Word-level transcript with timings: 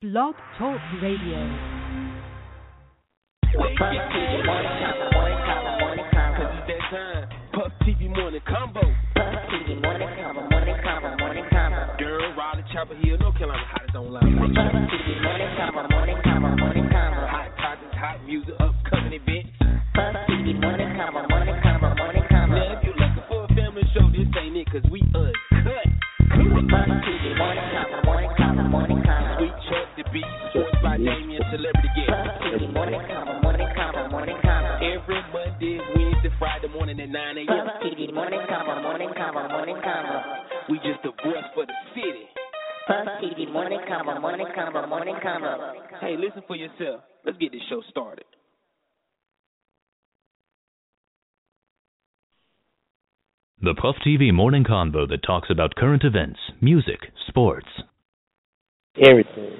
Blog 0.00 0.32
Talk 0.56 0.80
Radio. 1.02 1.36
Combo, 3.52 3.68
combo, 3.68 4.16
combo. 6.08 6.44
Puff 7.52 7.72
TV 7.84 8.08
morning 8.08 8.40
combo. 8.48 8.80
Puff 9.14 9.44
TV 9.52 9.76
morning 9.82 10.08
combo, 10.16 10.48
morning 10.48 10.76
combo, 10.82 11.16
morning 11.18 11.44
combo. 11.52 11.84
Girl, 11.98 12.32
Raleigh, 12.32 12.64
Chapel 12.72 12.96
Hill, 13.04 13.18
North 13.18 13.36
Carolina, 13.36 13.60
hottest 13.68 13.94
online. 13.94 14.40
Puff 14.40 14.56
TV 14.88 15.20
morning 15.20 15.52
combo, 15.60 15.84
morning 15.92 16.16
combo, 16.24 16.48
morning 16.56 16.88
combo. 16.88 17.20
Hot 17.28 17.52
topics, 17.60 17.92
hot 18.00 18.24
music, 18.24 18.54
upcoming 18.56 19.20
events. 19.20 19.52
Puff 19.92 20.16
TV 20.32 20.56
morning 20.58 20.96
combo, 20.96 21.28
morning 21.28 21.60
combo, 21.60 21.94
morning 22.00 22.24
combo. 22.30 22.56
Now, 22.56 22.72
if 22.72 22.84
you're 22.88 22.96
looking 22.96 23.24
for 23.28 23.44
a 23.44 23.48
family 23.52 23.84
show, 23.92 24.08
this 24.08 24.32
ain't 24.40 24.56
it, 24.56 24.64
cause 24.72 24.80
we 24.90 25.04
uncut. 25.12 25.49
Morning 36.72 37.00
at 37.00 37.08
9 37.08 37.36
a.m. 37.38 37.46
Puff 37.46 37.82
TV 37.82 38.12
morning 38.12 38.40
combo, 38.48 38.82
morning 38.82 39.10
combo, 39.16 39.48
morning 39.48 39.76
combo. 39.82 40.22
We 40.68 40.76
just 40.78 41.02
the 41.02 41.10
voice 41.22 41.44
for 41.54 41.66
the 41.66 41.72
city. 41.94 42.26
Puff 42.86 43.06
TV 43.22 43.50
morning 43.52 43.80
combo, 43.88 44.20
morning 44.20 44.46
combo, 44.54 44.86
morning 44.86 45.16
combo. 45.22 45.74
Hey, 46.00 46.16
listen 46.16 46.42
for 46.46 46.56
yourself. 46.56 47.02
Let's 47.24 47.38
get 47.38 47.52
this 47.52 47.60
show 47.68 47.82
started. 47.90 48.24
The 53.62 53.74
Puff 53.74 53.96
TV 54.06 54.32
morning 54.32 54.64
convo 54.64 55.06
that 55.08 55.22
talks 55.26 55.48
about 55.50 55.74
current 55.74 56.02
events, 56.02 56.38
music, 56.62 57.00
sports. 57.28 57.68
Everything. 58.96 59.52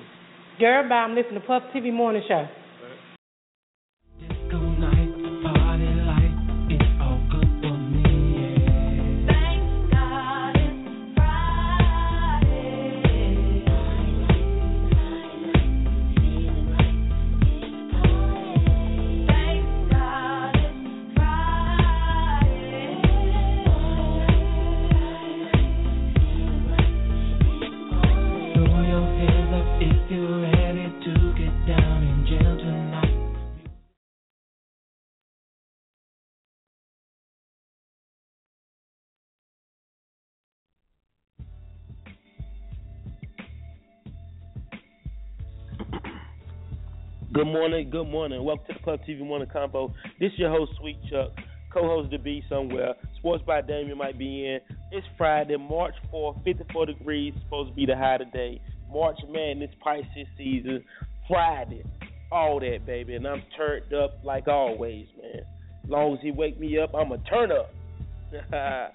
Girl, 0.58 0.88
bye. 0.88 0.94
I'm 0.94 1.14
listening 1.14 1.40
to 1.40 1.46
Puff 1.46 1.64
TV 1.74 1.92
Morning 1.92 2.22
Show. 2.26 2.46
Good 47.40 47.46
morning, 47.46 47.88
good 47.88 48.06
morning. 48.06 48.44
Welcome 48.44 48.66
to 48.66 48.74
the 48.74 48.80
Club 48.80 49.00
TV 49.08 49.20
Morning 49.20 49.48
Combo. 49.50 49.94
This 50.20 50.30
is 50.30 50.38
your 50.38 50.50
host, 50.50 50.72
Sweet 50.78 50.98
Chuck, 51.10 51.30
co-host 51.72 52.10
to 52.10 52.18
be 52.18 52.44
somewhere. 52.50 52.92
Sports 53.16 53.42
by 53.46 53.62
Damien 53.62 53.96
might 53.96 54.18
be 54.18 54.44
in. 54.44 54.58
It's 54.92 55.06
Friday, 55.16 55.56
March 55.56 55.94
4th, 56.12 56.44
54 56.44 56.84
degrees, 56.84 57.32
supposed 57.42 57.70
to 57.70 57.74
be 57.74 57.86
the 57.86 57.96
high 57.96 58.18
today. 58.18 58.60
March 58.92 59.16
Madness 59.26 59.70
Pisces 59.82 60.26
season, 60.36 60.84
Friday, 61.26 61.82
all 62.30 62.60
that, 62.60 62.84
baby. 62.84 63.14
And 63.14 63.26
I'm 63.26 63.42
turned 63.56 63.90
up 63.94 64.18
like 64.22 64.46
always, 64.46 65.06
man. 65.16 65.40
As 65.82 65.88
long 65.88 66.12
as 66.12 66.18
he 66.22 66.32
wake 66.32 66.60
me 66.60 66.78
up, 66.78 66.94
I'm 66.94 67.08
to 67.08 67.16
turn 67.24 67.50
up. 67.52 67.70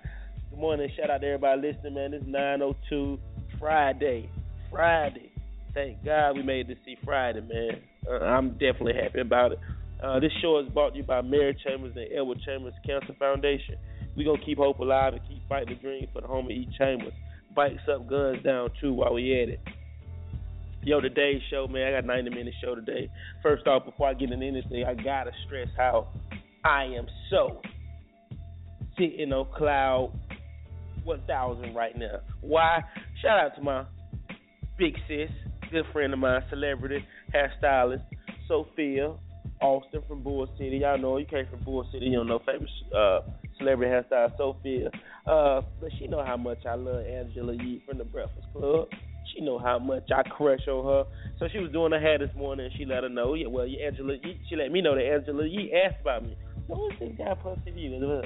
good 0.51 0.59
morning. 0.59 0.87
Shout 0.95 1.09
out 1.09 1.21
to 1.21 1.25
everybody 1.25 1.61
listening, 1.73 1.95
man. 1.95 2.13
It's 2.13 2.25
9.02, 2.25 3.17
Friday, 3.59 4.29
Friday. 4.69 5.31
Thank 5.73 6.05
God 6.05 6.33
we 6.33 6.43
made 6.43 6.69
it 6.69 6.75
to 6.75 6.79
see 6.85 6.95
Friday, 7.03 7.41
man. 7.41 7.81
Uh, 8.09 8.23
I'm 8.23 8.51
definitely 8.51 8.93
happy 9.01 9.19
about 9.19 9.53
it. 9.53 9.59
Uh, 10.03 10.19
this 10.19 10.31
show 10.41 10.59
is 10.59 10.69
brought 10.71 10.91
to 10.91 10.97
you 10.97 11.03
by 11.03 11.21
Mary 11.21 11.57
Chambers 11.65 11.93
and 11.95 12.07
Edward 12.15 12.39
Chambers 12.45 12.73
Cancer 12.85 13.15
Foundation. 13.17 13.75
We're 14.15 14.25
going 14.25 14.39
to 14.39 14.45
keep 14.45 14.57
hope 14.57 14.79
alive 14.79 15.13
and 15.13 15.21
keep 15.27 15.47
fighting 15.49 15.75
the 15.75 15.81
dream 15.81 16.07
for 16.13 16.21
the 16.21 16.27
home 16.27 16.45
of 16.45 16.51
E. 16.51 16.67
Chambers. 16.77 17.13
Bikes 17.55 17.81
up, 17.91 18.07
guns 18.09 18.43
down, 18.43 18.69
too, 18.81 18.93
while 18.93 19.13
we 19.13 19.41
at 19.41 19.49
it. 19.49 19.59
Yo, 20.83 21.01
today's 21.01 21.41
show, 21.49 21.67
man, 21.67 21.87
I 21.87 22.01
got 22.01 22.05
90 22.05 22.29
minute 22.29 22.53
show 22.63 22.75
today. 22.75 23.09
First 23.41 23.65
off, 23.65 23.85
before 23.85 24.07
I 24.07 24.13
get 24.13 24.31
into 24.31 24.45
anything, 24.45 24.83
I 24.85 24.93
got 24.93 25.23
to 25.23 25.31
stress 25.47 25.67
how 25.75 26.09
I 26.63 26.83
am 26.83 27.07
so 27.31 27.61
sitting 28.97 29.33
on 29.33 29.47
cloud 29.55 30.13
1000 31.03 31.73
right 31.73 31.97
now. 31.97 32.19
Why? 32.41 32.83
Shout 33.21 33.39
out 33.39 33.55
to 33.55 33.61
my 33.61 33.85
big 34.77 34.95
sis, 35.07 35.29
good 35.75 35.85
friend 35.91 36.13
of 36.13 36.19
mine, 36.19 36.41
celebrity 36.49 37.05
hairstylist, 37.33 38.01
Sophia 38.47 39.13
Austin 39.61 40.01
from 40.07 40.23
Bull 40.23 40.47
City. 40.57 40.77
Y'all 40.77 40.97
know 40.97 41.17
you 41.17 41.25
came 41.25 41.45
from 41.49 41.65
Bull 41.65 41.85
City. 41.91 42.05
You 42.05 42.19
don't 42.19 42.27
know 42.27 42.39
famous 42.45 42.69
uh, 42.97 43.19
celebrity 43.57 43.91
hairstylist 43.91 44.37
Sophia. 44.37 44.89
Uh, 45.27 45.61
but 45.81 45.89
she 45.99 46.07
know 46.07 46.23
how 46.25 46.37
much 46.37 46.59
I 46.65 46.75
love 46.75 47.05
Angela 47.05 47.53
Yee 47.55 47.83
from 47.85 47.97
the 47.97 48.05
Breakfast 48.05 48.47
Club. 48.53 48.87
She 49.33 49.41
know 49.41 49.59
how 49.59 49.77
much 49.77 50.07
I 50.15 50.23
crush 50.23 50.65
on 50.69 50.85
her. 50.85 51.03
So 51.39 51.49
she 51.51 51.59
was 51.59 51.73
doing 51.73 51.91
her 51.91 51.99
hair 51.99 52.19
this 52.19 52.33
morning, 52.37 52.67
and 52.67 52.75
she 52.77 52.85
let 52.85 53.03
her 53.03 53.09
know. 53.09 53.33
Yeah, 53.33 53.47
well, 53.47 53.65
Angela 53.65 54.13
Yee. 54.23 54.39
She 54.49 54.55
let 54.55 54.71
me 54.71 54.81
know 54.81 54.95
that 54.95 55.03
Angela 55.03 55.45
Yee 55.45 55.73
asked 55.73 55.99
about 55.99 56.23
me. 56.23 56.37
Who 56.69 56.87
is 56.87 56.93
this 57.01 57.11
guy 57.17 57.35
from 57.43 57.59
TV? 57.67 58.01
Uh, 58.01 58.21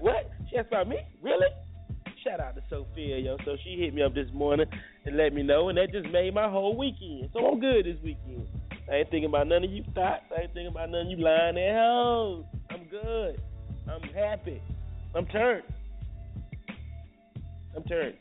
what? 0.00 0.30
She 0.50 0.58
asked 0.58 0.68
about 0.68 0.88
me? 0.88 0.98
Really? 1.22 1.46
Shout 2.22 2.38
out 2.38 2.54
to 2.54 2.62
Sophia, 2.68 3.18
yo. 3.18 3.38
So 3.46 3.56
she 3.64 3.76
hit 3.80 3.94
me 3.94 4.02
up 4.02 4.14
this 4.14 4.28
morning 4.34 4.66
and 5.04 5.16
let 5.16 5.32
me 5.32 5.42
know, 5.42 5.68
and 5.68 5.78
that 5.78 5.92
just 5.92 6.08
made 6.10 6.34
my 6.34 6.48
whole 6.48 6.76
weekend. 6.76 7.30
So 7.32 7.40
I'm 7.46 7.60
good 7.60 7.86
this 7.86 7.96
weekend. 8.02 8.46
I 8.90 8.96
ain't 8.96 9.10
thinking 9.10 9.28
about 9.28 9.48
none 9.48 9.64
of 9.64 9.70
you 9.70 9.84
thoughts. 9.94 10.24
I 10.36 10.42
ain't 10.42 10.54
thinking 10.54 10.68
about 10.68 10.90
none 10.90 11.06
of 11.06 11.10
you 11.10 11.16
lying 11.16 11.58
at 11.58 11.74
home. 11.74 12.44
I'm 12.70 12.84
good. 12.84 13.40
I'm 13.88 14.02
happy. 14.14 14.60
I'm 15.14 15.26
turned. 15.26 15.64
I'm 17.76 17.82
turned. 17.84 18.14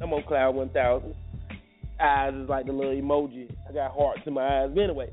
I'm 0.00 0.12
on 0.12 0.22
cloud 0.24 0.54
1000. 0.54 1.14
Eyes 2.00 2.34
is 2.34 2.48
like 2.48 2.66
the 2.66 2.72
little 2.72 2.92
emoji. 2.92 3.48
I 3.68 3.72
got 3.72 3.92
hearts 3.92 4.20
in 4.26 4.34
my 4.34 4.62
eyes. 4.62 4.70
But 4.74 4.82
anyway, 4.82 5.10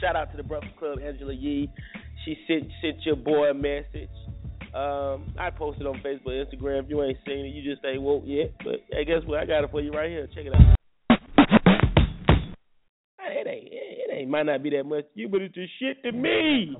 shout 0.00 0.16
out 0.16 0.30
to 0.30 0.36
the 0.36 0.42
Breakfast 0.42 0.76
Club, 0.78 0.98
Angela 1.04 1.34
Yee. 1.34 1.70
She 2.24 2.36
sent 2.46 2.64
sent 2.80 3.04
your 3.04 3.16
boy 3.16 3.50
a 3.50 3.54
message. 3.54 4.08
Um, 4.74 5.32
I 5.38 5.50
posted 5.50 5.86
on 5.86 6.02
Facebook, 6.04 6.34
Instagram. 6.34 6.82
If 6.82 6.90
you 6.90 7.00
ain't 7.04 7.18
seen 7.24 7.46
it, 7.46 7.54
you 7.54 7.62
just 7.62 7.84
ain't 7.84 8.02
woke 8.02 8.24
yet. 8.26 8.52
But 8.58 8.80
hey, 8.90 9.04
guess 9.04 9.22
what? 9.24 9.38
I 9.38 9.46
got 9.46 9.62
it 9.62 9.70
for 9.70 9.80
you 9.80 9.92
right 9.92 10.10
here. 10.10 10.26
Check 10.34 10.46
it 10.46 10.54
out. 10.54 10.76
It 13.20 13.46
ain't, 13.46 13.68
it 13.70 14.10
ain't, 14.12 14.30
might 14.30 14.46
not 14.46 14.62
be 14.64 14.70
that 14.70 14.84
much 14.84 15.04
to 15.14 15.20
you, 15.20 15.28
but 15.28 15.42
it's 15.42 15.54
just 15.54 15.70
shit 15.78 16.02
to 16.02 16.10
me. 16.10 16.74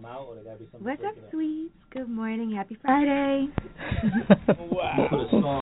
What's 0.79 1.03
up, 1.05 1.15
sweets? 1.31 1.75
Good 1.93 2.09
morning. 2.09 2.53
Happy 2.55 2.77
Friday. 2.83 3.47
Wow. 4.59 5.61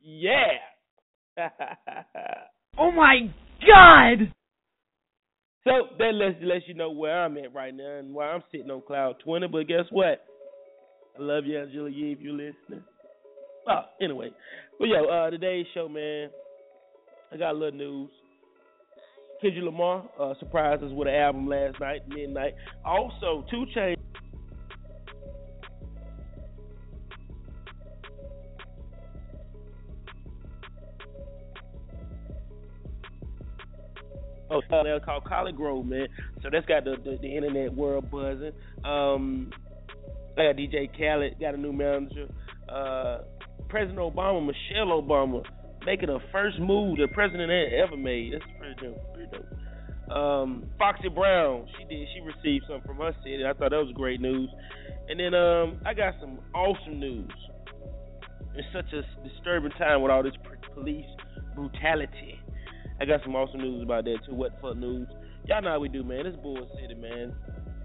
Yeah. 0.00 0.58
Oh 2.76 2.90
my 2.90 3.32
God! 3.64 4.32
so 5.62 5.70
that 5.96 6.12
lets 6.12 6.36
lets 6.42 6.66
you 6.66 6.74
know 6.74 6.90
where 6.90 7.24
I'm 7.24 7.38
at 7.38 7.54
right 7.54 7.72
now 7.72 7.98
and 7.98 8.12
why 8.12 8.26
I'm 8.26 8.42
sitting 8.50 8.68
on 8.68 8.82
cloud 8.82 9.16
20. 9.24 9.46
But 9.46 9.68
guess 9.68 9.84
what? 9.90 10.24
I 11.16 11.22
love 11.22 11.46
you, 11.46 11.58
Angela 11.58 11.88
Yee, 11.88 12.12
if 12.12 12.20
you're 12.20 12.32
listening. 12.32 12.82
Oh, 13.68 13.82
anyway. 14.00 14.30
But 14.78 14.88
yo, 14.88 15.04
uh, 15.04 15.30
today's 15.30 15.66
show, 15.72 15.88
man, 15.88 16.28
I 17.32 17.36
got 17.36 17.52
a 17.52 17.58
little 17.58 17.78
news. 17.78 18.10
Kendrick 19.40 19.64
Lamar 19.64 20.04
uh, 20.18 20.34
surprised 20.38 20.82
us 20.82 20.90
with 20.92 21.06
an 21.06 21.14
album 21.14 21.46
last 21.46 21.78
night, 21.80 22.00
midnight. 22.08 22.54
Also, 22.84 23.44
Two 23.50 23.64
Chainz. 23.76 23.96
Oh, 34.50 34.60
they're 34.70 35.00
called 35.00 35.24
ColleGrove, 35.24 35.84
man. 35.86 36.06
So 36.42 36.48
that's 36.50 36.66
got 36.66 36.84
the, 36.84 36.96
the, 37.04 37.18
the 37.20 37.36
internet 37.36 37.74
world 37.74 38.10
buzzing. 38.10 38.52
Um, 38.84 39.50
I 40.36 40.44
got 40.44 40.56
DJ 40.56 40.90
Khaled, 40.96 41.38
got 41.40 41.54
a 41.54 41.56
new 41.56 41.72
manager. 41.72 42.28
Uh, 42.68 43.18
President 43.68 43.98
Obama, 43.98 44.44
Michelle 44.44 45.00
Obama, 45.00 45.42
making 45.86 46.08
her 46.08 46.18
first 46.32 46.58
move 46.58 46.98
the 46.98 47.08
president 47.08 47.50
ever 47.50 47.96
made. 47.96 48.32
That's 48.32 48.44
pretty 48.58 48.74
dope. 48.80 49.14
Pretty 49.14 49.30
dope. 49.30 50.16
Um, 50.16 50.64
Foxy 50.78 51.08
Brown, 51.08 51.66
she 51.78 51.84
did. 51.84 52.08
She 52.14 52.20
received 52.20 52.64
something 52.68 52.86
from 52.86 52.98
her 52.98 53.14
city. 53.22 53.44
I 53.44 53.52
thought 53.52 53.70
that 53.70 53.78
was 53.78 53.92
great 53.94 54.20
news. 54.20 54.50
And 55.08 55.18
then 55.20 55.34
um, 55.34 55.80
I 55.86 55.94
got 55.94 56.14
some 56.20 56.38
awesome 56.54 57.00
news. 57.00 57.30
It's 58.54 58.68
such 58.72 58.92
a 58.92 59.02
disturbing 59.28 59.72
time 59.72 60.02
with 60.02 60.10
all 60.10 60.22
this 60.22 60.34
police 60.74 61.06
brutality. 61.54 62.38
I 63.00 63.04
got 63.04 63.20
some 63.24 63.34
awesome 63.34 63.60
news 63.60 63.82
about 63.82 64.04
that 64.04 64.18
too. 64.26 64.34
What 64.34 64.54
the 64.54 64.68
fuck 64.68 64.76
news? 64.76 65.08
Y'all 65.46 65.62
know 65.62 65.70
how 65.70 65.80
we 65.80 65.88
do, 65.88 66.04
man. 66.04 66.26
It's 66.26 66.36
Bull 66.36 66.68
City, 66.80 66.94
man. 66.94 67.34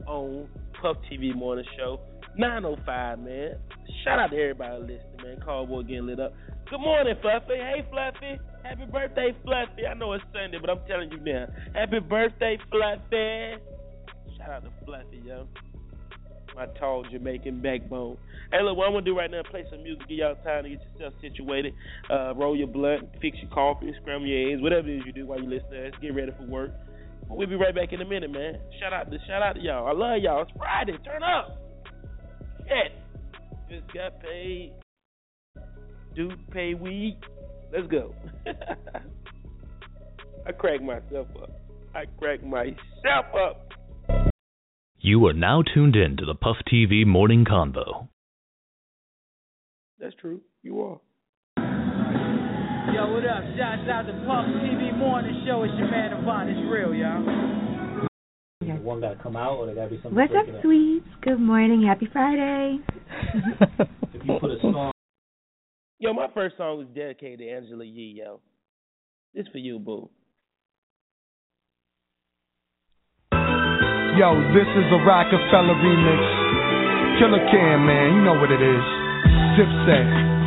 On 0.06 0.48
Puff 0.82 0.98
TV 1.12 1.36
Morning 1.36 1.66
Show, 1.78 2.00
905, 2.38 3.20
man. 3.20 3.56
Shout 4.04 4.20
out 4.20 4.32
to 4.32 4.38
everybody 4.38 4.82
listening, 4.82 5.18
man. 5.24 5.38
Callboy 5.46 5.88
getting 5.88 6.08
lit 6.08 6.20
up. 6.20 6.34
Good 6.70 6.80
morning, 6.80 7.16
Fluffy. 7.22 7.58
Hey, 7.58 7.86
Fluffy. 7.90 8.40
Happy 8.64 8.86
birthday, 8.92 9.34
Fluffy. 9.44 9.88
I 9.90 9.94
know 9.96 10.14
it's 10.14 10.24
Sunday, 10.34 10.58
but 10.62 10.70
I'm 10.70 10.80
telling 10.88 11.12
you 11.12 11.20
now. 11.20 11.48
Happy 11.74 12.00
birthday, 12.00 12.58
Fluffy. 12.70 13.58
Shout 14.38 14.50
out 14.50 14.64
to 14.64 14.86
Fluffy, 14.86 15.22
yo. 15.26 15.48
My 16.56 16.68
tall 16.80 17.06
Jamaican 17.10 17.62
backbone. 17.62 18.18
Hey, 18.52 18.62
look, 18.64 18.78
what 18.78 18.88
I'm 18.88 18.94
gonna 18.94 19.06
do 19.06 19.18
right 19.18 19.30
now, 19.30 19.42
play 19.50 19.66
some 19.70 19.84
music, 19.84 20.08
give 20.10 20.18
y'all 20.18 20.36
time 20.44 20.64
to 20.64 20.70
get 20.70 20.82
yourself 20.94 21.14
situated, 21.22 21.74
uh, 22.10 22.34
roll 22.36 22.56
your 22.56 22.68
blunt, 22.68 23.08
fix 23.22 23.38
your 23.42 23.52
coffee, 23.52 23.94
scramble 24.02 24.28
your 24.28 24.52
eggs, 24.54 24.62
whatever 24.62 24.90
it 24.90 24.98
is 24.98 25.04
you 25.06 25.14
do 25.14 25.28
while 25.28 25.40
you 25.40 25.50
listen 25.50 25.70
to 25.70 25.88
us. 25.88 25.94
Get 26.02 26.16
ready 26.16 26.32
for 26.38 26.46
work. 26.46 26.72
We'll 27.30 27.48
be 27.48 27.56
right 27.56 27.74
back 27.74 27.94
in 27.94 28.02
a 28.02 28.06
minute, 28.06 28.32
man. 28.32 28.60
Shout 28.80 28.92
out 28.92 29.12
to 29.12 29.18
shout 29.28 29.44
out 29.44 29.54
to 29.54 29.62
y'all. 29.62 29.88
I 29.88 29.92
love 29.92 30.22
y'all. 30.22 30.42
It's 30.42 30.52
Friday. 30.58 30.98
Turn 31.06 31.22
up. 31.22 31.69
Shit. 32.70 32.92
Just 33.70 33.94
got 33.94 34.22
paid. 34.22 34.74
Dude 36.16 36.50
pay 36.52 36.74
weed. 36.76 37.18
Let's 37.74 37.88
go. 37.88 38.14
I 40.46 40.52
crack 40.52 40.82
myself 40.82 41.28
up. 41.42 41.50
I 41.96 42.06
crack 42.20 42.44
myself 42.44 43.26
up. 43.36 43.70
You 45.00 45.26
are 45.28 45.34
now 45.34 45.64
tuned 45.74 45.96
in 45.96 46.18
to 46.18 46.26
the 46.26 46.36
Puff 46.36 46.58
TV 46.72 47.06
Morning 47.06 47.46
Convo. 47.46 48.08
That's 50.00 50.16
true. 50.16 50.42
You 50.62 50.82
are. 50.82 51.00
Yo, 52.94 53.14
what 53.14 53.26
up? 53.26 53.44
Shouts 53.58 53.88
out 53.90 54.04
to 54.08 54.14
Puff 54.28 54.46
TV 54.64 54.96
Morning 54.98 55.44
Show. 55.46 55.64
It's 55.64 55.74
your 55.78 55.90
man 55.90 56.14
Avant. 56.14 56.50
It's 56.50 56.60
real, 56.70 56.94
y'all. 56.94 57.59
One 58.62 59.00
got 59.00 59.16
to 59.16 59.24
come 59.24 59.38
out, 59.38 59.56
or 59.56 59.68
there 59.68 59.76
got 59.76 59.86
to 59.86 59.90
be 59.90 59.96
something. 60.04 60.16
What's 60.16 60.34
up, 60.38 60.44
breaking 60.44 60.62
sweets? 60.62 61.08
Good 61.22 61.40
morning. 61.40 61.82
Happy 61.88 62.10
Friday. 62.12 62.80
If 64.12 64.26
you 64.26 64.38
put 64.42 64.52
a 64.52 64.60
song, 64.60 64.92
Yo, 66.00 66.12
my 66.12 66.28
first 66.34 66.58
song 66.58 66.78
was 66.78 66.88
dedicated 66.94 67.40
to 67.40 67.48
Angela 67.48 67.86
Yee, 67.86 68.16
yo. 68.18 68.42
This 69.34 69.48
for 69.54 69.60
you, 69.60 69.80
boo. 69.80 70.10
Yo, 73.32 74.28
this 74.52 74.68
is 74.76 74.88
a 74.92 75.00
Rockefeller 75.08 75.76
remix. 75.80 77.20
Killer 77.20 77.40
Cam, 77.52 77.86
man, 77.86 78.16
you 78.16 78.22
know 78.26 78.34
what 78.42 78.52
it 78.52 78.60
is. 78.60 78.84
Dipset. 79.56 80.39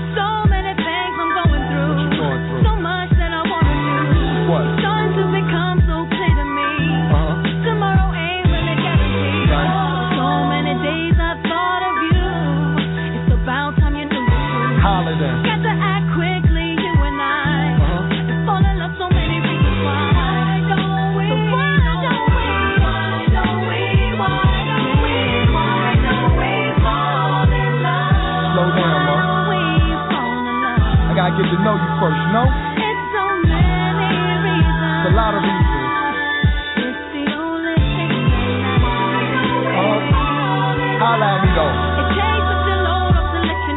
First, 32.03 32.19
you 32.19 32.33
know? 32.35 32.47
It's 32.83 33.05
so 33.15 33.25
many 33.47 34.11
reasons. 34.43 35.07
It's 35.07 35.07
a 35.07 35.15
lot 35.15 35.39
of 35.39 35.43
reasons. 35.47 35.71
It's 36.83 37.03
the 37.15 37.25
only 37.39 37.79
thing 37.79 38.11
that 38.83 39.07
uh, 39.71 39.99
matters. 40.11 40.99
Holla 40.99 41.27
at 41.31 41.47
me 41.47 41.51
though. 41.55 41.71
It 42.03 42.11
takes 42.19 42.43
such 42.51 42.67
a 42.75 42.79
load 42.83 43.15
up 43.15 43.27
to 43.31 43.39
let 43.47 43.61
you 43.71 43.75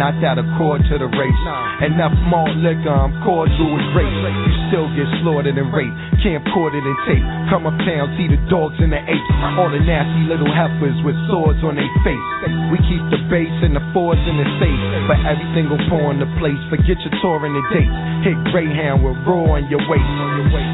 not 0.00 0.16
that 0.24 0.40
accord 0.40 0.80
to 0.88 0.96
the 0.96 1.04
race. 1.12 1.42
Enough 1.84 2.16
malt 2.32 2.56
liquor, 2.64 2.88
I'm 2.88 3.12
cordial 3.20 3.68
with 3.68 3.84
race. 3.92 4.08
You 4.08 4.52
still 4.72 4.88
get 4.96 5.04
slaughtered 5.20 5.60
and 5.60 5.68
raped, 5.68 5.92
camcorded 6.24 6.80
and 6.80 6.98
tape. 7.04 7.26
Come 7.52 7.68
uptown, 7.68 8.16
see 8.16 8.24
the 8.24 8.40
dogs 8.48 8.80
and 8.80 8.88
the 8.88 8.96
apes. 8.96 9.32
All 9.60 9.68
the 9.68 9.76
nasty 9.84 10.24
little 10.24 10.48
heifers 10.48 10.96
with 11.04 11.12
swords 11.28 11.60
on 11.60 11.76
their 11.76 11.92
face. 12.00 12.24
We 12.72 12.80
keep 12.88 13.04
the 13.12 13.20
bass 13.28 13.52
and 13.60 13.76
the 13.76 13.84
fours 13.92 14.16
in 14.24 14.40
the 14.40 14.48
safe. 14.56 14.80
But 15.04 15.20
every 15.20 15.44
single 15.52 15.76
pour 15.92 16.08
in 16.16 16.16
the 16.16 16.30
place. 16.40 16.56
Forget 16.72 16.96
your 17.04 17.12
tour 17.20 17.44
and 17.44 17.52
the 17.52 17.64
dates. 17.68 17.96
Hit 18.24 18.38
Greyhound 18.56 19.04
with 19.04 19.20
raw 19.28 19.60
on 19.60 19.68
your 19.68 19.84
waist. 19.84 20.12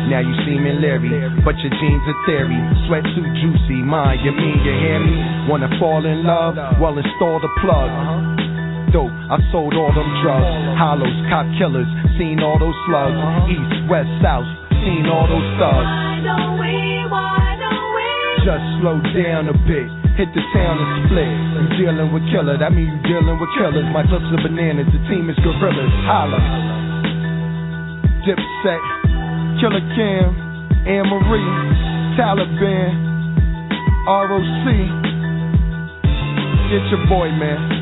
Now 0.07 0.23
you 0.23 0.39
seeming 0.47 0.79
leery, 0.79 1.11
but 1.43 1.59
your 1.59 1.75
jeans 1.75 2.05
are 2.07 2.21
theory. 2.31 2.63
Sweat 2.87 3.03
too 3.11 3.27
juicy, 3.43 3.83
mine, 3.83 4.23
you 4.23 4.31
mean 4.31 4.63
you 4.63 4.71
hear 4.71 5.03
me? 5.03 5.51
Wanna 5.51 5.67
fall 5.83 6.07
in 6.07 6.23
love? 6.23 6.55
Well, 6.79 6.95
install 6.95 7.43
the 7.43 7.51
plug. 7.59 8.46
Dope, 8.97 9.13
I 9.13 9.37
sold 9.53 9.77
all 9.77 9.93
them 9.93 10.09
drugs. 10.25 10.49
Hollows, 10.81 11.21
cop 11.29 11.45
killers, 11.61 11.85
seen 12.17 12.41
all 12.41 12.57
those 12.57 12.73
slugs. 12.89 13.13
Uh-huh. 13.13 13.53
East, 13.53 13.93
west, 13.93 14.09
south, 14.25 14.49
seen 14.73 15.05
all 15.05 15.29
those 15.29 15.45
thugs. 15.61 15.85
Why 15.85 16.25
don't 16.25 16.57
we? 16.57 17.05
Why 17.05 17.61
don't 17.61 17.93
we? 17.93 18.09
Just 18.41 18.65
slow 18.81 18.97
down 19.13 19.53
a 19.53 19.57
bit. 19.69 19.85
Hit 20.17 20.33
the 20.33 20.41
town 20.57 20.81
and 20.81 21.13
split. 21.13 21.29
You 21.29 21.69
dealing 21.77 22.09
with 22.09 22.25
killer, 22.33 22.57
that 22.57 22.73
mean 22.73 22.89
you 22.89 22.97
dealing 23.05 23.37
with 23.37 23.53
killers. 23.61 23.85
My 23.93 24.01
clips 24.09 24.33
are 24.33 24.41
bananas, 24.41 24.89
the 24.89 25.01
team 25.13 25.29
is 25.29 25.37
gorillas. 25.45 25.93
Holla. 26.09 26.41
Dipset, 28.25 28.81
Killer 29.61 29.85
Cam, 29.93 30.33
Anne 30.89 31.05
Marie, 31.05 31.53
Taliban, 32.17 32.97
ROC. 34.09 34.67
Get 36.73 36.81
your 36.89 37.05
boy, 37.13 37.29
man. 37.37 37.76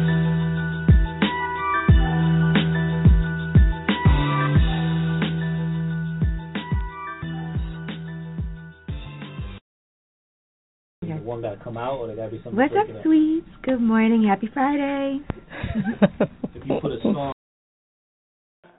One 11.34 11.42
got 11.42 11.58
to 11.58 11.62
come 11.62 11.76
out, 11.76 11.98
or 11.98 12.06
there 12.06 12.16
got 12.16 12.30
to 12.30 12.34
be 12.38 12.40
something. 12.42 12.54
What's 12.54 12.74
up, 12.78 12.86
breaking 12.86 13.02
sweets? 13.02 13.50
Good 13.66 13.82
morning. 13.82 14.22
Happy 14.22 14.48
Friday. 14.54 15.18
If 16.54 16.62
you 16.62 16.78
put 16.78 16.94
a 16.94 17.00
song, 17.02 17.34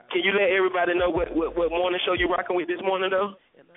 Can 0.08 0.24
you 0.24 0.32
let 0.32 0.48
everybody 0.48 0.96
know 0.96 1.12
what, 1.12 1.28
what, 1.36 1.52
what 1.52 1.68
morning 1.68 2.00
show 2.08 2.16
you're 2.16 2.32
rocking 2.32 2.56
with 2.56 2.68
this 2.68 2.80
morning, 2.80 3.12
though? 3.12 3.36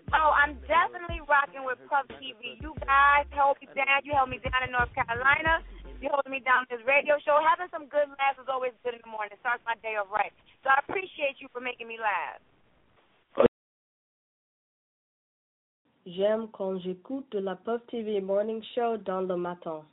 Oh, 0.09 0.31
I'm 0.33 0.57
definitely 0.65 1.21
rocking 1.27 1.61
with 1.67 1.77
Puff 1.85 2.09
TV. 2.17 2.57
You 2.63 2.73
guys 2.81 3.29
held 3.29 3.61
me 3.61 3.69
down. 3.77 4.01
You 4.01 4.15
held 4.15 4.31
me 4.31 4.41
down 4.41 4.65
in 4.65 4.73
North 4.73 4.89
Carolina. 4.95 5.61
You 6.01 6.09
holding 6.09 6.31
me 6.31 6.41
down 6.41 6.65
in 6.65 6.79
this 6.79 6.83
radio 6.87 7.19
show. 7.21 7.37
Having 7.43 7.69
some 7.69 7.85
good 7.91 8.07
laughs 8.17 8.39
is 8.39 8.49
always 8.49 8.73
good 8.81 8.95
in 8.95 9.03
the 9.03 9.11
morning. 9.11 9.35
It 9.35 9.43
starts 9.43 9.61
my 9.67 9.75
day 9.83 9.99
off 9.99 10.09
right. 10.09 10.31
So 10.63 10.71
I 10.71 10.81
appreciate 10.81 11.37
you 11.43 11.51
for 11.51 11.59
making 11.61 11.91
me 11.91 11.99
laugh. 11.99 12.39
J'aime 16.05 16.47
quand 16.51 16.79
j'écoute 16.79 17.25
de 17.31 17.39
la 17.39 17.55
Pop 17.55 17.85
TV 17.87 18.21
Morning 18.21 18.63
Show 18.73 18.97
dans 18.97 19.21
le 19.21 19.35
matin. 19.35 19.83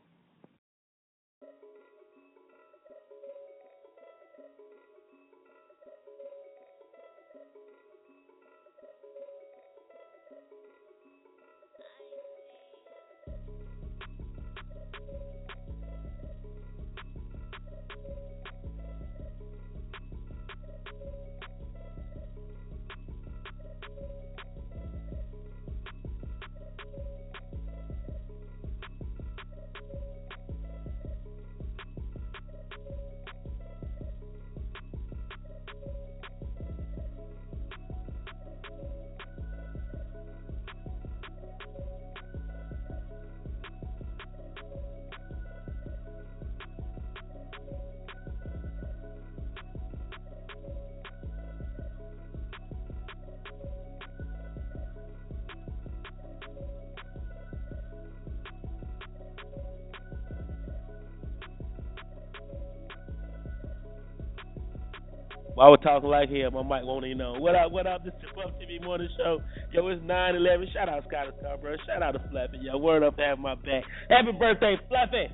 While 65.56 65.70
we're 65.70 65.78
talking 65.78 66.10
like 66.10 66.28
here, 66.28 66.50
my 66.50 66.60
mic 66.60 66.84
won't 66.86 67.06
even 67.06 67.16
know. 67.16 67.32
What 67.38 67.54
up, 67.54 67.72
what 67.72 67.86
up? 67.86 68.04
This 68.04 68.12
is 68.12 68.28
the 68.36 68.42
TV 68.62 68.84
Morning 68.84 69.08
Show. 69.16 69.40
Yo, 69.72 69.88
it's 69.88 70.02
9 70.04 70.36
11. 70.36 70.68
Shout 70.74 70.90
out 70.90 71.02
Scott 71.08 71.28
Scarborough. 71.40 71.78
Shout 71.86 72.02
out 72.02 72.12
to 72.12 72.18
Fluffy. 72.30 72.58
Yo, 72.60 72.76
word 72.76 73.02
up 73.02 73.18
have 73.18 73.38
my 73.38 73.54
back. 73.54 73.84
Happy 74.10 74.32
birthday, 74.38 74.76
Fluffy. 74.86 75.32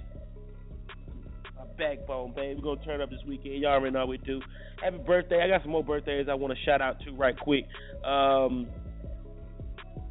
My 1.56 1.64
backbone, 1.76 2.34
baby. 2.36 2.54
We're 2.54 2.62
going 2.62 2.78
to 2.78 2.84
turn 2.84 3.00
up 3.00 3.10
this 3.10 3.18
weekend. 3.26 3.62
Y'all 3.62 3.72
already 3.72 3.94
know 3.94 4.06
we 4.06 4.18
do. 4.18 4.40
Happy 4.80 4.98
birthday. 4.98 5.42
I 5.42 5.48
got 5.48 5.62
some 5.62 5.72
more 5.72 5.82
birthdays 5.82 6.28
I 6.30 6.34
want 6.34 6.56
to 6.56 6.64
shout 6.64 6.80
out 6.80 7.00
to 7.00 7.10
right 7.14 7.36
quick. 7.36 7.64
Um, 8.04 8.68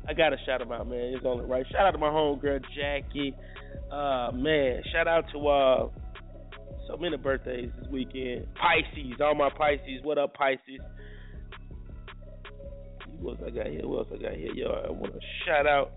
I 0.10 0.14
got 0.14 0.32
to 0.32 0.38
shout 0.46 0.60
them 0.60 0.74
out, 0.74 0.90
man. 0.90 1.14
It's 1.16 1.26
only 1.26 1.46
right. 1.46 1.66
Shout 1.72 1.86
out 1.86 1.92
to 1.92 1.98
my 1.98 2.10
homegirl, 2.10 2.66
Jackie. 2.76 3.34
Uh, 3.90 4.32
man, 4.34 4.84
shout 4.92 5.08
out 5.08 5.24
to 5.32 5.48
uh, 5.48 5.90
so 6.92 6.98
many 6.98 7.18
birthdays 7.18 7.70
this 7.80 7.88
weekend. 7.90 8.48
Pisces, 8.56 9.20
all 9.22 9.36
my 9.36 9.50
Pisces. 9.50 10.02
What 10.04 10.18
up, 10.18 10.34
Pisces? 10.34 10.82
Who 13.20 13.30
else 13.30 13.40
I 13.46 13.50
got 13.50 13.68
here? 13.68 13.82
Who 13.82 13.98
else 13.98 14.08
I 14.14 14.22
got 14.22 14.34
here? 14.34 14.54
Yo, 14.54 14.68
I 14.68 14.92
want 14.92 15.14
to 15.14 15.20
shout 15.46 15.68
out. 15.68 15.92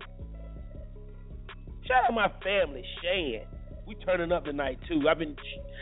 Shout 1.87 2.05
out 2.07 2.13
my 2.13 2.31
family, 2.43 2.83
Shan. 3.01 3.47
We 3.87 3.95
turning 4.05 4.31
up 4.31 4.45
tonight 4.45 4.79
too. 4.87 5.01
I've 5.09 5.19
been, 5.19 5.35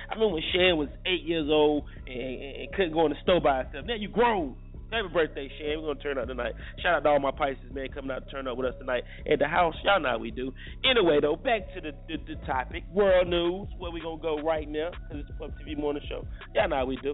I 0.10 0.13
remember 0.15 0.36
when 0.36 0.43
Shan 0.51 0.77
was 0.77 0.89
eight 1.05 1.24
years 1.24 1.48
old 1.50 1.86
and, 2.08 2.20
and, 2.20 2.55
and 2.55 2.74
couldn't 2.74 2.93
go 2.93 3.05
in 3.05 3.12
the 3.12 3.17
store 3.24 3.39
by 3.39 3.63
herself. 3.63 3.86
Now 3.86 3.96
you 3.96 4.10
grown. 4.10 4.58
Happy 4.93 5.07
birthday, 5.12 5.50
Shan. 5.57 5.81
We're 5.81 5.91
gonna 5.91 6.03
turn 6.03 6.19
up 6.19 6.27
tonight. 6.27 6.53
Shout 6.83 6.97
out 6.97 7.03
to 7.03 7.09
all 7.09 7.19
my 7.19 7.31
Pisces, 7.31 7.73
man, 7.73 7.88
coming 7.89 8.12
out 8.12 8.25
to 8.27 8.31
turn 8.31 8.47
up 8.47 8.55
with 8.57 8.67
us 8.67 8.75
tonight 8.77 9.03
at 9.31 9.39
the 9.39 9.47
house. 9.47 9.73
Y'all 9.83 10.00
know 10.00 10.09
how 10.09 10.17
we 10.19 10.29
do. 10.29 10.53
Anyway, 10.88 11.17
though, 11.19 11.35
back 11.35 11.62
to 11.73 11.81
the 11.81 11.93
the, 12.07 12.17
the 12.27 12.45
topic, 12.45 12.83
world 12.93 13.27
news. 13.27 13.67
Where 13.79 13.89
we 13.89 14.01
gonna 14.01 14.21
go 14.21 14.38
right 14.43 14.69
now? 14.69 14.91
Cause 15.09 15.21
it's 15.21 15.27
the 15.29 15.33
Puff 15.33 15.50
TV 15.65 15.75
Morning 15.75 16.03
Show. 16.07 16.27
Y'all 16.53 16.69
know 16.69 16.75
how 16.75 16.85
we 16.85 16.97
do. 16.97 17.12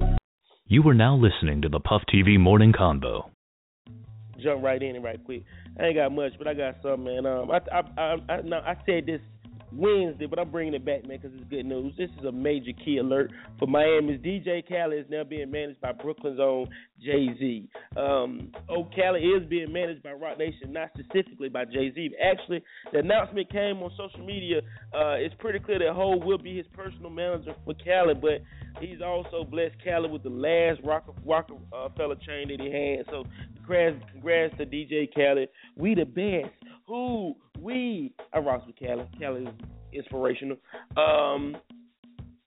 You 0.68 0.86
are 0.90 0.94
now 0.94 1.16
listening 1.16 1.62
to 1.62 1.70
the 1.70 1.80
Puff 1.80 2.02
TV 2.14 2.38
Morning 2.38 2.74
Combo. 2.78 3.32
Jump 4.44 4.62
right 4.62 4.84
in 4.84 4.98
and 4.98 5.04
right 5.04 5.24
quick. 5.24 5.44
I 5.80 5.86
ain't 5.86 5.96
got 5.96 6.12
much, 6.12 6.34
but 6.38 6.50
I 6.50 6.56
got 6.56 6.76
something, 6.84 7.06
man. 7.06 7.26
Um, 7.26 7.50
I 7.50 7.60
I 7.72 8.02
I, 8.02 8.34
I, 8.34 8.42
no, 8.42 8.58
I 8.58 8.76
said 8.86 9.06
this 9.06 9.22
Wednesday, 9.72 10.26
but 10.26 10.40
I'm 10.40 10.52
bringing 10.52 10.74
it 10.74 10.86
back, 10.86 11.08
man, 11.08 11.20
because 11.22 11.38
it's 11.38 11.50
good 11.50 11.66
news. 11.66 11.94
This 11.98 12.10
is 12.20 12.26
a 12.26 12.32
major 12.32 12.72
key 12.84 12.98
alert 12.98 13.32
for 13.58 13.68
Miami's 13.68 14.20
DJ 14.22 14.68
Khaled 14.68 15.00
is 15.00 15.06
now 15.10 15.24
being 15.24 15.52
managed 15.52 15.82
by 15.82 15.92
Brooklyn's 15.92 16.40
own 16.40 16.68
Jay 17.04 17.28
Z. 17.38 17.70
Um, 17.96 18.52
Khaled 18.68 19.24
is 19.24 19.48
being 19.50 19.72
managed 19.72 20.04
by 20.04 20.12
Roc 20.12 20.38
Nation, 20.38 20.74
not 20.74 20.90
specifically 20.94 21.50
by 21.50 21.66
Jay 21.66 21.92
Z. 21.94 22.12
Actually, 22.24 22.64
the 22.92 23.00
announcement 23.00 23.52
came 23.52 23.78
on 23.84 23.92
social 23.98 24.26
media. 24.26 24.62
Uh, 24.94 25.16
it's 25.16 25.36
pretty 25.40 25.60
clear 25.60 25.80
that 25.80 25.94
Ho 25.94 26.18
will 26.18 26.38
be 26.38 26.58
his 26.58 26.66
personal 26.74 27.10
manager 27.10 27.54
for 27.66 27.74
Khaled, 27.74 28.22
but 28.22 28.42
he's 28.82 29.02
also 29.02 29.44
blessed 29.44 29.76
Khaled 29.84 30.12
with 30.12 30.24
the 30.24 30.30
last 30.30 30.80
Rockefeller 30.84 32.14
uh, 32.14 32.26
chain 32.26 32.48
that 32.50 32.60
he 32.60 32.72
had. 32.72 33.06
So, 33.12 33.24
congrats, 33.70 34.58
to 34.58 34.66
DJ 34.66 35.14
Khaled. 35.14 35.50
We 35.78 35.96
the 35.96 36.06
best. 36.06 36.54
Who 36.88 37.36
we 37.60 38.14
I 38.34 38.40
rocks 38.40 38.66
with 38.66 38.76
Khaled. 38.80 39.08
Khaled 39.20 39.48
is 39.48 39.54
inspirational. 39.94 40.58
Um, 40.98 41.56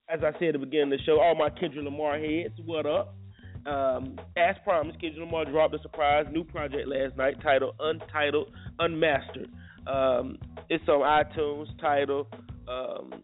as 0.09 0.21
I 0.21 0.33
said 0.39 0.49
at 0.49 0.53
the 0.55 0.59
beginning 0.59 0.93
of 0.93 0.99
the 0.99 1.05
show, 1.05 1.21
all 1.21 1.37
my 1.37 1.49
Kendrick 1.49 1.85
Lamar 1.85 2.19
heads, 2.19 2.55
what 2.65 2.87
up? 2.87 3.15
Um, 3.65 4.19
as 4.37 4.57
promised, 4.65 5.01
Kendrick 5.01 5.25
Lamar 5.25 5.45
dropped 5.45 5.75
a 5.75 5.79
surprise 5.81 6.27
new 6.33 6.43
project 6.43 6.89
last 6.89 7.17
night 7.17 7.37
titled 7.43 7.77
Untitled 7.79 8.51
Unmastered. 8.81 9.49
Um, 9.87 10.39
it's 10.69 10.89
on 10.89 11.01
iTunes, 11.01 11.67
title, 11.81 12.27
um, 12.69 13.23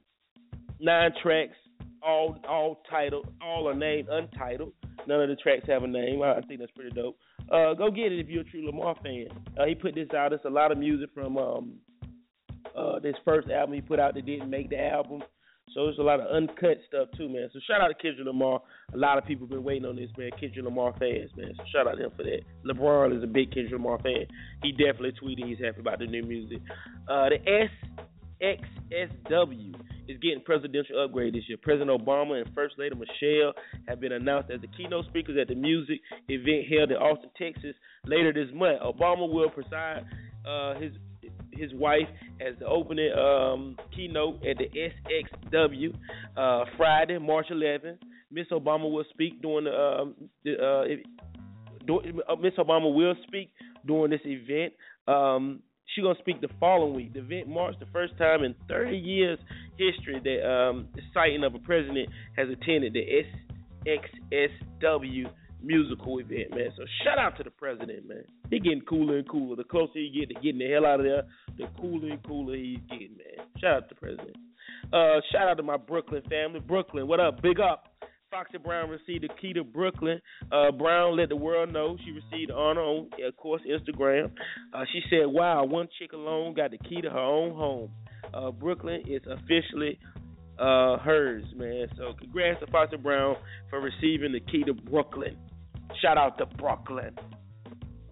nine 0.80 1.10
tracks, 1.20 1.56
all 2.00 2.38
all 2.48 2.82
titled, 2.88 3.28
all 3.42 3.68
are 3.68 3.74
named 3.74 4.08
Untitled. 4.08 4.72
None 5.08 5.20
of 5.20 5.28
the 5.28 5.36
tracks 5.36 5.66
have 5.66 5.82
a 5.82 5.88
name. 5.88 6.22
I 6.22 6.40
think 6.42 6.60
that's 6.60 6.72
pretty 6.72 6.90
dope. 6.90 7.16
Uh, 7.50 7.74
go 7.74 7.90
get 7.90 8.12
it 8.12 8.20
if 8.20 8.28
you're 8.28 8.42
a 8.42 8.44
true 8.44 8.66
Lamar 8.66 8.94
fan. 9.02 9.26
Uh, 9.58 9.66
he 9.66 9.74
put 9.74 9.94
this 9.94 10.08
out. 10.16 10.32
It's 10.32 10.44
a 10.44 10.50
lot 10.50 10.72
of 10.72 10.78
music 10.78 11.10
from 11.14 11.38
um, 11.38 11.74
uh, 12.76 12.98
this 12.98 13.14
first 13.24 13.48
album 13.50 13.74
he 13.74 13.80
put 13.80 13.98
out 13.98 14.14
that 14.14 14.26
didn't 14.26 14.50
make 14.50 14.70
the 14.70 14.80
album. 14.80 15.22
So 15.74 15.84
there's 15.84 15.98
a 15.98 16.02
lot 16.02 16.20
of 16.20 16.26
uncut 16.34 16.78
stuff 16.86 17.08
too, 17.16 17.28
man. 17.28 17.48
So 17.52 17.60
shout 17.66 17.80
out 17.80 17.88
to 17.88 17.94
Kendrick 17.94 18.26
Lamar. 18.26 18.60
A 18.94 18.96
lot 18.96 19.18
of 19.18 19.24
people 19.24 19.46
have 19.46 19.50
been 19.50 19.64
waiting 19.64 19.84
on 19.84 19.96
this, 19.96 20.10
man. 20.16 20.30
Kendrick 20.38 20.64
Lamar 20.64 20.94
fans, 20.98 21.30
man. 21.36 21.52
So 21.56 21.62
shout 21.72 21.86
out 21.86 21.96
to 21.96 22.04
him 22.04 22.10
for 22.16 22.22
that. 22.22 22.40
LeBron 22.64 23.16
is 23.16 23.22
a 23.22 23.26
big 23.26 23.52
Kendrick 23.52 23.72
Lamar 23.72 23.98
fan. 23.98 24.26
He 24.62 24.72
definitely 24.72 25.12
tweeted 25.22 25.46
he's 25.46 25.58
happy 25.58 25.80
about 25.80 25.98
the 25.98 26.06
new 26.06 26.22
music. 26.22 26.58
Uh, 27.08 27.28
the 27.28 27.68
SXSW 28.40 29.74
is 30.08 30.18
getting 30.18 30.42
presidential 30.42 31.04
upgrade 31.04 31.34
this 31.34 31.44
year. 31.48 31.58
President 31.60 31.90
Obama 31.90 32.40
and 32.42 32.52
First 32.54 32.74
Lady 32.78 32.94
Michelle 32.94 33.52
have 33.86 34.00
been 34.00 34.12
announced 34.12 34.50
as 34.50 34.60
the 34.60 34.68
keynote 34.68 35.06
speakers 35.06 35.36
at 35.40 35.48
the 35.48 35.54
music 35.54 36.00
event 36.28 36.66
held 36.70 36.90
in 36.90 36.96
Austin, 36.96 37.30
Texas 37.36 37.76
later 38.06 38.32
this 38.32 38.48
month. 38.54 38.80
Obama 38.80 39.30
will 39.30 39.50
preside 39.50 40.04
uh, 40.48 40.74
his 40.80 40.92
his 41.52 41.74
wife 41.74 42.06
as 42.40 42.54
the 42.60 42.66
opening 42.66 43.12
um, 43.12 43.76
keynote 43.94 44.36
at 44.46 44.56
the 44.58 44.68
SXSW 45.52 45.92
uh, 46.36 46.64
Friday, 46.76 47.18
March 47.18 47.46
11th. 47.50 47.98
Miss 48.30 48.46
Obama 48.52 48.90
will 48.90 49.04
speak 49.10 49.42
during 49.42 49.64
the, 49.64 49.72
um, 49.72 50.14
the 50.44 50.54
uh, 50.56 52.32
uh, 52.32 52.36
Miss 52.36 52.52
Obama 52.58 52.94
will 52.94 53.14
speak 53.26 53.50
during 53.86 54.10
this 54.10 54.20
event. 54.24 54.72
Um, 55.08 55.60
she's 55.86 56.04
gonna 56.04 56.18
speak 56.20 56.40
the 56.40 56.48
following 56.60 56.94
week. 56.94 57.12
The 57.14 57.20
event 57.20 57.48
marks 57.48 57.76
the 57.80 57.86
first 57.86 58.16
time 58.18 58.44
in 58.44 58.54
30 58.68 58.96
years 58.96 59.38
history 59.78 60.20
that 60.22 60.48
um, 60.48 60.88
the 60.94 61.02
sighting 61.14 61.44
of 61.44 61.54
a 61.54 61.58
president 61.58 62.08
has 62.36 62.48
attended 62.50 62.92
the 62.92 63.24
SXSW 63.86 65.30
musical 65.62 66.18
event, 66.18 66.50
man. 66.50 66.70
So 66.76 66.84
shout 67.04 67.18
out 67.18 67.36
to 67.38 67.44
the 67.44 67.50
president, 67.50 68.08
man. 68.08 68.24
He 68.50 68.60
getting 68.60 68.82
cooler 68.82 69.18
and 69.18 69.28
cooler. 69.28 69.56
The 69.56 69.64
closer 69.64 69.92
he 69.94 70.10
get 70.10 70.28
to 70.28 70.40
getting 70.40 70.58
the 70.58 70.70
hell 70.70 70.86
out 70.86 71.00
of 71.00 71.06
there, 71.06 71.22
the 71.56 71.66
cooler 71.80 72.10
and 72.10 72.22
cooler 72.24 72.56
he's 72.56 72.78
getting, 72.90 73.16
man. 73.16 73.46
Shout 73.60 73.76
out 73.76 73.88
to 73.88 73.94
the 73.94 74.00
president. 74.00 74.36
Uh, 74.92 75.20
shout 75.32 75.48
out 75.48 75.56
to 75.56 75.62
my 75.62 75.76
Brooklyn 75.76 76.22
family. 76.28 76.60
Brooklyn, 76.60 77.08
what 77.08 77.20
up? 77.20 77.42
Big 77.42 77.60
up. 77.60 77.92
Foxy 78.30 78.58
Brown 78.58 78.90
received 78.90 79.24
the 79.24 79.28
key 79.40 79.52
to 79.54 79.64
Brooklyn. 79.64 80.20
Uh, 80.52 80.70
Brown 80.70 81.16
let 81.16 81.28
the 81.30 81.36
world 81.36 81.72
know 81.72 81.96
she 82.04 82.10
received 82.10 82.50
the 82.50 82.54
honor 82.54 82.82
on, 82.82 83.10
of 83.26 83.36
course, 83.36 83.62
Instagram. 83.68 84.30
Uh, 84.72 84.84
she 84.92 85.00
said, 85.08 85.26
"Wow, 85.26 85.64
one 85.64 85.88
chick 85.98 86.12
alone 86.12 86.54
got 86.54 86.70
the 86.70 86.78
key 86.78 87.00
to 87.00 87.10
her 87.10 87.18
own 87.18 87.54
home. 87.54 87.90
Uh, 88.34 88.50
Brooklyn 88.50 89.02
is 89.06 89.22
officially 89.26 89.98
uh, 90.58 90.98
hers, 90.98 91.44
man. 91.56 91.86
So 91.96 92.12
congrats 92.18 92.60
to 92.60 92.66
Foxy 92.70 92.96
Brown 92.96 93.36
for 93.70 93.80
receiving 93.80 94.32
the 94.32 94.40
key 94.40 94.64
to 94.64 94.74
Brooklyn. 94.74 95.36
Shout 96.02 96.18
out 96.18 96.36
to 96.38 96.46
Brooklyn. 96.46 97.16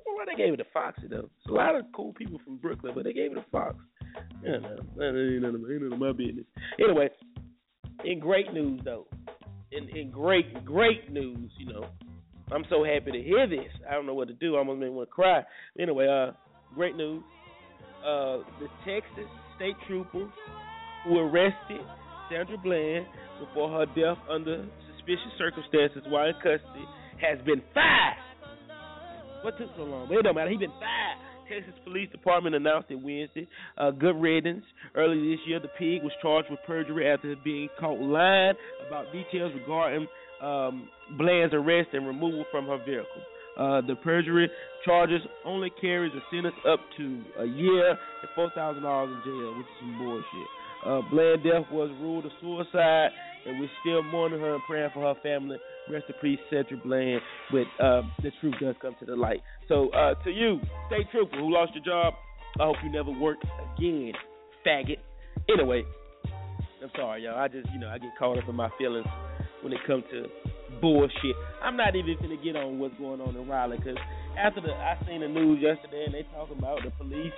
Well, 0.06 0.24
they 0.26 0.42
gave 0.42 0.54
it 0.54 0.56
to 0.58 0.64
Foxy 0.72 1.08
though. 1.08 1.28
It's 1.38 1.50
a 1.50 1.52
lot 1.52 1.74
of 1.74 1.84
cool 1.94 2.14
people 2.14 2.40
from 2.44 2.56
Brooklyn, 2.56 2.92
but 2.94 3.04
they 3.04 3.12
gave 3.12 3.32
it 3.32 3.34
to 3.34 3.44
Fox. 3.52 3.76
That 4.42 4.54
ain't 5.00 5.42
none 5.42 5.54
of 5.54 5.98
my 5.98 6.12
business. 6.12 6.46
Anyway, 6.80 7.10
in 8.04 8.18
great 8.18 8.52
news 8.52 8.80
though, 8.84 9.06
in 9.76 9.88
in 9.96 10.10
great 10.10 10.64
great 10.64 11.12
news, 11.12 11.50
you 11.58 11.66
know, 11.72 11.86
I'm 12.52 12.64
so 12.70 12.84
happy 12.84 13.12
to 13.12 13.22
hear 13.22 13.46
this. 13.48 13.70
I 13.88 13.94
don't 13.94 14.06
know 14.06 14.14
what 14.14 14.28
to 14.28 14.34
do. 14.34 14.56
I 14.56 14.58
almost 14.58 14.80
made 14.80 14.86
me 14.88 14.94
want 14.94 15.08
to 15.08 15.14
cry. 15.14 15.42
Anyway, 15.78 16.06
uh, 16.08 16.32
great 16.74 16.96
news. 16.96 17.22
uh, 18.04 18.38
the 18.60 18.68
Texas 18.86 19.30
state 19.56 19.76
trooper 19.86 20.28
who 21.04 21.18
arrested 21.18 21.80
Sandra 22.30 22.58
Bland 22.58 23.06
before 23.40 23.70
her 23.70 23.86
death 23.86 24.18
under 24.30 24.66
suspicious 24.94 25.32
circumstances 25.38 26.02
while 26.08 26.26
in 26.28 26.34
custody 26.36 26.84
has 27.20 27.38
been 27.46 27.62
fired. 27.74 28.18
What 29.42 29.58
took 29.58 29.70
so 29.76 29.82
long? 29.84 30.08
But 30.08 30.18
it 30.18 30.22
don't 30.22 30.34
matter. 30.34 30.50
He 30.50 30.56
been 30.56 30.70
fired. 30.70 31.18
Texas 31.48 31.74
Police 31.84 32.10
Department 32.10 32.54
announced 32.54 32.90
it 32.90 32.96
Wednesday. 32.96 33.48
Uh, 33.78 33.90
good 33.90 34.16
riddance. 34.16 34.64
Early 34.94 35.30
this 35.30 35.40
year, 35.46 35.60
the 35.60 35.68
pig 35.78 36.02
was 36.02 36.12
charged 36.20 36.50
with 36.50 36.60
perjury 36.66 37.08
after 37.08 37.34
being 37.44 37.68
caught 37.78 38.00
lying 38.00 38.54
about 38.86 39.12
details 39.12 39.52
regarding 39.54 40.06
um, 40.42 40.88
Bland's 41.16 41.54
arrest 41.54 41.88
and 41.92 42.06
removal 42.06 42.44
from 42.50 42.66
her 42.66 42.78
vehicle. 42.78 43.22
Uh, 43.58 43.80
the 43.86 43.94
perjury 44.04 44.50
charges 44.84 45.22
only 45.44 45.70
carries 45.80 46.12
a 46.12 46.20
sentence 46.34 46.54
up 46.68 46.80
to 46.98 47.22
a 47.40 47.46
year 47.46 47.90
and 47.90 48.30
four 48.34 48.50
thousand 48.54 48.82
dollars 48.82 49.16
in 49.16 49.20
jail, 49.24 49.56
which 49.56 49.66
is 49.66 49.72
some 49.80 49.98
bullshit. 49.98 50.48
Uh, 50.84 51.00
Bland 51.10 51.42
death 51.42 51.64
was 51.72 51.90
ruled 52.00 52.26
a 52.26 52.30
suicide, 52.40 53.08
and 53.46 53.60
we're 53.60 53.70
still 53.80 54.02
mourning 54.02 54.40
her 54.40 54.54
and 54.54 54.62
praying 54.68 54.90
for 54.92 55.02
her 55.02 55.20
family. 55.22 55.56
Rest 55.90 56.06
in 56.08 56.14
peace, 56.20 56.38
Cedric 56.50 56.82
Bland. 56.82 57.20
But 57.50 57.84
uh, 57.84 58.02
the 58.22 58.30
truth 58.40 58.54
does 58.60 58.74
come 58.80 58.96
to 59.00 59.06
the 59.06 59.16
light. 59.16 59.40
So 59.68 59.90
uh, 59.90 60.14
to 60.24 60.30
you, 60.30 60.60
state 60.88 61.06
trooper 61.12 61.36
who 61.36 61.52
lost 61.52 61.72
your 61.74 61.84
job, 61.84 62.14
I 62.60 62.64
hope 62.64 62.76
you 62.82 62.90
never 62.90 63.10
work 63.10 63.38
again, 63.76 64.12
faggot. 64.66 64.98
Anyway, 65.48 65.84
I'm 66.82 66.90
sorry, 66.96 67.24
y'all. 67.24 67.38
I 67.38 67.48
just, 67.48 67.68
you 67.72 67.80
know, 67.80 67.88
I 67.88 67.98
get 67.98 68.10
caught 68.18 68.38
up 68.38 68.48
in 68.48 68.54
my 68.54 68.70
feelings 68.78 69.06
when 69.62 69.72
it 69.72 69.80
comes 69.86 70.04
to 70.10 70.26
bullshit. 70.80 71.36
I'm 71.62 71.76
not 71.76 71.96
even 71.96 72.16
gonna 72.20 72.36
get 72.42 72.56
on 72.56 72.78
what's 72.78 72.94
going 72.98 73.20
on 73.20 73.36
in 73.36 73.48
Raleigh 73.48 73.78
because 73.78 73.98
after 74.38 74.60
the 74.60 74.72
I 74.72 74.96
seen 75.06 75.20
the 75.20 75.28
news 75.28 75.62
yesterday 75.62 76.04
and 76.06 76.14
they 76.14 76.24
talking 76.32 76.58
about 76.58 76.80
the 76.84 76.90
police 76.90 77.32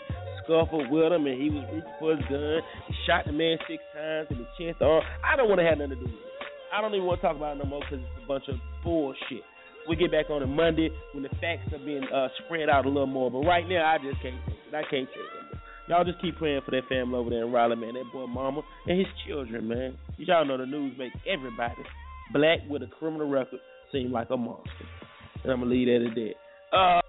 scuffled 0.44 0.90
with 0.90 1.12
him 1.12 1.26
and 1.26 1.40
he 1.40 1.50
was 1.50 1.64
reaching 1.72 1.96
for 1.98 2.16
his 2.16 2.24
gun. 2.28 2.60
He 2.88 2.94
shot 3.06 3.26
the 3.26 3.32
man 3.32 3.58
six 3.68 3.82
times 3.94 4.28
in 4.30 4.38
the 4.38 4.48
chest. 4.58 4.82
Or 4.82 5.02
I 5.24 5.36
don't 5.36 5.48
want 5.48 5.60
to 5.60 5.66
have 5.66 5.78
nothing 5.78 5.98
to 5.98 6.02
do 6.02 6.10
with 6.10 6.14
it. 6.14 6.38
I 6.72 6.80
don't 6.80 6.94
even 6.94 7.06
want 7.06 7.20
to 7.20 7.26
talk 7.26 7.36
about 7.36 7.56
it 7.56 7.64
no 7.64 7.68
more 7.68 7.80
because 7.80 8.04
it's 8.04 8.24
a 8.24 8.26
bunch 8.26 8.44
of 8.48 8.56
bullshit. 8.84 9.44
We 9.88 9.96
get 9.96 10.12
back 10.12 10.28
on 10.28 10.42
it 10.42 10.46
Monday 10.46 10.90
when 11.12 11.22
the 11.22 11.32
facts 11.40 11.72
are 11.72 11.80
being 11.80 12.04
uh, 12.12 12.28
spread 12.44 12.68
out 12.68 12.84
a 12.84 12.88
little 12.88 13.06
more. 13.06 13.30
But 13.30 13.48
right 13.48 13.66
now, 13.66 13.88
I 13.88 13.96
just 13.96 14.20
can't 14.20 14.36
take 14.44 14.60
it. 14.68 14.74
I 14.74 14.82
can't 14.82 15.08
take 15.08 15.24
it. 15.24 15.58
Y'all 15.88 16.04
just 16.04 16.20
keep 16.20 16.36
praying 16.36 16.60
for 16.66 16.72
that 16.72 16.86
family 16.90 17.16
over 17.16 17.30
there 17.30 17.46
in 17.46 17.52
Raleigh, 17.52 17.76
man. 17.76 17.94
That 17.94 18.12
boy 18.12 18.26
mama 18.26 18.60
and 18.86 18.98
his 18.98 19.06
children, 19.26 19.66
man. 19.66 19.96
Y'all 20.18 20.44
know 20.44 20.58
the 20.58 20.66
news 20.66 20.92
makes 20.98 21.16
everybody 21.26 21.80
black 22.34 22.58
with 22.68 22.82
a 22.82 22.86
criminal 22.98 23.26
record 23.26 23.60
seem 23.90 24.12
like 24.12 24.28
a 24.28 24.36
monster. 24.36 24.70
And 25.42 25.52
I'm 25.52 25.60
gonna 25.60 25.70
leave 25.70 25.86
that 25.86 26.06
at 26.06 26.14
that. 26.14 26.34
Uh, 26.72 27.00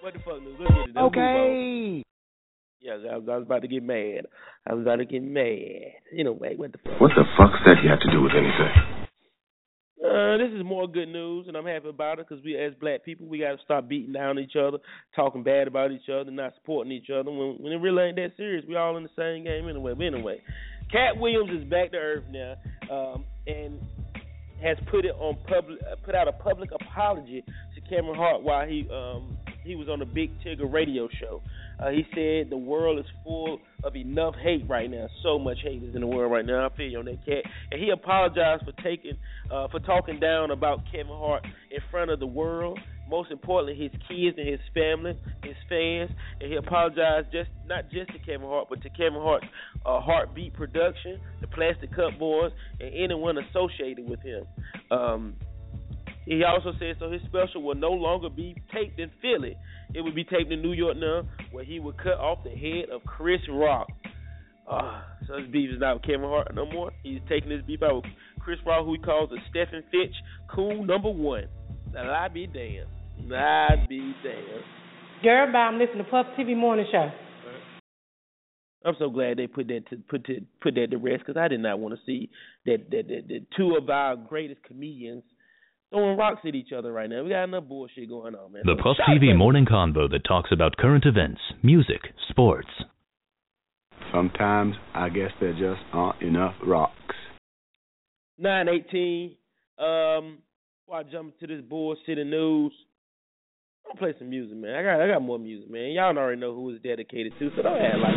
what 0.00 0.12
the 0.14 0.18
fuck 0.20 0.40
news? 0.42 0.56
Let's 0.58 0.74
get 0.74 0.88
it. 0.88 0.94
Let's 0.94 0.94
move 0.94 0.96
on. 0.96 1.04
Okay. 1.06 2.02
Yeah, 2.80 2.92
I 2.92 3.16
was, 3.16 3.28
I 3.30 3.36
was 3.36 3.42
about 3.44 3.62
to 3.62 3.68
get 3.68 3.82
mad. 3.82 4.26
I 4.66 4.74
was 4.74 4.82
about 4.82 4.96
to 4.96 5.04
get 5.04 5.22
mad. 5.22 5.98
You 6.12 6.24
know, 6.24 6.32
wait, 6.32 6.58
what 6.58 6.72
the 6.72 6.78
fuck? 6.78 7.00
What 7.00 7.10
the 7.16 7.24
fuck's 7.36 7.58
that 7.66 7.82
you 7.82 7.90
have 7.90 8.00
to 8.00 8.10
do 8.10 8.22
with 8.22 8.32
anything? 8.32 9.06
Uh, 9.98 10.38
this 10.38 10.52
is 10.56 10.64
more 10.64 10.86
good 10.86 11.08
news, 11.08 11.48
and 11.48 11.56
I'm 11.56 11.66
happy 11.66 11.88
about 11.88 12.20
it 12.20 12.26
because 12.28 12.42
we, 12.44 12.56
as 12.56 12.72
black 12.80 13.04
people, 13.04 13.26
we 13.26 13.40
got 13.40 13.56
to 13.56 13.58
stop 13.64 13.88
beating 13.88 14.12
down 14.12 14.38
each 14.38 14.54
other, 14.56 14.78
talking 15.14 15.42
bad 15.42 15.66
about 15.66 15.90
each 15.90 16.08
other, 16.08 16.30
not 16.30 16.54
supporting 16.54 16.92
each 16.92 17.10
other. 17.10 17.30
When, 17.30 17.56
when 17.58 17.72
it 17.72 17.80
really 17.82 18.04
ain't 18.04 18.16
that 18.16 18.36
serious, 18.36 18.64
we 18.66 18.76
all 18.76 18.96
in 18.96 19.02
the 19.02 19.10
same 19.18 19.44
game 19.44 19.68
anyway. 19.68 19.94
But 19.94 20.04
anyway, 20.04 20.40
Katt 20.90 21.18
Williams 21.18 21.50
is 21.50 21.68
back 21.68 21.90
to 21.90 21.98
earth 21.98 22.24
now, 22.30 22.54
um, 22.90 23.24
and 23.48 23.80
has 24.62 24.76
put 24.90 25.04
it 25.04 25.14
on 25.18 25.36
public, 25.46 25.78
put 26.04 26.14
out 26.14 26.28
a 26.28 26.32
public 26.32 26.70
apology 26.72 27.44
to 27.74 27.80
Kevin 27.82 28.14
Hart 28.14 28.42
while 28.42 28.66
he 28.66 28.88
um 28.92 29.36
he 29.64 29.74
was 29.74 29.88
on 29.88 29.98
the 29.98 30.06
Big 30.06 30.30
Tigger 30.40 30.72
radio 30.72 31.08
show. 31.20 31.42
Uh, 31.78 31.90
he 31.90 32.02
said 32.14 32.50
the 32.50 32.56
world 32.56 32.98
is 32.98 33.04
full 33.22 33.60
of 33.84 33.94
enough 33.94 34.34
hate 34.42 34.64
right 34.68 34.90
now. 34.90 35.06
So 35.22 35.38
much 35.38 35.58
hate 35.62 35.82
is 35.82 35.94
in 35.94 36.00
the 36.00 36.06
world 36.06 36.32
right 36.32 36.44
now. 36.44 36.66
I 36.66 36.74
feel 36.76 36.88
you 36.88 36.98
on 36.98 37.04
that 37.04 37.24
cat. 37.24 37.44
And 37.70 37.80
he 37.80 37.90
apologized 37.90 38.64
for 38.64 38.72
taking 38.82 39.16
uh, 39.50 39.68
for 39.68 39.80
talking 39.80 40.18
down 40.18 40.50
about 40.50 40.80
Kevin 40.90 41.12
Hart 41.12 41.44
in 41.70 41.78
front 41.90 42.10
of 42.10 42.18
the 42.18 42.26
world. 42.26 42.78
Most 43.08 43.30
importantly, 43.30 43.74
his 43.74 43.92
kids 44.08 44.36
and 44.38 44.48
his 44.48 44.60
family, 44.74 45.18
his 45.42 45.56
fans, 45.68 46.10
and 46.40 46.50
he 46.50 46.56
apologized 46.56 47.28
just 47.32 47.50
not 47.66 47.90
just 47.90 48.12
to 48.12 48.18
Kevin 48.18 48.46
Hart, 48.46 48.68
but 48.68 48.82
to 48.82 48.90
Kevin 48.90 49.20
Hart's 49.20 49.46
uh, 49.86 50.00
HartBeat 50.00 50.54
Production, 50.54 51.20
the 51.40 51.46
Plastic 51.46 51.94
Cup 51.94 52.18
Boys, 52.18 52.52
and 52.80 52.92
anyone 52.94 53.38
associated 53.38 54.08
with 54.08 54.20
him. 54.20 54.44
Um, 54.90 55.36
he 56.26 56.44
also 56.44 56.72
said 56.78 56.96
so 56.98 57.10
his 57.10 57.22
special 57.22 57.62
will 57.62 57.74
no 57.74 57.90
longer 57.90 58.28
be 58.28 58.54
taped 58.72 59.00
in 59.00 59.10
Philly. 59.22 59.56
It 59.94 60.02
would 60.02 60.14
be 60.14 60.24
taped 60.24 60.52
in 60.52 60.60
New 60.60 60.74
York 60.74 60.98
now, 60.98 61.22
where 61.50 61.64
he 61.64 61.80
would 61.80 61.96
cut 61.96 62.18
off 62.18 62.44
the 62.44 62.50
head 62.50 62.90
of 62.92 63.02
Chris 63.04 63.40
Rock. 63.50 63.88
Uh, 64.70 65.00
so 65.26 65.38
his 65.38 65.50
beef 65.50 65.70
is 65.72 65.80
not 65.80 65.94
with 65.94 66.02
Kevin 66.02 66.28
Hart 66.28 66.54
no 66.54 66.66
more. 66.70 66.92
He's 67.02 67.20
taking 67.28 67.50
his 67.50 67.62
beef 67.62 67.82
out 67.82 67.96
with 67.96 68.04
Chris 68.40 68.58
Rock, 68.66 68.84
who 68.84 68.92
he 68.92 68.98
calls 68.98 69.30
a 69.32 69.36
Stepin 69.48 69.82
Fetchit 69.92 70.12
cool 70.54 70.84
number 70.84 71.10
one. 71.10 71.48
Now 71.92 72.12
I 72.12 72.28
be 72.28 72.46
damned. 72.46 72.86
I 73.26 73.86
be 73.88 74.14
damned. 74.22 74.64
Girl, 75.22 75.52
bye. 75.52 75.58
I'm 75.58 75.78
listening 75.78 76.04
to 76.04 76.10
Puff 76.10 76.26
TV 76.38 76.56
Morning 76.56 76.86
Show. 76.90 77.10
I'm 78.84 78.94
so 78.98 79.10
glad 79.10 79.36
they 79.36 79.48
put 79.48 79.66
that 79.68 79.88
to 79.90 79.96
put 80.08 80.24
to 80.26 80.40
put 80.62 80.74
that 80.76 80.88
to 80.92 80.98
rest 80.98 81.24
because 81.26 81.36
I 81.38 81.48
did 81.48 81.60
not 81.60 81.80
want 81.80 81.94
to 81.94 82.00
see 82.06 82.30
that 82.64 82.90
that, 82.90 83.08
that 83.08 83.28
that 83.28 83.46
two 83.56 83.74
of 83.76 83.90
our 83.90 84.14
greatest 84.16 84.62
comedians 84.62 85.24
throwing 85.90 86.16
rocks 86.16 86.40
at 86.46 86.54
each 86.54 86.72
other 86.72 86.92
right 86.92 87.10
now. 87.10 87.24
We 87.24 87.30
got 87.30 87.44
enough 87.44 87.64
bullshit 87.64 88.08
going 88.08 88.34
on, 88.36 88.52
man. 88.52 88.62
The 88.64 88.76
So 88.78 88.82
Puff 88.82 88.96
TV 89.08 89.32
out- 89.32 89.36
morning 89.36 89.66
convo 89.66 90.08
that 90.10 90.24
talks 90.26 90.50
about 90.52 90.76
current 90.76 91.04
events, 91.06 91.40
music, 91.62 92.02
sports. 92.30 92.68
Sometimes 94.12 94.76
I 94.94 95.08
guess 95.08 95.32
there 95.40 95.52
just 95.52 95.82
aren't 95.92 96.22
enough 96.22 96.54
rocks. 96.64 96.94
nine 98.38 98.68
eighteen. 98.68 99.34
Um, 99.78 100.38
before 100.86 101.00
I 101.00 101.02
jump 101.10 101.34
into 101.40 101.56
this 101.56 101.64
bullshit 101.68 102.18
and 102.18 102.30
news, 102.30 102.72
I'm 103.88 103.96
gonna 103.96 104.12
play 104.12 104.18
some 104.18 104.28
music, 104.28 104.56
man. 104.56 104.74
I 104.74 104.82
got 104.82 105.00
I 105.00 105.08
got 105.08 105.22
more 105.22 105.38
music, 105.38 105.70
man. 105.70 105.92
Y'all 105.92 106.16
already 106.16 106.40
know 106.40 106.54
who 106.54 106.70
it's 106.70 106.82
dedicated 106.82 107.32
to, 107.38 107.50
so 107.56 107.62
don't 107.62 107.80
act 107.80 107.98
like 107.98 108.14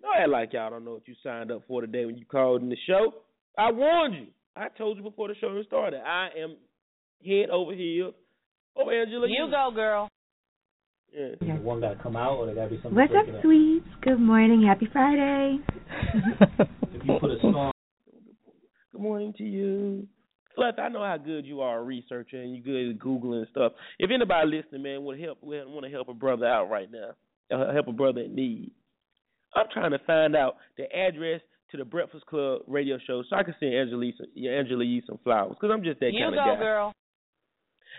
don't 0.00 0.16
act 0.18 0.28
like 0.30 0.52
y'all 0.52 0.70
don't 0.70 0.84
know 0.84 0.94
what 0.94 1.06
you 1.06 1.14
signed 1.22 1.50
up 1.50 1.62
for 1.68 1.82
today 1.82 2.06
when 2.06 2.16
you 2.16 2.24
called 2.24 2.62
in 2.62 2.70
the 2.70 2.76
show. 2.86 3.12
I 3.58 3.70
warned 3.70 4.14
you. 4.14 4.26
I 4.56 4.68
told 4.76 4.96
you 4.96 5.02
before 5.02 5.28
the 5.28 5.34
show 5.40 5.50
even 5.50 5.64
started. 5.66 6.00
I 6.00 6.28
am 6.42 6.56
head 7.24 7.50
over 7.50 7.74
heels. 7.74 8.14
Oh, 8.76 8.88
Angela, 8.88 9.26
You 9.28 9.48
go, 9.50 9.70
girl. 9.74 10.08
Yeah. 11.14 11.56
One 11.56 11.80
got 11.80 11.94
to 11.98 12.02
come 12.02 12.16
out, 12.16 12.38
or 12.38 12.46
there 12.46 12.54
got 12.54 12.64
to 12.64 12.70
be 12.70 12.76
something. 12.76 12.94
What's 12.94 13.12
up, 13.12 13.26
breaking 13.26 13.40
sweets? 13.42 13.86
Good 14.00 14.18
morning. 14.20 14.64
Happy 14.66 14.88
Friday. 14.92 15.58
If 16.94 17.08
you 17.08 17.18
put 17.20 17.30
a 17.30 17.38
song, 17.42 17.72
Good 18.92 19.00
morning 19.00 19.34
to 19.38 19.42
you. 19.44 20.06
Plus, 20.54 20.74
I 20.78 20.88
know 20.88 21.02
how 21.04 21.16
good 21.16 21.46
you 21.46 21.60
are 21.60 21.78
a 21.78 21.82
researcher 21.82 22.40
and 22.40 22.54
you're 22.54 22.64
good 22.64 22.94
at 22.94 22.98
Googling 23.02 23.48
stuff. 23.50 23.72
If 23.98 24.10
anybody 24.10 24.48
listening, 24.50 24.82
man, 24.82 25.04
would 25.04 25.18
help 25.20 25.38
want 25.42 25.84
to 25.86 25.90
help 25.90 26.08
a 26.08 26.14
brother 26.14 26.46
out 26.46 26.70
right 26.70 26.88
now, 26.90 27.10
uh, 27.56 27.72
help 27.72 27.88
a 27.88 27.92
brother 27.92 28.20
in 28.22 28.34
need. 28.34 28.72
I'm 29.54 29.66
trying 29.72 29.90
to 29.92 29.98
find 30.06 30.34
out 30.36 30.56
the 30.78 30.84
address 30.94 31.40
to 31.70 31.76
the 31.76 31.84
Breakfast 31.84 32.26
Club 32.26 32.62
radio 32.66 32.98
show 33.06 33.22
so 33.28 33.36
I 33.36 33.42
can 33.42 33.54
send 33.60 33.74
Angela 33.74 34.10
some, 34.16 34.26
Angela 34.46 34.84
Yee 34.84 35.02
some 35.06 35.18
flowers 35.24 35.56
because 35.58 35.72
I'm 35.72 35.82
just 35.82 36.00
that 36.00 36.12
You 36.12 36.24
kind 36.24 36.34
go, 36.34 36.40
of 36.40 36.58
guy. 36.58 36.62
girl. 36.62 36.92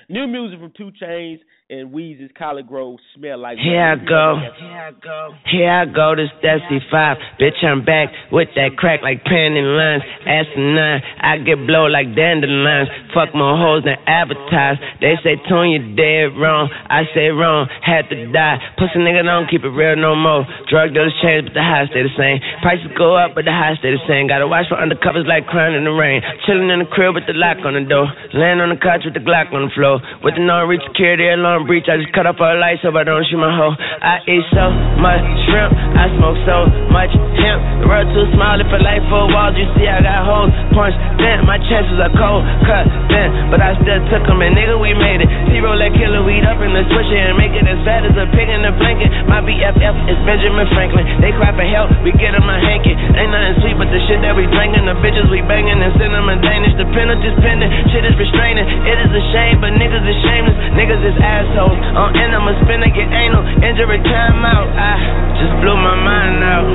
New 0.09 0.27
music 0.27 0.59
from 0.59 0.71
Two 0.75 0.91
Chainz 1.01 1.39
and 1.69 1.91
Weezy's 1.91 2.31
ColleGrove 2.35 2.97
smell 3.15 3.39
like. 3.39 3.57
Here 3.57 3.81
I 3.81 3.95
go. 3.95 4.35
Here 4.59 4.77
I 4.77 4.91
go. 4.91 5.19
Here 5.49 5.71
I 5.71 5.85
go. 5.85 6.15
This 6.15 6.29
Dusty 6.43 6.83
Five. 6.91 7.17
Bitch, 7.39 7.63
I'm 7.63 7.85
back 7.85 8.09
with 8.31 8.49
that 8.55 8.75
crack 8.77 9.01
like 9.01 9.23
panty 9.23 9.63
lines. 9.63 10.03
Asinine. 10.27 11.01
I 11.21 11.39
get 11.39 11.65
blow 11.65 11.87
like 11.87 12.11
dandelions. 12.15 12.89
Fuck 13.15 13.33
more 13.33 13.55
hoes 13.55 13.83
than 13.87 13.95
advertise. 14.05 14.77
They 14.99 15.15
say 15.23 15.39
tune 15.47 15.71
you 15.71 15.95
dead 15.95 16.35
wrong. 16.35 16.67
I 16.69 17.07
say 17.15 17.31
wrong. 17.31 17.71
Had 17.81 18.11
to 18.11 18.27
die. 18.31 18.59
Pussy 18.77 18.99
nigga 18.99 19.23
don't 19.23 19.49
keep 19.49 19.63
it 19.63 19.71
real 19.71 19.95
no 19.95 20.15
more. 20.15 20.43
Drug 20.67 20.91
dealers 20.93 21.15
change, 21.23 21.47
but 21.47 21.55
the 21.55 21.63
highs 21.63 21.87
stay 21.89 22.03
the 22.03 22.13
same. 22.19 22.43
Prices 22.61 22.91
go 22.97 23.15
up, 23.15 23.33
but 23.35 23.45
the 23.47 23.55
highs 23.55 23.79
stay 23.79 23.91
the 23.95 24.03
same. 24.07 24.27
Gotta 24.27 24.47
watch 24.47 24.67
for 24.67 24.75
undercovers 24.75 25.25
like 25.25 25.47
crying 25.47 25.75
in 25.75 25.87
the 25.87 25.95
rain. 25.95 26.21
Chilling 26.45 26.69
in 26.69 26.83
the 26.83 26.89
crib 26.91 27.15
with 27.15 27.25
the 27.25 27.33
lock 27.33 27.63
on 27.63 27.73
the 27.79 27.85
door. 27.87 28.11
Laying 28.35 28.59
on 28.59 28.69
the 28.69 28.79
couch 28.79 29.07
with 29.07 29.15
the 29.15 29.23
Glock 29.23 29.53
on 29.55 29.69
the 29.69 29.73
floor. 29.73 29.82
With 29.83 30.39
the 30.39 30.43
non-reach 30.47 30.79
security 30.95 31.27
alarm 31.27 31.67
breach, 31.67 31.91
I 31.91 31.99
just 31.99 32.15
cut 32.15 32.23
off 32.23 32.39
the 32.39 32.55
lights 32.55 32.87
so 32.87 32.95
I 32.95 33.03
don't 33.03 33.19
shoot 33.27 33.35
my 33.35 33.51
hoe. 33.51 33.75
I 33.99 34.23
eat 34.31 34.47
so 34.55 34.71
much 35.03 35.19
shrimp, 35.51 35.75
I 35.75 36.07
smoke 36.15 36.39
so 36.47 36.71
much 36.87 37.11
hemp. 37.35 37.83
The 37.83 37.91
world 37.91 38.07
too 38.15 38.23
small 38.31 38.55
if 38.63 38.71
I 38.71 38.79
light 38.79 39.03
four 39.11 39.27
walls. 39.27 39.59
You 39.59 39.67
see 39.75 39.83
I 39.83 39.99
got 39.99 40.23
holes, 40.23 40.55
punch 40.71 40.95
bent. 41.19 41.43
My 41.43 41.59
chances 41.67 41.99
are 41.99 42.15
cold, 42.15 42.47
cut 42.63 42.87
bent, 43.11 43.51
but 43.51 43.59
I 43.59 43.75
still 43.83 43.99
took 44.07 44.23
'em 44.23 44.39
and 44.39 44.55
nigga 44.55 44.79
we 44.79 44.95
made 44.95 45.19
it. 45.19 45.27
Zero 45.51 45.75
let 45.75 45.91
killer 45.99 46.23
weed 46.23 46.47
up 46.47 46.63
in 46.63 46.71
the 46.71 46.87
switcher 46.87 47.19
and 47.19 47.35
make 47.35 47.51
it 47.51 47.67
as 47.67 47.75
fat 47.83 48.07
as 48.07 48.15
a 48.15 48.23
pig 48.31 48.47
in 48.47 48.63
a 48.63 48.71
blanket. 48.71 49.11
My 49.27 49.43
BFF 49.43 49.95
is 50.07 50.15
Benjamin 50.23 50.63
Franklin. 50.71 51.03
They 51.19 51.35
cry 51.35 51.51
for 51.51 51.67
help, 51.67 51.91
we 52.07 52.15
get 52.15 52.31
them 52.31 52.47
a 52.47 52.55
hanky. 52.55 52.95
Ain't 52.95 53.35
nothing 53.35 53.59
sweet 53.59 53.75
but 53.75 53.91
the 53.91 53.99
shit 54.07 54.23
that 54.23 54.31
we 54.31 54.47
drinking. 54.47 54.87
The 54.87 54.95
bitches 55.03 55.27
we 55.27 55.43
banging 55.43 55.83
and 55.83 55.91
send 55.99 56.15
them 56.15 56.31
a 56.31 56.39
Danish. 56.39 56.71
The 56.79 56.87
penalty's 56.95 57.35
pending, 57.43 57.67
shit 57.91 58.07
is 58.07 58.15
restraining. 58.15 58.63
It 58.63 58.97
is 59.03 59.11
a 59.11 59.23
shame, 59.35 59.59
but 59.59 59.72
niggas 59.77 60.05
is 60.05 60.17
shameless. 60.25 60.57
Niggas 60.77 61.03
is 61.03 61.15
assholes. 61.21 61.77
On 61.97 62.13
end, 62.17 62.33
I'ma 62.33 62.53
spin 62.63 62.81
and 62.81 62.93
get 62.93 63.09
anal. 63.09 63.43
Injury 63.61 63.99
time 64.05 64.41
out. 64.45 64.69
I 64.73 64.93
just 65.37 65.53
blew 65.61 65.75
my 65.77 65.97
mind 65.97 66.41
out. 66.41 66.67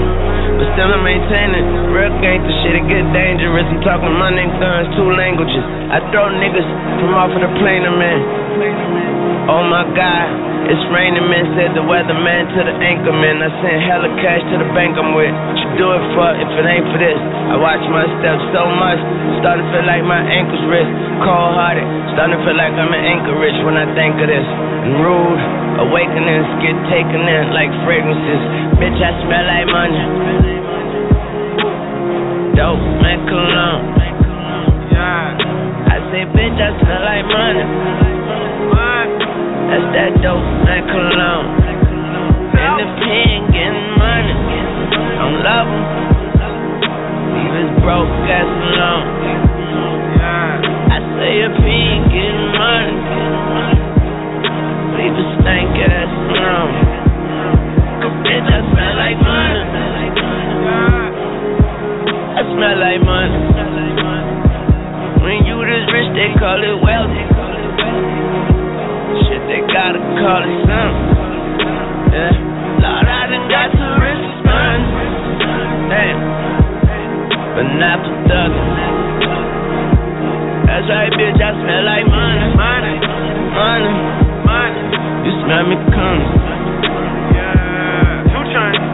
But 0.58 0.66
still 0.74 0.90
I'm 0.90 1.06
maintaining. 1.06 1.94
Real 1.94 2.10
gangster 2.18 2.54
shit, 2.66 2.74
it 2.74 2.86
get 2.90 3.06
dangerous. 3.14 3.66
I'm 3.70 3.78
talking 3.86 4.10
money 4.10 4.42
and 4.42 4.52
guns, 4.58 4.90
two 4.98 5.06
languages. 5.14 5.62
I 5.90 6.02
throw 6.10 6.26
niggas 6.34 6.68
from 6.98 7.14
off 7.14 7.30
of 7.30 7.40
the 7.42 7.50
plane, 7.62 7.86
I'm 7.86 7.98
in. 8.02 8.20
Oh 9.48 9.64
my 9.64 9.86
god, 9.96 10.28
it's 10.68 10.84
raining, 10.92 11.24
man. 11.24 11.56
Said 11.56 11.72
the 11.72 11.80
weatherman 11.80 12.52
to 12.52 12.60
the 12.68 12.74
anchorman. 12.84 13.40
I 13.40 13.48
sent 13.64 13.80
hella 13.86 14.12
cash 14.20 14.44
to 14.52 14.60
the 14.60 14.68
bank 14.76 14.98
I'm 15.00 15.16
with. 15.16 15.32
What 15.32 15.56
you 15.56 15.68
do 15.80 15.88
it 15.96 16.04
for 16.12 16.28
if 16.36 16.50
it 16.52 16.66
ain't 16.68 16.84
for 16.92 17.00
this? 17.00 17.16
I 17.48 17.56
watch 17.56 17.80
my 17.88 18.04
steps 18.20 18.44
so 18.52 18.68
much. 18.68 19.00
Starting 19.40 19.64
to 19.64 19.68
feel 19.72 19.86
like 19.88 20.04
my 20.04 20.20
ankles 20.20 20.60
wrist. 20.68 20.90
Cold 21.24 21.56
hearted. 21.56 21.86
Starting 22.12 22.36
to 22.36 22.40
feel 22.44 22.58
like 22.60 22.76
I'm 22.76 22.87
in 22.92 23.02
Anchorage 23.04 23.58
when 23.64 23.76
I 23.76 23.86
think 23.94 24.16
of 24.20 24.28
this. 24.28 24.44
And 24.44 25.00
rude. 25.04 25.42
Awakenings 25.78 26.48
get 26.58 26.74
taken 26.90 27.22
in 27.22 27.54
like 27.54 27.70
fragrances. 27.86 28.42
Bitch, 28.82 28.98
I 28.98 29.14
smell 29.22 29.46
like 29.46 29.68
money. 29.70 30.02
Dope, 32.58 32.82
man, 32.98 33.22
cologne. 33.30 33.94
I 34.98 36.02
say, 36.10 36.26
bitch, 36.34 36.58
I 36.58 36.70
smell 36.82 37.02
like 37.06 37.26
money. 37.30 37.62
That's 39.68 39.84
that 39.94 40.12
dope, 40.24 40.48
that 40.66 40.82
cologne. 40.90 41.46
In 42.58 42.72
the 42.80 42.88
pen, 42.98 43.52
getting 43.54 43.90
money. 44.00 44.34
I'm 45.20 45.34
loving. 45.44 45.84
Leave 47.36 47.54
his 47.54 47.70
broke 47.84 48.08
ass 48.32 48.48
alone. 48.48 49.06
I 50.90 50.98
say 51.14 51.46
he 51.62 51.70
ain't 51.70 52.10
getting 52.10 52.37
money, 52.58 52.94
leave 54.98 55.14
his 55.14 55.30
stank 55.40 55.70
ass 55.78 56.10
alone. 56.10 56.74
Cause 58.02 58.16
bitch, 58.26 58.46
I 58.50 58.60
smell 58.66 58.94
like 58.98 59.18
money. 59.22 59.62
I 62.38 62.42
smell 62.50 62.76
like 62.82 63.02
money. 63.06 63.38
When 65.22 65.44
you 65.44 65.58
this 65.68 65.84
rich, 65.92 66.10
they 66.16 66.30
call 66.40 66.58
it 66.62 66.78
wealthy. 66.80 67.24
Shit, 69.28 69.42
they 69.46 69.60
gotta 69.68 70.00
call 70.18 70.42
it 70.42 70.56
something. 70.64 71.08
Yeah. 72.14 72.32
Lord, 72.80 73.06
I 73.06 73.22
done 73.28 73.46
got 73.52 73.68
too 73.76 73.92
rich 74.00 74.22
spend. 74.40 74.82
Damn. 75.92 76.18
But 77.54 77.66
not 77.76 77.98
for 78.06 78.16
thugging. 78.30 78.70
That's 80.64 80.86
right, 80.88 81.12
bitch, 81.12 81.36
I 81.42 81.50
smell 81.58 81.84
like 81.84 82.06
money. 82.06 82.37
Money. 82.37 82.37
Money. 83.58 83.90
Money. 84.46 84.82
You 85.26 85.32
smell 85.42 85.66
me 85.66 85.76
coming. 85.90 86.30
Yeah. 87.34 88.30
Two 88.30 88.44
chains. 88.54 88.86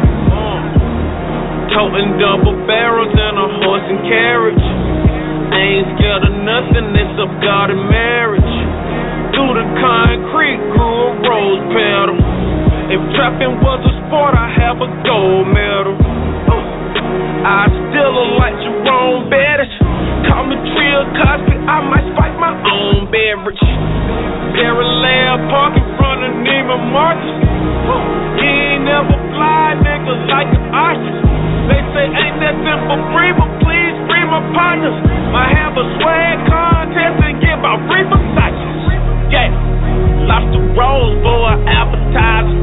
Toting 1.77 2.17
double 2.17 2.57
barrels 2.65 3.13
and 3.13 3.37
a 3.37 3.49
horse 3.61 3.85
and 3.93 4.01
carriage. 4.09 4.65
I 5.53 5.61
ain't 5.61 5.89
scared 6.01 6.25
of 6.25 6.33
nothing, 6.49 6.97
it's 6.97 7.17
a 7.21 7.29
God 7.45 7.77
and 7.77 7.85
marriage. 7.93 8.53
Through 9.37 9.53
the 9.53 9.69
concrete 9.85 10.63
grew 10.73 11.13
a 11.13 11.29
rose 11.29 11.65
petal. 11.77 12.17
If 12.89 13.01
trapping 13.21 13.61
was 13.61 13.85
a 13.85 13.93
sport, 14.09 14.33
I 14.33 14.49
have 14.65 14.81
a 14.81 14.89
gold 15.05 15.45
medal. 15.53 15.93
Uh, 16.49 16.65
I 17.45 17.69
still 17.69 18.17
look 18.17 18.33
like 18.41 18.57
Jerome 18.65 19.29
Bettis. 19.29 19.69
Call 20.25 20.49
me 20.49 20.57
Trill 20.73 21.05
Cosby, 21.21 21.53
I 21.69 21.85
might 21.85 22.07
spike 22.17 22.37
my 22.41 22.57
own 22.65 23.13
beverage. 23.13 23.61
Parallel 24.55 25.51
park 25.51 25.75
in 25.75 25.87
front 25.99 26.23
of 26.23 26.31
Neiman 26.47 26.95
Marcus. 26.95 27.35
He 28.39 28.47
ain't 28.47 28.87
never 28.87 29.19
fly, 29.35 29.75
nigga, 29.83 30.15
like 30.31 30.47
an 30.47 30.65
ostrich. 30.71 31.21
They 31.67 31.83
say 31.91 32.07
ain't 32.07 32.39
nothing 32.39 32.79
for 32.87 32.99
free, 33.11 33.35
but 33.35 33.51
please 33.67 33.95
free 34.07 34.23
my 34.23 34.39
partners. 34.55 34.95
I 35.35 35.51
have 35.59 35.75
a 35.75 35.85
swag 35.99 36.37
contest 36.47 37.19
and 37.27 37.43
give 37.43 37.61
out 37.67 37.83
free 37.91 38.07
Versace's. 38.07 38.79
Yeah, 39.35 39.51
lobster 40.31 40.63
rolls 40.79 41.19
for 41.27 41.51
an 41.51 41.67
appetizer. 41.67 42.55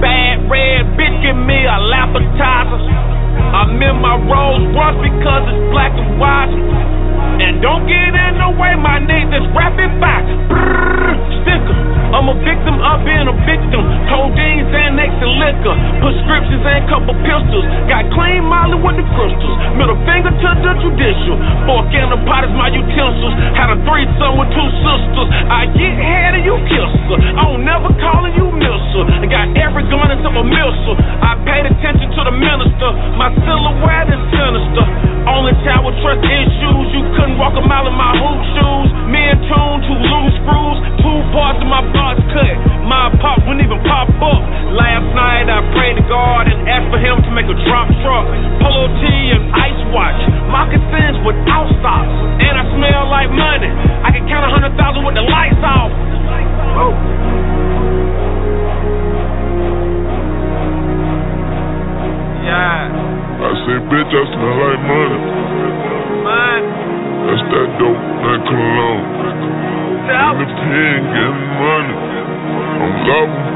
Bad 0.00 0.48
red 0.48 0.96
bitch, 0.96 1.16
give 1.20 1.36
me 1.36 1.60
a 1.68 1.76
appetizer. 1.76 2.80
I'm 3.52 3.76
in 3.84 3.96
my 4.00 4.16
Rolls 4.16 4.64
Royce 4.72 5.00
because 5.04 5.44
it's 5.44 5.64
black 5.72 5.92
and 5.92 6.16
white. 6.16 6.95
And 7.36 7.60
don't 7.60 7.84
get 7.84 8.16
in 8.16 8.32
the 8.40 8.50
way, 8.56 8.72
my 8.80 8.96
niggas 8.96 9.44
rapid 9.52 9.92
by. 10.00 10.24
Brrr, 10.48 11.12
sticker. 11.44 11.76
I'm 12.16 12.32
a 12.32 12.36
victim 12.40 12.80
of 12.80 13.04
being 13.04 13.28
a 13.28 13.36
victim. 13.44 13.82
Codeine, 14.08 14.64
Xanax, 14.72 15.10
and 15.20 15.34
liquor. 15.36 15.76
Prescriptions 16.00 16.64
and 16.64 16.88
couple 16.88 17.12
pistols. 17.20 17.66
Got 17.92 18.08
clean 18.16 18.40
Molly 18.40 18.80
with 18.80 18.96
the 18.96 19.04
crystals. 19.12 19.56
Middle 19.76 20.00
finger 20.08 20.32
to 20.32 20.50
the 20.64 20.72
judicial. 20.80 21.36
Fork 21.68 21.92
in 21.92 22.08
the 22.08 22.20
pot 22.24 22.48
is 22.48 22.54
my 22.56 22.72
utensils. 22.72 23.34
Had 23.52 23.68
a 23.74 23.78
threesome 23.84 24.40
with 24.40 24.48
two 24.56 24.68
sisters. 24.80 25.28
I 25.52 25.68
get 25.76 25.92
head 25.92 26.40
and 26.40 26.44
you 26.46 26.56
kiss 26.72 26.88
her. 27.12 27.18
I 27.36 27.42
don't 27.52 27.68
never 27.68 27.92
calling 28.00 28.32
you 28.32 28.48
mister. 28.48 29.02
I 29.04 29.26
got 29.28 29.52
every 29.60 29.84
gun 29.92 30.08
except 30.08 30.32
a 30.32 30.46
missile. 30.46 30.96
I 31.20 31.36
paid 31.44 31.68
attention 31.68 32.16
to 32.16 32.20
the 32.32 32.32
minister. 32.32 32.88
My 33.20 33.28
silhouette 33.44 34.08
is 34.08 34.22
sinister. 34.32 35.15
Only 35.26 35.52
child 35.66 35.82
with 35.82 35.98
trust 36.06 36.22
issues. 36.22 36.86
You 36.94 37.02
couldn't 37.18 37.34
walk 37.34 37.58
a 37.58 37.64
mile 37.66 37.86
in 37.90 37.96
my 37.98 38.14
hoop 38.14 38.40
shoes. 38.54 38.88
Me 39.10 39.18
and 39.26 39.42
Tune, 39.50 39.78
two 39.82 39.98
loose 39.98 40.34
screws. 40.38 40.78
Two 41.02 41.18
parts 41.34 41.58
of 41.58 41.66
my 41.66 41.82
box 41.90 42.22
cut. 42.30 42.54
My 42.86 43.10
pop 43.18 43.42
wouldn't 43.42 43.66
even 43.66 43.82
pop 43.82 44.06
up. 44.22 44.42
Last 44.70 45.06
night 45.18 45.50
I 45.50 45.66
prayed 45.74 45.98
to 45.98 46.06
God 46.06 46.46
and 46.46 46.70
asked 46.70 46.94
for 46.94 47.02
him 47.02 47.18
to 47.26 47.30
make 47.34 47.50
a 47.50 47.58
drop 47.66 47.90
truck. 48.06 48.26
Polo 48.62 48.86
tee 49.02 49.34
and 49.34 49.50
ice 49.50 49.82
watch. 49.90 50.20
Moccasins 50.46 51.18
without 51.26 51.74
socks. 51.82 52.14
And 52.46 52.54
I 52.54 52.64
smell 52.78 53.10
like 53.10 53.30
money. 53.34 53.70
I 54.06 54.14
can 54.14 54.30
count 54.30 54.46
a 54.46 54.50
hundred 54.54 54.78
thousand 54.78 55.02
with 55.02 55.18
the 55.18 55.26
lights 55.26 55.58
off. 55.66 55.90
Woo. 56.78 56.94
Yeah. 62.46 63.05
I 63.46 63.54
say, 63.62 63.78
bitch, 63.78 64.10
I 64.10 64.22
smell 64.26 64.56
like 64.58 64.82
money. 64.90 65.20
That's 67.30 67.46
that 67.46 67.68
dope, 67.78 68.02
that 68.26 68.40
cologne. 68.42 69.06
In 69.06 70.34
the 70.42 70.50
pen, 70.50 70.98
getting 71.14 71.50
money. 71.54 71.94
I'm 72.82 72.94
loving. 73.06 73.46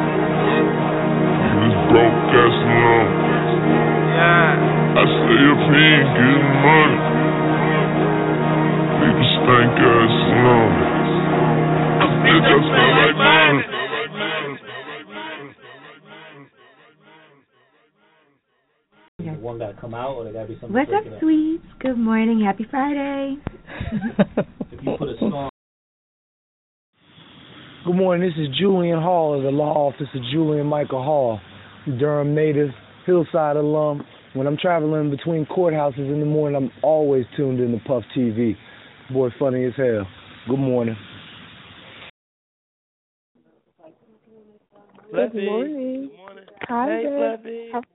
This 1.58 1.74
broke 1.90 2.22
ass 2.38 2.56
alone. 2.70 3.10
Yeah. 4.14 4.94
I 4.94 5.04
say, 5.10 5.42
he 5.42 5.82
ain't 5.90 6.10
getting 6.14 6.54
money, 6.62 6.98
leave 8.94 9.18
his 9.18 9.30
stank 9.42 9.74
ass 9.74 10.14
alone. 10.38 10.74
Bitch, 12.30 12.46
I 12.46 12.62
smell 12.62 12.90
like 12.94 13.18
money. 13.18 13.89
One 19.38 19.58
got 19.58 19.68
to 19.68 19.80
come 19.80 19.94
out, 19.94 20.14
or 20.14 20.24
there 20.24 20.32
got 20.32 20.42
to 20.42 20.48
be 20.48 20.54
something. 20.54 20.72
What's 20.72 20.90
up, 20.94 21.04
breaking 21.04 21.18
sweets? 21.20 21.64
Good 21.80 21.98
morning. 21.98 22.42
Happy 22.44 22.66
Friday. 22.70 23.36
If 24.72 24.84
you 24.84 24.96
put 24.96 25.08
a 25.08 25.18
song. 25.18 25.50
Good 27.84 27.96
morning. 27.96 28.28
This 28.28 28.38
is 28.38 28.56
Julian 28.56 29.00
Hall 29.00 29.36
of 29.36 29.42
the 29.42 29.50
law 29.50 29.88
office 29.88 30.06
of 30.14 30.22
Julian 30.32 30.66
Michael 30.66 31.02
Hall, 31.02 31.40
Durham 31.98 32.34
native, 32.34 32.70
Hillside 33.04 33.56
alum. 33.56 34.04
When 34.34 34.46
I'm 34.46 34.56
traveling 34.56 35.10
between 35.10 35.44
courthouses 35.44 35.98
in 35.98 36.20
the 36.20 36.26
morning, 36.26 36.56
I'm 36.56 36.70
always 36.84 37.24
tuned 37.36 37.58
in 37.58 37.72
to 37.72 37.78
Puff 37.84 38.04
TV. 38.16 38.54
Boy, 39.12 39.30
funny 39.38 39.64
as 39.64 39.72
hell. 39.76 40.06
Good 40.48 40.58
morning. 40.58 40.96
Good 45.12 45.34
morning. 45.34 46.10
Good 46.10 46.16
morning. 46.16 46.44
Hi 46.68 46.86
hey, 46.86 47.02
there. 47.02 47.38
Fluffy. 47.72 47.86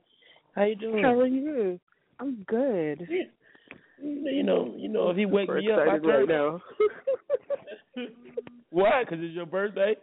How, 0.55 0.61
How 0.61 0.67
you 0.67 0.75
doing? 0.75 1.03
how 1.03 1.19
are 1.19 1.27
you? 1.27 1.79
I'm 2.19 2.45
good. 2.47 3.07
You 4.01 4.43
know, 4.43 4.73
you 4.77 4.87
know, 4.89 5.09
if 5.09 5.17
he 5.17 5.25
wake 5.25 5.49
Super 5.49 5.59
me 5.59 5.71
up, 5.71 5.79
I 5.79 5.95
excited 5.95 6.03
turn 6.03 6.19
right 6.19 6.27
now. 6.29 6.61
Why? 8.71 9.03
Because 9.03 9.19
it's 9.21 9.35
your 9.35 9.45
birthday. 9.45 9.95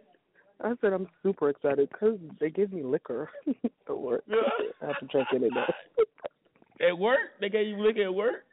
I 0.63 0.73
said 0.81 0.93
I'm 0.93 1.07
super 1.23 1.49
excited 1.49 1.89
because 1.91 2.19
they 2.39 2.49
give 2.49 2.71
me 2.71 2.83
liquor 2.83 3.29
at 3.89 3.97
work. 3.97 4.23
I 4.81 4.85
have 4.87 4.99
to 4.99 5.07
drink 5.07 5.27
in 5.33 5.43
it 5.43 5.51
now. 5.53 5.65
At 6.87 6.97
work? 6.97 7.19
They 7.39 7.49
gave 7.49 7.67
you 7.67 7.81
liquor 7.81 8.03
at 8.03 8.13
work? 8.13 8.45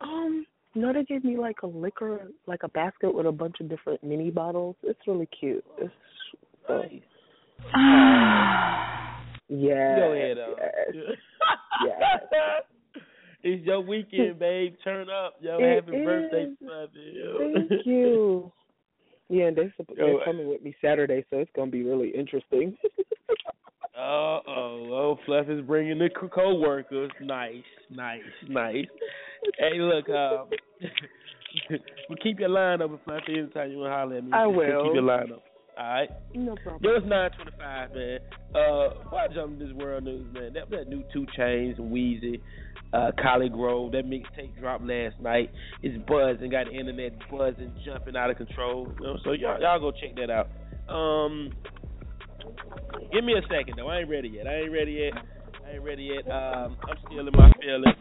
Um, 0.00 0.46
No, 0.74 0.92
they 0.92 1.04
gave 1.04 1.24
me 1.24 1.36
like 1.36 1.62
a 1.62 1.66
liquor, 1.66 2.28
like 2.46 2.62
a 2.62 2.68
basket 2.68 3.14
with 3.14 3.26
a 3.26 3.32
bunch 3.32 3.56
of 3.60 3.68
different 3.68 4.02
mini 4.02 4.30
bottles. 4.30 4.76
It's 4.82 5.00
really 5.06 5.28
cute. 5.38 5.64
It's 5.78 5.92
so, 6.66 6.82
yeah. 9.48 9.96
Go 9.96 10.12
ahead, 10.12 10.36
though. 10.36 10.56
Yes. 10.92 11.16
yes. 11.84 12.00
It's 13.46 13.62
your 13.66 13.80
weekend, 13.80 14.38
babe. 14.38 14.74
Turn 14.82 15.10
up, 15.10 15.34
yo. 15.38 15.58
It 15.60 15.74
Happy 15.74 16.02
birthday, 16.02 16.44
is. 16.44 16.56
Fluffy. 16.58 17.12
Yo. 17.14 17.38
Thank 17.68 17.86
you. 17.86 18.52
Yeah, 19.28 19.44
and 19.48 19.56
they're, 19.56 19.74
they're 19.96 20.24
coming 20.24 20.48
with 20.48 20.62
me 20.62 20.74
Saturday, 20.82 21.26
so 21.28 21.36
it's 21.40 21.50
gonna 21.54 21.70
be 21.70 21.82
really 21.82 22.08
interesting. 22.08 22.76
Uh 23.96 24.00
oh, 24.00 24.42
oh, 24.48 25.18
Fluff 25.24 25.48
is 25.48 25.60
bringing 25.60 26.00
the 26.00 26.10
co- 26.10 26.28
co-workers. 26.28 27.12
Nice, 27.20 27.62
nice, 27.90 28.22
nice. 28.48 28.86
Hey, 29.56 29.78
look, 29.78 30.08
um, 30.08 30.48
we'll 31.70 32.18
keep 32.22 32.40
your 32.40 32.48
line 32.48 32.82
open, 32.82 32.98
Fluffy. 33.04 33.38
Anytime 33.38 33.70
you 33.70 33.78
want 33.78 33.92
to 33.92 33.96
holler 33.96 34.16
at 34.16 34.24
me, 34.24 34.30
I 34.32 34.46
will. 34.46 34.86
Keep 34.86 34.94
your 34.94 35.02
line 35.02 35.30
open. 35.30 35.42
All 35.76 35.84
right. 35.84 36.10
no 36.34 36.54
problem. 36.62 36.80
Yo, 36.82 36.96
it's 36.96 37.06
nine 37.06 37.30
twenty-five, 37.32 37.94
man. 37.94 38.18
Uh, 38.54 38.94
why 39.10 39.26
jump 39.34 39.58
this 39.58 39.72
world 39.72 40.04
news, 40.04 40.32
man? 40.32 40.52
That 40.52 40.70
that 40.70 40.88
new 40.88 41.02
Two 41.12 41.26
Chainz, 41.36 41.78
and 41.78 41.92
Weezy, 41.92 42.40
uh, 42.92 43.10
ColleGrove, 43.18 43.90
that 43.92 44.06
mixtape 44.06 44.56
dropped 44.58 44.84
last 44.84 45.18
night. 45.20 45.50
It's 45.82 45.96
buzzing, 46.06 46.50
got 46.50 46.66
the 46.66 46.78
internet 46.78 47.12
buzzing, 47.28 47.72
jumping 47.84 48.16
out 48.16 48.30
of 48.30 48.36
control. 48.36 48.92
You 49.00 49.06
know, 49.06 49.16
so 49.24 49.32
y'all 49.32 49.60
y'all 49.60 49.80
go 49.80 49.90
check 49.90 50.14
that 50.16 50.30
out. 50.30 50.48
Um, 50.88 51.50
give 53.12 53.24
me 53.24 53.32
a 53.32 53.42
second 53.42 53.74
though. 53.76 53.88
I 53.88 54.00
ain't 54.00 54.10
ready 54.10 54.28
yet. 54.28 54.46
I 54.46 54.54
ain't 54.60 54.72
ready 54.72 54.92
yet. 54.92 55.14
I 55.66 55.72
ain't 55.72 55.82
ready 55.82 56.04
yet. 56.04 56.30
Um, 56.30 56.76
I'm 56.88 56.96
still 57.06 57.26
in 57.26 57.32
my 57.32 57.52
feelings. 57.60 57.96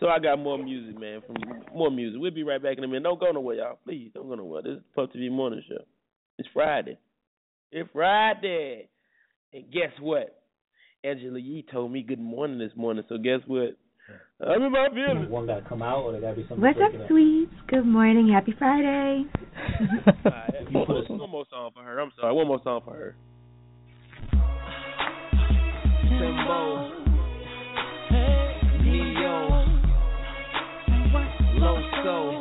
So 0.00 0.06
I 0.06 0.18
got 0.18 0.38
more 0.38 0.58
music, 0.62 0.98
man. 0.98 1.20
From 1.26 1.36
more 1.74 1.90
music. 1.90 2.20
We'll 2.20 2.30
be 2.30 2.44
right 2.44 2.62
back 2.62 2.78
in 2.78 2.84
a 2.84 2.88
minute. 2.88 3.02
Don't 3.02 3.18
go 3.18 3.32
nowhere, 3.32 3.56
y'all. 3.56 3.78
Please 3.84 4.10
don't 4.14 4.28
go 4.28 4.36
nowhere. 4.36 4.62
This 4.62 4.74
is 4.74 4.82
Puff 4.94 5.10
TV 5.14 5.30
Morning 5.30 5.62
Show. 5.68 5.84
It's 6.38 6.48
Friday. 6.54 6.98
It's 7.72 7.88
Friday. 7.92 8.88
And 9.52 9.64
guess 9.72 9.90
what? 10.00 10.42
Angela 11.02 11.38
Yee 11.38 11.64
told 11.70 11.90
me 11.90 12.02
good 12.02 12.20
morning 12.20 12.58
this 12.58 12.72
morning. 12.76 13.04
So 13.08 13.18
guess 13.18 13.40
what? 13.46 13.76
I'm 14.40 14.62
in 14.62 14.72
my 14.72 14.88
feelings. 14.88 15.28
One 15.28 15.46
gotta 15.46 15.68
come 15.68 15.82
out, 15.82 16.02
or 16.04 16.12
there 16.12 16.20
gotta 16.20 16.36
be 16.36 16.42
something. 16.42 16.60
What's 16.60 16.78
up, 16.78 16.92
breaking 16.92 17.08
sweets? 17.08 17.52
Good 17.66 17.84
morning. 17.84 18.30
Happy 18.32 18.54
Friday. 18.58 19.24
Alright, 20.24 20.72
one, 20.72 20.86
more, 20.88 21.04
one 21.08 21.30
more 21.30 21.44
song 21.50 21.70
for 21.74 21.82
her. 21.82 22.00
I'm 22.00 22.12
sorry. 22.18 22.32
One 22.32 22.46
more 22.46 22.60
song 22.62 22.80
for 22.84 22.94
her. 22.94 23.16
Timbo, 26.18 26.98
Neo, 28.12 28.47
so 32.02 32.37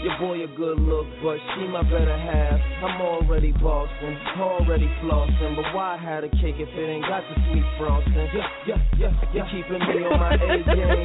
Your 0.00 0.16
boy 0.18 0.42
a 0.44 0.48
good 0.56 0.80
look, 0.80 1.06
but 1.22 1.36
she 1.52 1.68
my 1.68 1.82
better 1.82 2.16
half. 2.16 2.58
I'm 2.80 3.02
already 3.02 3.52
bossing, 3.52 4.16
already 4.40 4.88
flossing, 5.04 5.56
but 5.56 5.74
why 5.74 5.98
have 6.00 6.24
a 6.24 6.28
cake 6.40 6.56
if 6.56 6.68
it 6.72 6.88
ain't 6.88 7.04
got 7.04 7.20
the 7.28 7.36
sweet 7.52 7.64
frosting? 7.76 8.28
Yeah, 8.32 8.48
yeah, 8.66 8.80
yeah, 8.96 9.12
you're 9.34 9.44
keeping 9.52 9.76
me 9.76 10.00
on 10.08 10.16
my 10.16 10.40
A 10.40 10.64
game 10.72 11.04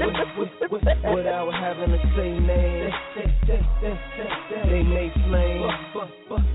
without 1.11 1.51
having 1.51 1.91
to 1.91 1.99
say 2.15 2.39
names. 2.39 2.93
They 4.71 4.83
may 4.83 5.11
flame, 5.27 5.67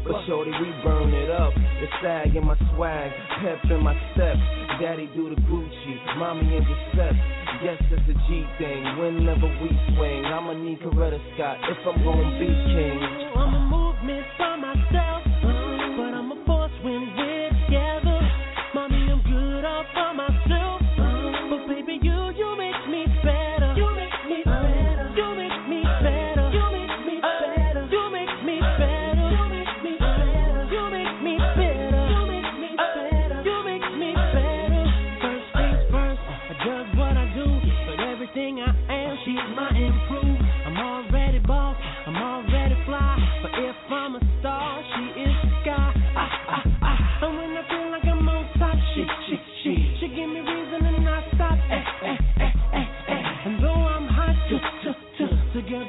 but 0.04 0.24
shorty 0.26 0.50
we 0.50 0.72
burn 0.82 1.12
it 1.12 1.30
up. 1.30 1.52
The 1.54 1.86
sag 2.00 2.34
in 2.34 2.46
my 2.46 2.56
swag, 2.74 3.12
pep 3.44 3.70
in 3.70 3.84
my 3.84 3.94
steps. 4.14 4.40
Daddy 4.80 5.10
do 5.14 5.28
the 5.28 5.36
Gucci, 5.42 6.16
mommy 6.16 6.56
in 6.56 6.64
the 6.64 6.76
steps. 6.92 7.20
Yes, 7.62 7.76
it's 7.90 8.08
a 8.08 8.14
G 8.28 8.44
thing. 8.58 8.84
Whenever 8.98 9.46
we 9.62 9.68
swing, 9.94 10.24
I'ma 10.24 10.54
need 10.54 10.80
Coretta 10.80 11.20
Scott 11.34 11.58
if 11.68 11.78
I'm 11.86 12.02
gonna 12.02 12.38
be 12.40 12.46
king. 12.46 13.69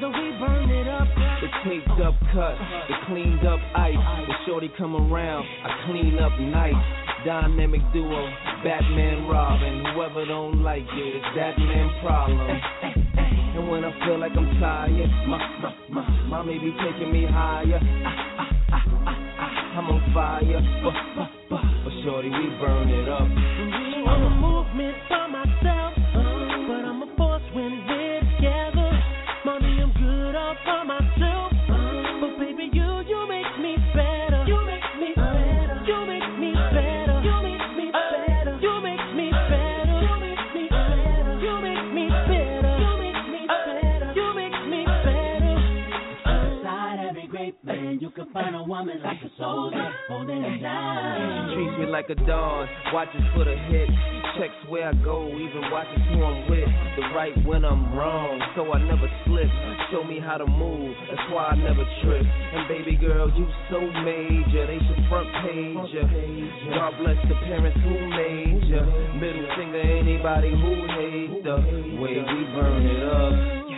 Together 0.02 0.22
we 0.22 0.30
burn 0.38 0.70
it 0.70 0.88
up. 0.88 1.08
The 1.40 1.48
taped 1.64 2.00
up 2.00 2.14
cut, 2.34 2.56
the 2.88 2.94
cleaned 3.06 3.46
up 3.46 3.60
ice. 3.76 3.94
When 3.94 4.36
shorty 4.46 4.70
come 4.76 4.94
around, 4.96 5.44
I 5.64 5.86
clean 5.86 6.18
up 6.18 6.32
nice. 6.40 6.74
Dynamic 7.24 7.80
duo, 7.92 8.28
Batman 8.64 9.28
Robin. 9.28 9.84
Whoever 9.94 10.26
don't 10.26 10.62
like 10.62 10.82
it, 10.82 11.16
it's 11.16 11.26
that 11.36 11.56
man 11.58 11.90
problem. 12.02 12.50
And 13.54 13.68
when 13.70 13.84
I 13.84 13.92
feel 14.04 14.18
like 14.18 14.32
I'm 14.36 14.58
tired, 14.58 15.10
my, 15.28 15.38
my, 15.60 15.74
my, 15.90 16.10
mommy 16.26 16.58
be 16.58 16.72
taking 16.82 17.12
me 17.12 17.26
higher. 17.30 17.78
Ah, 17.78 18.48
ah, 18.72 18.82
ah, 19.06 19.78
I'm 19.78 19.86
on 19.86 20.14
fire, 20.14 20.62
but, 20.82 20.94
but, 21.14 21.30
but, 21.50 21.62
but 21.84 21.92
shorty, 22.02 22.28
we 22.28 22.48
burn 22.58 22.88
it 22.88 23.08
up. 23.08 23.22
I'm 23.22 24.22
a 24.22 24.30
movement 24.30 25.11
woman 48.66 49.00
like 49.02 49.18
a 49.22 49.30
soldier 49.38 49.90
holding 50.08 50.42
it 50.42 50.62
down. 50.62 51.50
She 51.50 51.54
treats 51.54 51.78
me 51.78 51.86
like 51.86 52.08
a 52.10 52.18
dog, 52.26 52.68
watches 52.92 53.22
for 53.34 53.44
the 53.44 53.56
hit. 53.68 53.88
Checks 54.38 54.56
where 54.68 54.88
I 54.88 54.94
go, 55.04 55.28
even 55.28 55.70
watches 55.70 56.00
who 56.10 56.24
I'm 56.24 56.48
with. 56.48 56.68
The 56.96 57.02
right 57.14 57.36
when 57.44 57.64
I'm 57.64 57.92
wrong, 57.94 58.40
so 58.56 58.72
I 58.72 58.82
never 58.82 59.08
slip. 59.26 59.48
Show 59.90 60.04
me 60.04 60.20
how 60.20 60.38
to 60.38 60.46
move, 60.46 60.94
that's 61.10 61.26
why 61.32 61.52
I 61.52 61.56
never 61.56 61.84
trip. 62.02 62.24
And 62.24 62.68
baby 62.68 62.96
girl, 62.96 63.28
you 63.36 63.46
so 63.70 63.80
major, 63.80 64.66
they 64.66 64.80
should 64.80 65.02
front 65.08 65.28
page 65.44 65.92
ya. 65.92 66.04
God 66.72 66.92
bless 67.00 67.20
the 67.28 67.36
parents 67.44 67.78
who 67.84 67.94
made 68.16 68.64
ya. 68.68 68.82
Middle 69.20 69.48
finger 69.56 69.80
anybody 69.80 70.50
who 70.50 70.72
hates 70.96 71.44
the 71.44 71.56
way 72.00 72.16
we 72.20 72.40
burn 72.56 72.86
it 72.86 73.02
up. 73.04 73.71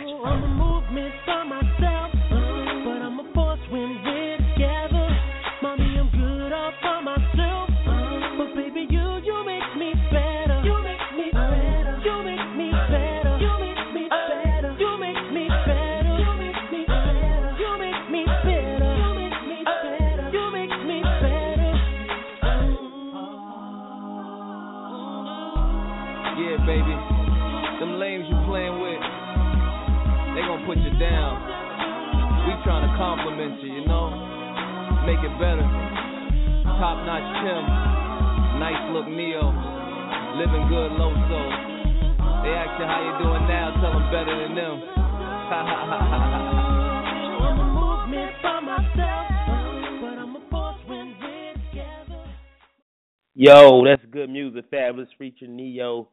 Yo, 53.45 53.85
that's 53.85 54.01
good 54.09 54.27
music. 54.27 54.71
Fabolous 54.71 55.05
featuring 55.19 55.55
Ne-Yo. 55.55 56.07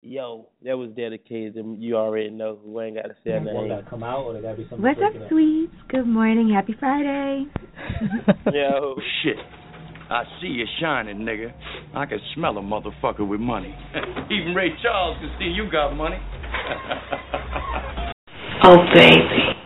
Yo, 0.00 0.46
that 0.62 0.78
was 0.78 0.90
dedicated 0.90 1.54
to 1.54 1.76
you 1.76 1.96
already 1.96 2.30
know 2.30 2.56
who 2.62 2.80
ain't 2.80 2.94
gotta 2.94 3.16
say 3.24 3.32
a 3.32 3.40
One 3.40 3.66
gotta 3.66 3.82
come 3.90 4.04
out, 4.04 4.20
or 4.20 4.32
there 4.32 4.42
gotta 4.42 4.58
be 4.58 4.62
something. 4.70 4.82
What's 4.82 5.00
up, 5.02 5.28
sweets? 5.28 5.74
Good 5.88 6.06
morning. 6.06 6.52
Happy 6.54 6.76
Friday. 6.78 7.46
Yo. 8.52 8.94
Shit. 9.24 9.34
I 10.08 10.22
see 10.40 10.46
you 10.46 10.66
shining, 10.80 11.18
nigga. 11.18 11.52
I 11.96 12.06
can 12.06 12.20
smell 12.36 12.56
a 12.58 12.62
motherfucker 12.62 13.26
with 13.26 13.40
money. 13.40 13.74
Even 14.30 14.54
Ray 14.54 14.70
Charles 14.80 15.18
can 15.20 15.34
see 15.36 15.46
you 15.46 15.68
got 15.72 15.96
money. 15.96 16.18
Oh, 18.62 18.76
baby. 18.94 19.58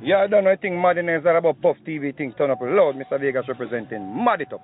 Yeah, 0.00 0.18
I 0.18 0.26
don't 0.28 0.44
know. 0.44 0.50
I 0.50 0.56
think 0.56 0.76
Madden 0.76 1.08
is 1.08 1.26
all 1.26 1.36
about 1.36 1.60
Puff 1.60 1.76
TV 1.86 2.16
thing 2.16 2.32
turn 2.38 2.52
up 2.52 2.60
loud. 2.60 2.94
Mr. 2.94 3.20
Vegas 3.20 3.48
representing 3.48 4.24
Mad 4.24 4.42
it 4.42 4.52
up. 4.52 4.62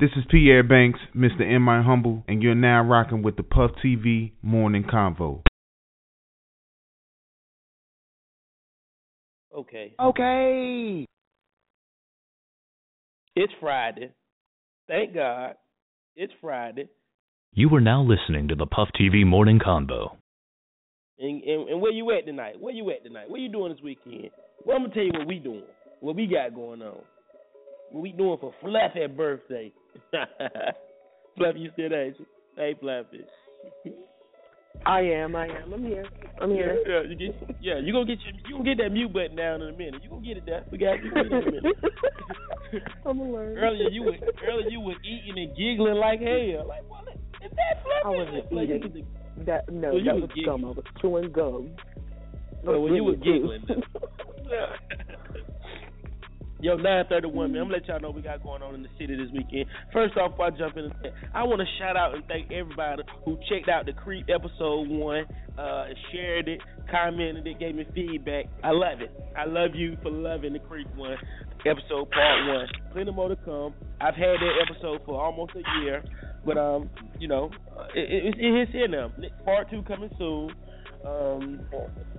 This 0.00 0.08
is 0.16 0.24
Pierre 0.30 0.62
Banks, 0.62 0.98
Mr. 1.14 1.42
M. 1.42 1.68
I 1.68 1.82
Humble, 1.82 2.24
and 2.26 2.42
you're 2.42 2.54
now 2.54 2.82
rocking 2.82 3.20
with 3.20 3.36
the 3.36 3.42
Puff 3.42 3.72
TV 3.84 4.32
Morning 4.40 4.82
Convo. 4.82 5.42
Okay. 9.54 9.92
Okay. 10.00 11.06
It's 13.36 13.52
Friday. 13.60 14.14
Thank 14.88 15.12
God. 15.12 15.56
It's 16.16 16.32
Friday. 16.40 16.88
You 17.52 17.68
are 17.74 17.80
now 17.82 18.02
listening 18.02 18.48
to 18.48 18.54
the 18.54 18.64
Puff 18.64 18.88
TV 18.98 19.26
Morning 19.26 19.58
Convo. 19.58 20.12
And, 21.18 21.42
and 21.42 21.68
and 21.68 21.82
where 21.82 21.92
you 21.92 22.10
at 22.16 22.24
tonight? 22.24 22.58
Where 22.58 22.72
you 22.72 22.90
at 22.90 23.04
tonight? 23.04 23.28
What 23.28 23.40
you 23.40 23.52
doing 23.52 23.70
this 23.74 23.82
weekend? 23.84 24.30
Well, 24.64 24.78
I'm 24.78 24.84
gonna 24.84 24.94
tell 24.94 25.04
you 25.04 25.12
what 25.12 25.26
we 25.26 25.40
doing. 25.40 25.64
What 26.00 26.16
we 26.16 26.26
got 26.26 26.54
going 26.54 26.80
on. 26.80 27.02
What 27.90 28.02
we 28.02 28.12
doing 28.12 28.38
for 28.40 28.54
Fluffy 28.60 29.06
birthday? 29.08 29.72
Fluffy, 31.36 31.58
you 31.60 31.70
still 31.72 31.88
there? 31.90 32.12
Hey, 32.56 32.74
Fluffy. 32.80 33.24
I 34.86 35.00
am, 35.00 35.34
I 35.36 35.46
am. 35.46 35.72
I'm 35.74 35.84
here. 35.84 36.04
I'm 36.40 36.50
here. 36.50 36.78
Yeah, 36.86 37.02
you 37.10 37.16
get, 37.16 37.56
yeah, 37.60 37.78
you 37.82 37.92
gonna 37.92 38.06
get 38.06 38.18
your, 38.24 38.32
you 38.48 38.52
gonna 38.52 38.64
get 38.76 38.82
that 38.82 38.90
mute 38.90 39.12
button 39.12 39.36
down 39.36 39.62
in 39.62 39.74
a 39.74 39.76
minute. 39.76 40.02
You 40.02 40.08
gonna 40.10 40.22
get 40.26 40.36
it 40.38 40.46
there. 40.46 40.64
We 40.70 40.78
got 40.78 41.02
you 41.02 41.10
in 41.10 41.26
a 41.26 41.44
minute. 41.44 41.64
I'm 43.04 43.18
alert. 43.18 43.56
earlier 43.58 43.88
you 43.90 44.02
were 44.04 44.14
earlier 44.48 44.68
you 44.70 44.80
were 44.80 44.94
eating 45.04 45.36
and 45.42 45.56
giggling 45.56 45.96
like 45.96 46.20
hell. 46.20 46.66
Like, 46.68 46.88
what? 46.88 47.02
Is 47.44 47.50
that 47.56 47.82
Fluffy? 47.82 48.04
I 48.04 48.08
wasn't 48.08 48.52
Like, 48.52 48.68
eating. 48.68 48.92
was- 49.36 49.46
That 49.46 49.68
no, 49.72 49.90
So 49.90 49.96
you 49.96 50.04
that 50.04 50.14
was 50.20 50.30
giggling. 50.36 50.60
gum. 50.62 50.64
I 50.64 50.68
was 50.68 50.84
chewing 51.02 51.32
gum. 51.32 51.70
Oh, 52.66 52.80
well, 52.80 52.94
you 52.94 53.02
were 53.04 53.16
giggling. 53.16 53.64
Yo, 56.62 56.76
931, 56.76 57.52
man. 57.52 57.62
I'm 57.62 57.68
going 57.68 57.80
to 57.80 57.86
let 57.86 57.88
y'all 57.88 58.00
know 58.00 58.08
what 58.08 58.16
we 58.16 58.22
got 58.22 58.42
going 58.42 58.60
on 58.60 58.74
in 58.74 58.82
the 58.82 58.90
city 58.98 59.16
this 59.16 59.32
weekend. 59.32 59.64
First 59.94 60.14
off, 60.18 60.32
before 60.32 60.46
I 60.46 60.50
jump 60.50 60.76
in, 60.76 60.92
I 61.32 61.42
want 61.44 61.60
to 61.60 61.66
shout 61.78 61.96
out 61.96 62.14
and 62.14 62.22
thank 62.26 62.52
everybody 62.52 63.02
who 63.24 63.38
checked 63.48 63.70
out 63.70 63.86
the 63.86 63.94
Creep 63.94 64.28
episode 64.28 64.86
one, 64.88 65.24
uh, 65.56 65.86
shared 66.12 66.48
it, 66.48 66.60
commented 66.90 67.46
it, 67.46 67.58
gave 67.58 67.74
me 67.74 67.86
feedback. 67.94 68.44
I 68.62 68.72
love 68.72 69.00
it. 69.00 69.10
I 69.34 69.46
love 69.46 69.70
you 69.74 69.96
for 70.02 70.10
loving 70.10 70.52
the 70.52 70.58
Creep 70.58 70.94
one, 70.96 71.16
episode 71.64 72.10
part 72.10 72.46
one. 72.46 72.66
Plenty 72.92 73.12
more 73.12 73.30
to 73.30 73.36
come. 73.36 73.72
I've 73.98 74.14
had 74.14 74.36
that 74.36 74.66
episode 74.68 75.00
for 75.06 75.18
almost 75.18 75.52
a 75.56 75.80
year, 75.80 76.04
but, 76.44 76.58
um, 76.58 76.90
you 77.18 77.28
know, 77.28 77.50
uh, 77.74 77.86
it, 77.94 78.34
it, 78.34 78.34
it's 78.38 78.72
here 78.72 78.86
now. 78.86 79.10
Part 79.46 79.70
two 79.70 79.82
coming 79.84 80.10
soon. 80.18 80.50
Um, 81.06 81.62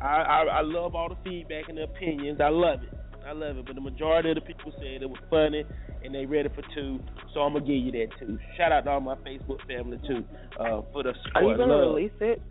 I, 0.02 0.08
I 0.08 0.44
I 0.44 0.62
love 0.62 0.96
all 0.96 1.10
the 1.10 1.18
feedback 1.24 1.70
and 1.70 1.78
the 1.78 1.84
opinions. 1.84 2.42
I 2.42 2.50
love 2.50 2.80
it. 2.82 2.90
I 3.28 3.34
love 3.34 3.58
it. 3.58 3.66
But 3.66 3.76
the 3.76 3.82
majority 3.82 4.30
of 4.30 4.36
the 4.36 4.42
people 4.42 4.72
said 4.78 5.02
it 5.02 5.10
was 5.10 5.20
funny 5.30 5.64
and 6.04 6.14
they 6.16 6.26
ready 6.26 6.50
for 6.50 6.64
two. 6.74 7.00
So 7.34 7.42
I'm 7.42 7.54
gonna 7.54 7.66
give 7.66 7.76
you 7.76 7.92
that 7.94 8.08
too. 8.20 8.38
Shout 8.58 8.72
out 8.72 8.86
to 8.86 8.92
all 8.92 9.00
my 9.00 9.16
Facebook 9.16 9.66
family 9.68 10.00
too 10.08 10.24
uh, 10.60 10.82
for 10.92 11.04
the 11.04 11.14
support. 11.26 11.36
Are 11.36 11.52
you 11.52 11.58
gonna 11.58 11.74
Love. 11.76 11.96
release 11.96 12.12
it? 12.20 12.42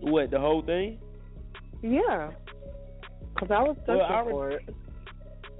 What 0.00 0.30
the 0.30 0.38
whole 0.38 0.62
thing? 0.62 0.98
Yeah. 1.82 2.30
Cause 3.38 3.48
I 3.50 3.62
was 3.62 3.76
Well, 3.86 3.98
searching 3.98 4.14
I 4.14 4.20
re- 4.20 4.30
for 4.30 4.50
it. 4.50 4.62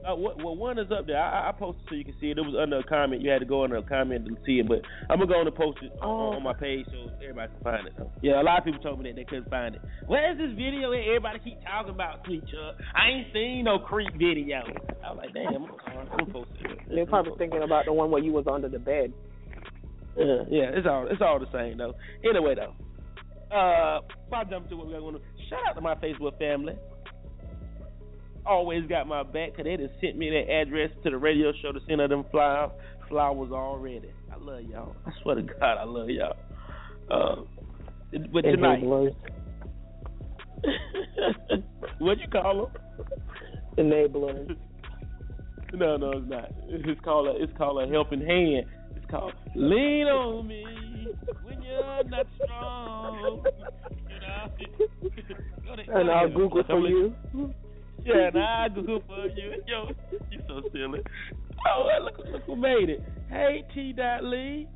Uh, 0.04 0.14
well, 0.14 0.56
one 0.56 0.78
is 0.78 0.90
up 0.92 1.06
there. 1.06 1.20
I, 1.20 1.48
I 1.48 1.52
posted 1.52 1.84
so 1.88 1.94
you 1.94 2.04
can 2.04 2.14
see 2.20 2.30
it. 2.30 2.36
It 2.36 2.42
was 2.42 2.54
under 2.60 2.78
a 2.78 2.84
comment. 2.84 3.22
You 3.22 3.30
had 3.30 3.38
to 3.40 3.46
go 3.46 3.64
under 3.64 3.76
a 3.76 3.82
comment 3.82 4.26
to 4.26 4.36
see 4.44 4.60
it, 4.60 4.68
but 4.68 4.82
I'm 5.08 5.18
gonna 5.18 5.26
go 5.26 5.40
on 5.40 5.46
and 5.46 5.56
post 5.56 5.78
it 5.80 5.92
on, 6.02 6.36
on 6.36 6.42
my 6.42 6.52
page 6.52 6.84
so 6.92 7.08
everybody 7.22 7.52
can 7.52 7.62
find 7.62 7.86
it. 7.86 7.94
Yeah, 8.20 8.40
a 8.40 8.44
lot 8.44 8.58
of 8.58 8.64
people 8.64 8.80
told 8.80 9.00
me 9.00 9.08
that 9.08 9.16
they 9.16 9.24
couldn't 9.24 9.48
find 9.48 9.76
it. 9.76 9.80
Where's 10.06 10.36
this 10.36 10.52
video 10.52 10.90
that 10.92 11.04
everybody 11.08 11.38
keep 11.40 11.56
talking 11.64 11.94
about, 11.94 12.20
Sweet 12.26 12.44
Chuck? 12.44 12.76
I 12.94 13.08
ain't 13.16 13.32
seen 13.32 13.64
no 13.64 13.78
creep 13.78 14.12
video. 14.12 14.60
I 15.00 15.08
was 15.08 15.24
like, 15.24 15.32
damn, 15.32 15.56
I'm 15.56 15.72
gonna, 15.72 16.08
gonna 16.10 16.32
post 16.32 16.50
it. 16.60 16.78
They're 16.92 17.06
probably 17.06 17.32
thinking 17.38 17.62
about 17.62 17.86
the 17.86 17.92
one 17.92 18.10
where 18.10 18.22
you 18.22 18.32
was 18.32 18.44
under 18.44 18.68
the 18.68 18.78
bed. 18.78 19.12
Yeah, 20.16 20.44
yeah, 20.50 20.70
it's 20.76 20.86
all 20.86 21.08
it's 21.10 21.22
all 21.22 21.40
the 21.40 21.50
same 21.50 21.78
though. 21.78 21.94
Anyway 22.28 22.54
though, 22.54 22.76
uh, 23.54 24.00
before 24.04 24.38
I 24.38 24.44
jump 24.44 24.68
to 24.68 24.76
what 24.76 24.86
we're 24.86 25.00
to 25.00 25.18
shout 25.48 25.60
out 25.68 25.74
to 25.74 25.80
my 25.80 25.94
Facebook 25.96 26.38
family. 26.38 26.74
Always 28.46 28.86
got 28.86 29.06
my 29.06 29.22
back 29.22 29.52
because 29.52 29.64
they 29.64 29.76
just 29.76 29.98
sent 30.00 30.16
me 30.18 30.28
that 30.30 30.52
address 30.52 30.90
to 31.02 31.10
the 31.10 31.16
radio 31.16 31.52
show 31.62 31.72
to 31.72 31.80
send 31.88 32.00
her 32.00 32.08
them 32.08 32.24
flowers 32.30 32.72
flowers 33.08 33.52
already. 33.52 34.10
I 34.32 34.36
love 34.38 34.62
y'all. 34.62 34.96
I 35.06 35.10
swear 35.22 35.36
to 35.36 35.42
God, 35.42 35.78
I 35.78 35.84
love 35.84 36.08
y'all. 36.10 36.36
Uh, 37.10 37.42
but 38.32 38.42
tonight, 38.42 38.82
Enablers. 38.82 39.14
what 41.98 42.18
you 42.18 42.28
call 42.30 42.70
them? 43.76 43.86
Enablers. 43.86 44.56
No, 45.76 45.96
no, 45.96 46.12
it's 46.12 46.30
not. 46.30 46.52
It's 46.68 47.00
called 47.00 47.26
a 47.26 47.42
it's 47.42 47.52
called 47.58 47.82
a 47.82 47.90
helping 47.90 48.20
hand. 48.20 48.66
It's 48.94 49.10
called 49.10 49.32
lean 49.56 50.06
on 50.06 50.46
me 50.46 50.64
when 51.42 51.60
you're 51.62 52.04
not 52.04 52.26
strong. 52.44 53.42
Go 55.66 55.76
to- 55.76 55.98
And 55.98 56.08
I'll 56.12 56.28
Google 56.32 56.62
for 56.64 56.78
you. 56.86 57.12
Yeah, 58.04 58.28
and 58.28 58.38
I 58.38 58.68
Google 58.68 59.02
for 59.06 59.26
you. 59.28 59.62
Yo, 59.66 59.88
you 60.30 60.40
so 60.46 60.62
silly. 60.72 61.00
Oh, 61.66 61.88
look, 62.02 62.18
look 62.30 62.42
who 62.44 62.56
made 62.56 62.90
it. 62.90 63.02
Hey, 63.30 63.64
T. 63.74 63.92
Dot 63.92 64.24
Lee. 64.24 64.68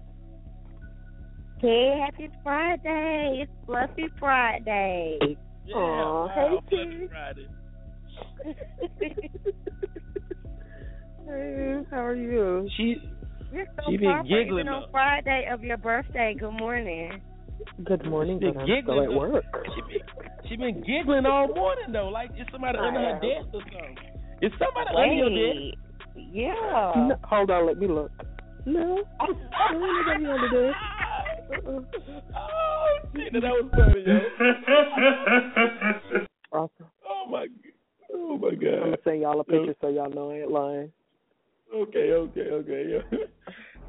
Hey, 1.60 2.00
happy 2.04 2.30
Friday. 2.42 3.40
It's 3.42 3.52
Fluffy 3.66 4.06
Friday. 4.18 5.18
Yeah, 5.66 5.76
wow, 5.76 6.30
hey, 6.34 6.48
Fluffy 6.70 7.08
Friday. 7.08 7.48
Hey, 11.26 11.76
how 11.90 12.06
are 12.06 12.14
you? 12.14 12.66
She 12.78 12.96
You're 13.52 13.66
so 13.76 13.90
She 13.90 13.98
been 13.98 14.22
giggling 14.22 14.60
even 14.60 14.68
on. 14.68 14.90
Friday 14.90 15.46
of 15.52 15.62
your 15.62 15.76
birthday. 15.76 16.34
Good 16.38 16.52
morning. 16.52 17.20
Good 17.84 18.04
morning, 18.06 18.38
but 18.40 18.48
I'm 18.48 18.66
still 18.66 18.66
giggling 18.66 19.12
at 19.12 19.18
work. 19.18 19.44
She 19.74 19.80
been 19.82 20.00
she 20.48 20.56
been 20.56 20.82
giggling 20.82 21.26
all 21.26 21.48
morning 21.48 21.92
though, 21.92 22.08
like 22.08 22.30
it's 22.36 22.50
somebody 22.50 22.78
under 22.78 23.00
her 23.00 23.20
desk 23.20 23.48
or 23.54 23.62
something. 23.62 23.96
Is 24.42 24.52
somebody 24.58 24.90
under 24.96 25.14
your 25.14 25.30
desk? 25.30 25.78
Yeah. 26.16 26.92
No, 26.96 27.16
hold 27.24 27.50
on, 27.50 27.66
let 27.66 27.78
me 27.78 27.86
look. 27.86 28.10
No, 28.66 29.02
I 29.20 29.26
don't 29.26 29.80
want 29.80 30.22
to 30.22 30.30
under 30.30 30.50
there. 30.50 30.74
Uh-uh. 31.50 31.80
Oh 32.36 32.86
shit, 33.14 33.32
that 33.32 33.42
was 33.42 33.70
funny, 33.74 34.04
yo. 34.06 34.18
Awesome. 36.50 36.86
oh 37.06 37.26
my, 37.30 37.46
oh 38.14 38.38
my 38.38 38.48
I'm 38.48 38.58
god. 38.58 38.80
gonna 38.80 38.96
send 39.04 39.20
y'all 39.20 39.40
a 39.40 39.44
picture 39.44 39.74
so 39.82 39.88
y'all 39.88 40.10
know 40.10 40.30
I 40.30 40.40
ain't 40.40 40.50
lying. 40.50 40.92
Okay, 41.74 42.12
okay, 42.12 42.40
okay, 42.50 42.84
yo. 42.88 43.00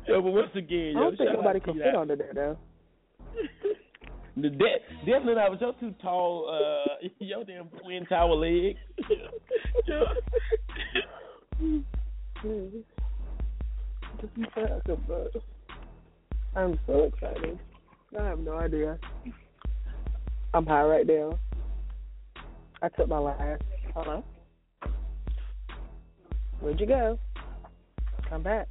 Yo, 0.08 0.22
but 0.22 0.32
once 0.32 0.50
again, 0.56 0.96
I 0.98 1.02
don't 1.02 1.18
think 1.18 1.30
nobody 1.34 1.60
can 1.60 1.76
fit 1.76 1.96
under 1.96 2.16
there 2.16 2.34
though. 2.34 2.58
The 4.42 4.50
de- 4.50 5.06
definitely 5.06 5.36
not. 5.36 5.52
But 5.52 5.62
you're 5.62 5.74
too 5.74 5.96
tall. 6.02 6.50
Uh, 6.50 7.08
your 7.20 7.44
damn 7.44 7.67
twin 7.82 8.06
tower 8.06 8.36
but 15.08 15.32
I'm 16.56 16.80
so 16.88 17.04
excited. 17.04 17.60
I 18.17 18.23
have 18.23 18.40
no 18.40 18.58
idea. 18.58 18.98
I'm 20.54 20.65
high 20.65 20.84
right 20.84 21.06
now. 21.06 21.38
I 22.82 22.90
took 22.90 23.10
my 23.10 23.19
last. 23.19 23.62
Hello. 23.94 24.23
Where'd 26.60 26.80
you 26.80 26.88
go? 26.88 27.19
Come 28.30 28.44
back. 28.44 28.67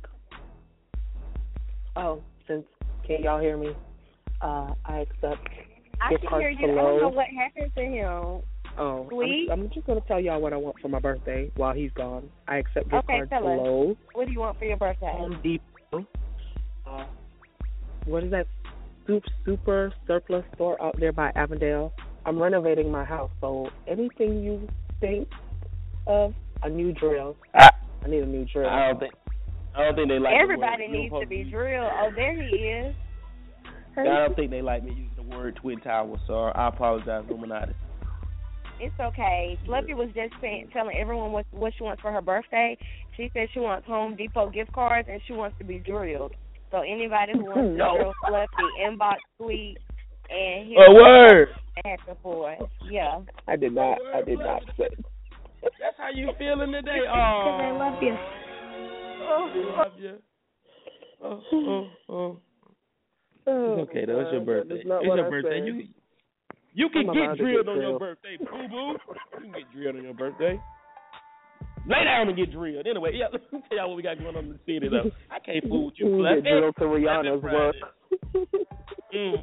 Oh, 1.96 2.22
since 2.46 2.64
can 3.06 3.22
y'all 3.22 3.40
hear 3.40 3.56
me? 3.56 3.74
Uh, 4.40 4.74
I 4.84 4.98
accept 5.00 5.48
I 6.00 6.10
gift 6.10 6.22
can 6.22 6.30
cards 6.30 6.42
hear 6.42 6.50
you. 6.50 6.74
for 6.74 6.80
I 6.80 6.82
don't 6.82 7.00
know 7.00 7.08
what 7.08 7.26
happened 7.26 7.72
to 7.74 7.82
him. 7.82 8.42
Oh, 8.78 9.06
Sweet. 9.10 9.48
I'm, 9.50 9.62
I'm 9.62 9.70
just 9.70 9.86
gonna 9.86 10.00
tell 10.06 10.20
y'all 10.20 10.40
what 10.40 10.52
I 10.52 10.56
want 10.56 10.76
for 10.80 10.88
my 10.88 11.00
birthday 11.00 11.50
while 11.56 11.74
he's 11.74 11.90
gone. 11.92 12.28
I 12.46 12.58
accept 12.58 12.90
gift 12.90 13.04
Okay, 13.04 13.18
cards 13.18 13.30
tell 13.30 13.42
for 13.42 13.90
us. 13.90 13.96
What 14.12 14.26
do 14.26 14.32
you 14.32 14.38
want 14.38 14.58
for 14.58 14.64
your 14.66 14.76
birthday? 14.76 15.10
Home 15.10 15.40
Depot. 15.42 16.06
Uh, 16.86 17.04
what 18.06 18.22
is 18.22 18.30
that? 18.30 18.46
Super 19.06 19.28
super 19.44 19.92
surplus 20.06 20.44
store 20.54 20.80
out 20.82 20.94
there 21.00 21.12
by 21.12 21.32
Avondale. 21.34 21.92
I'm 22.26 22.40
renovating 22.40 22.92
my 22.92 23.04
house, 23.04 23.30
so 23.40 23.70
anything 23.88 24.42
you 24.42 24.68
think 25.00 25.28
of, 26.06 26.34
a 26.62 26.68
new 26.68 26.92
drill. 26.92 27.36
I, 27.54 27.70
I 28.04 28.08
need 28.08 28.22
a 28.22 28.26
new 28.26 28.44
drill. 28.44 28.68
I 28.68 28.88
don't 28.88 29.00
think. 29.00 29.14
I 29.74 29.84
don't 29.84 29.94
think 29.96 30.08
they 30.08 30.18
like. 30.18 30.34
Everybody 30.40 30.86
the 30.86 30.92
needs 30.92 31.14
to 31.20 31.26
be 31.26 31.44
drilled. 31.44 31.90
Oh, 31.90 32.10
there 32.14 32.34
he 32.34 32.56
is. 32.56 32.94
I 34.06 34.26
don't 34.26 34.36
think 34.36 34.50
they 34.50 34.62
like 34.62 34.84
me 34.84 34.90
using 34.90 35.28
the 35.28 35.36
word 35.36 35.56
twin 35.56 35.80
towers, 35.80 36.20
so 36.26 36.44
I 36.44 36.68
apologize, 36.68 37.24
Illuminati. 37.28 37.72
It's 38.80 38.94
okay. 39.00 39.58
Fluffy 39.66 39.94
was 39.94 40.08
just 40.14 40.34
saying, 40.40 40.70
telling 40.72 40.96
everyone 40.96 41.32
what 41.32 41.46
what 41.50 41.72
she 41.76 41.82
wants 41.82 42.00
for 42.00 42.12
her 42.12 42.20
birthday. 42.20 42.78
She 43.16 43.28
said 43.32 43.48
she 43.52 43.58
wants 43.58 43.86
Home 43.88 44.14
Depot 44.14 44.50
gift 44.50 44.72
cards 44.72 45.08
and 45.10 45.20
she 45.26 45.32
wants 45.32 45.58
to 45.58 45.64
be 45.64 45.78
drilled. 45.78 46.32
So 46.70 46.78
anybody 46.82 47.32
who 47.32 47.44
wants 47.44 47.74
No. 47.76 47.92
to 47.92 47.98
drill 47.98 48.12
Fluffy, 48.26 48.68
inbox 48.86 49.16
Sweet, 49.36 49.78
and 50.30 50.72
A 50.76 50.94
word. 50.94 51.48
Happy 51.84 52.18
for 52.22 52.52
it. 52.52 52.60
Yeah. 52.90 53.20
I 53.46 53.56
did 53.56 53.72
not. 53.74 53.98
I 54.14 54.22
did 54.22 54.38
not 54.38 54.62
say. 54.76 54.88
That's 55.62 55.96
how 55.96 56.10
you 56.14 56.30
feeling 56.38 56.72
today? 56.72 57.00
Oh, 57.08 57.12
I 57.12 57.70
love 57.72 58.02
you. 58.02 58.16
Oh, 59.20 59.74
love 59.76 59.92
you. 59.98 60.16
Oh, 61.22 61.42
oh, 61.52 61.88
oh. 62.08 62.36
It's 63.48 63.90
okay 63.90 64.04
though. 64.06 64.20
It's 64.20 64.32
your 64.32 64.44
birthday. 64.44 64.74
It's 64.76 64.84
your 64.84 65.26
I 65.26 65.30
birthday. 65.30 65.60
said. 65.60 65.66
You 65.66 65.82
you 66.74 66.88
can 66.90 67.06
get 67.06 67.36
drilled 67.36 67.66
get 67.66 67.72
on 67.72 67.80
your 67.80 67.98
birthday, 67.98 68.36
boo 68.38 68.68
boo. 68.68 68.92
You 68.92 69.40
can 69.40 69.52
get 69.52 69.72
drilled 69.72 69.96
on 69.96 70.04
your 70.04 70.14
birthday. 70.14 70.60
Lay 71.86 72.04
down 72.04 72.28
and 72.28 72.36
get 72.36 72.52
drilled. 72.52 72.86
Anyway, 72.86 73.12
yeah, 73.14 73.26
let 73.32 73.52
me 73.52 73.60
tell 73.68 73.78
y'all 73.78 73.88
what 73.88 73.96
we 73.96 74.02
got 74.02 74.18
going 74.18 74.36
on 74.36 74.44
in 74.44 74.52
the 74.52 74.60
city 74.66 74.88
though. 74.88 75.10
I 75.30 75.38
can't 75.40 75.64
fool 75.66 75.86
with 75.86 75.94
you, 75.96 76.18
You 76.18 76.34
get 76.34 76.44
drilled 76.44 76.76
to 76.76 76.84
Rihanna's 76.84 77.42
work. 77.42 77.74
Mm. 79.14 79.36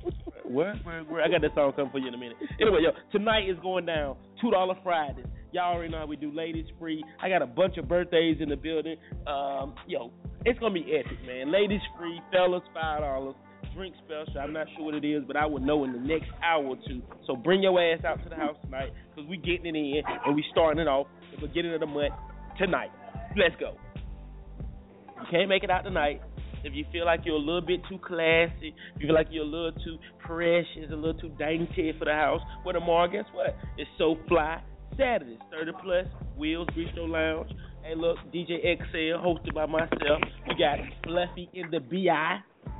Where, 0.45 0.75
where, 0.83 1.01
where? 1.05 1.23
I 1.23 1.27
got 1.27 1.41
that 1.41 1.55
song 1.55 1.73
coming 1.75 1.91
for 1.91 1.97
you 1.97 2.07
in 2.07 2.13
a 2.13 2.17
minute. 2.17 2.37
Anyway, 2.61 2.81
yo, 2.83 2.91
tonight 3.11 3.49
is 3.49 3.57
going 3.63 3.87
down. 3.87 4.15
Two 4.39 4.51
dollar 4.51 4.75
Fridays. 4.83 5.25
Y'all 5.53 5.73
already 5.73 5.91
know 5.91 5.99
how 5.99 6.05
we 6.05 6.15
do 6.15 6.31
ladies 6.31 6.65
free. 6.79 7.03
I 7.19 7.29
got 7.29 7.41
a 7.41 7.47
bunch 7.47 7.77
of 7.77 7.87
birthdays 7.87 8.37
in 8.41 8.49
the 8.49 8.55
building. 8.55 8.97
Um, 9.25 9.73
yo, 9.87 10.11
it's 10.45 10.59
gonna 10.59 10.73
be 10.73 10.85
epic, 10.95 11.17
man. 11.25 11.51
Ladies 11.51 11.81
free, 11.97 12.21
fellas 12.31 12.61
five 12.75 13.01
dollars. 13.01 13.35
Drink 13.75 13.93
special. 14.05 14.39
I'm 14.39 14.53
not 14.53 14.67
sure 14.75 14.85
what 14.85 14.95
it 14.95 15.05
is, 15.05 15.23
but 15.27 15.35
I 15.35 15.45
will 15.45 15.59
know 15.59 15.83
in 15.83 15.91
the 15.91 15.99
next 15.99 16.29
hour 16.41 16.63
or 16.63 16.77
two. 16.87 17.01
So 17.27 17.35
bring 17.35 17.61
your 17.61 17.79
ass 17.81 18.05
out 18.05 18.23
to 18.23 18.29
the 18.29 18.35
house 18.35 18.55
tonight, 18.63 18.93
cause 19.15 19.25
we 19.29 19.35
getting 19.35 19.75
it 19.75 19.77
in 19.77 20.01
and 20.25 20.35
we 20.35 20.45
starting 20.51 20.81
it 20.81 20.87
off 20.87 21.07
the 21.35 21.45
beginning 21.45 21.73
of 21.73 21.81
the 21.81 21.85
month 21.85 22.13
tonight. 22.57 22.89
Let's 23.37 23.55
go. 23.59 23.75
You 25.17 25.25
can't 25.29 25.49
make 25.49 25.63
it 25.63 25.69
out 25.69 25.83
tonight. 25.83 26.21
If 26.63 26.73
you 26.73 26.85
feel 26.91 27.05
like 27.05 27.21
you're 27.25 27.35
a 27.35 27.39
little 27.39 27.61
bit 27.61 27.81
too 27.89 27.99
classy, 27.99 28.73
if 28.95 29.01
you 29.01 29.07
feel 29.07 29.13
like 29.13 29.27
you're 29.29 29.43
a 29.43 29.47
little 29.47 29.73
too 29.73 29.97
precious, 30.25 30.89
a 30.91 30.95
little 30.95 31.19
too 31.19 31.31
dainty 31.37 31.93
for 31.99 32.05
the 32.05 32.13
house, 32.13 32.41
well, 32.65 32.73
tomorrow, 32.73 33.11
guess 33.11 33.25
what? 33.33 33.55
It's 33.77 33.89
So 33.97 34.15
Fly 34.27 34.61
Saturdays, 34.97 35.37
30 35.51 35.71
plus, 35.83 36.05
Wheels 36.37 36.67
Bistro 36.69 37.09
Lounge. 37.09 37.51
Hey, 37.83 37.93
look, 37.95 38.17
DJ 38.33 38.77
XL, 38.77 39.21
hosted 39.21 39.53
by 39.53 39.65
myself. 39.65 40.21
We 40.47 40.55
got 40.57 40.79
Fluffy 41.03 41.49
in 41.53 41.69
the 41.69 41.79
BI. 41.79 42.39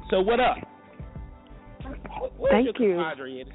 So, 0.10 0.22
what 0.22 0.40
up? 0.40 0.58
Where's 2.38 2.52
Thank 2.52 2.80
your 2.80 2.90
you. 2.90 2.96
compadre 2.96 3.42
at? 3.42 3.48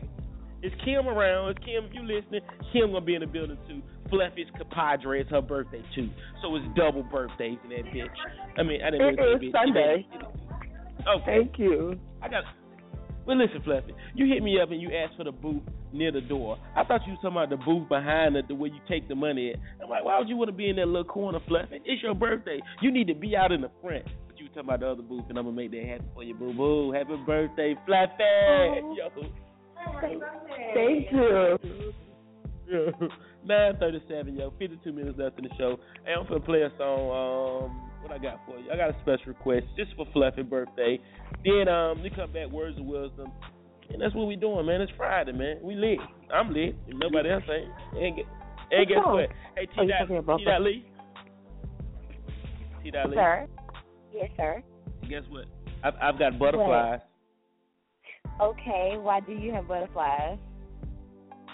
Is 0.63 0.73
Kim 0.85 1.09
around? 1.09 1.51
Is 1.51 1.57
Kim, 1.65 1.85
if 1.87 1.95
you 1.95 2.03
listening, 2.03 2.43
Kim 2.73 2.93
gonna 2.93 3.01
be 3.05 3.15
in 3.15 3.21
the 3.23 3.27
building 3.27 3.57
too. 3.69 3.81
Fluffy's 4.11 4.47
compadre. 4.59 5.21
It's 5.21 5.31
her 5.31 5.41
birthday 5.41 5.83
too. 5.95 6.11
So 6.43 6.55
it's 6.57 6.67
double 6.77 7.03
birthdays 7.05 7.59
in 7.65 7.71
that 7.71 7.85
bitch. 7.93 8.09
I 8.59 8.63
mean, 8.63 8.83
I 8.83 8.91
didn't 8.91 9.19
It 9.19 9.23
is 9.23 9.41
bitch. 9.41 9.53
Sunday. 9.53 10.07
Okay. 11.09 11.25
Thank 11.45 11.59
you. 11.59 11.99
I 12.23 12.29
got. 12.29 12.45
Well, 13.27 13.37
listen, 13.39 13.63
Fluffy. 13.63 13.95
You 14.15 14.27
hit 14.27 14.43
me 14.43 14.61
up 14.61 14.71
and 14.71 14.81
you 14.83 14.91
asked 14.95 15.17
for 15.17 15.25
the 15.25 15.33
booth 15.33 15.63
near 15.93 16.11
the 16.11 16.21
door. 16.21 16.59
I 16.77 16.85
thought 16.85 17.03
you 17.07 17.13
was 17.13 17.21
talking 17.23 17.37
about 17.37 17.51
the 17.51 17.57
booth 17.57 17.89
behind 17.89 18.37
it, 18.37 18.49
the 18.49 18.55
way 18.55 18.69
you 18.71 18.81
take 18.89 19.09
the 19.09 19.15
money 19.15 19.51
at. 19.53 19.59
I'm 19.83 19.89
like, 19.89 20.05
why 20.05 20.19
would 20.19 20.29
you 20.29 20.37
want 20.37 20.49
to 20.49 20.57
be 20.57 20.69
in 20.69 20.77
that 20.77 20.87
little 20.87 21.05
corner, 21.05 21.39
Fluffy? 21.47 21.81
It's 21.85 22.03
your 22.03 22.15
birthday. 22.15 22.61
You 22.83 22.91
need 22.91 23.07
to 23.09 23.15
be 23.15 23.37
out 23.37 23.53
in 23.53 23.61
the 23.61 23.71
front. 23.81 24.05
But 24.55 24.65
you 24.65 24.67
were 24.67 24.69
talking 24.69 24.69
about 24.69 24.81
the 24.81 24.87
other 24.91 25.03
booth, 25.03 25.25
and 25.29 25.39
I'm 25.39 25.45
gonna 25.45 25.57
make 25.57 25.71
that 25.73 25.85
happen 25.85 26.07
for 26.15 26.23
you, 26.23 26.35
boo 26.35 26.53
boo. 26.53 26.93
Happy 26.93 27.17
birthday, 27.27 27.77
Fluffy. 27.87 28.23
Yo. 28.97 29.11
Thank 30.75 31.11
you. 31.13 31.93
Nine 33.45 33.77
thirty-seven, 33.81 34.37
yo. 34.37 34.53
Fifty-two 34.59 34.93
minutes 34.93 35.19
left 35.19 35.39
in 35.39 35.45
the 35.45 35.51
show. 35.59 35.79
Hey, 36.05 36.13
I'm 36.13 36.27
gonna 36.29 36.41
play 36.41 36.63
a 36.63 36.71
song. 36.79 37.11
Um, 37.11 37.91
what 38.03 38.13
I 38.13 38.19
got 38.19 38.41
for 38.47 38.59
you? 38.59 38.71
I 38.71 38.77
got 38.77 38.91
a 38.91 38.97
special 39.03 39.27
request 39.33 39.67
just 39.77 39.95
for 39.97 40.07
Fluffy 40.13 40.43
birthday. 40.43 41.01
Then 41.45 41.69
um, 41.69 42.03
we 42.03 42.11
come 42.11 42.33
back 42.33 42.49
words 42.51 42.79
of 42.79 42.85
wisdom, 42.85 43.33
and 43.91 44.01
that's 44.01 44.15
what 44.15 44.27
we 44.27 44.37
doing, 44.37 44.67
man. 44.67 44.81
It's 44.83 44.93
Friday, 44.97 45.33
man. 45.33 45.59
We 45.63 45.75
lit. 45.75 45.99
I'm 46.33 46.53
lit. 46.53 46.77
If 46.87 46.97
nobody 46.97 47.31
else 47.31 47.43
ain't. 47.51 47.71
And, 48.05 48.19
and 48.71 48.89
guess 48.89 48.99
what? 49.05 49.29
Hey, 49.57 49.67
Oh, 49.79 49.83
T. 49.83 49.91
talking 49.99 50.23
Dot 50.27 50.39
T. 50.39 50.45
Dot 50.45 50.63
Lee. 50.63 50.85
T. 52.85 52.91
Dot 52.91 53.11
Lee. 53.11 53.17
Sir. 53.17 53.47
Yes, 54.15 54.31
sir. 54.37 54.63
Guess 55.09 55.23
what? 55.29 55.45
I've, 55.83 55.95
I've 56.01 56.19
got 56.19 56.39
butterflies. 56.39 57.01
Okay. 58.41 58.95
Why 58.99 59.21
do 59.21 59.33
you 59.33 59.53
have 59.53 59.69
butterflies? 59.69 60.39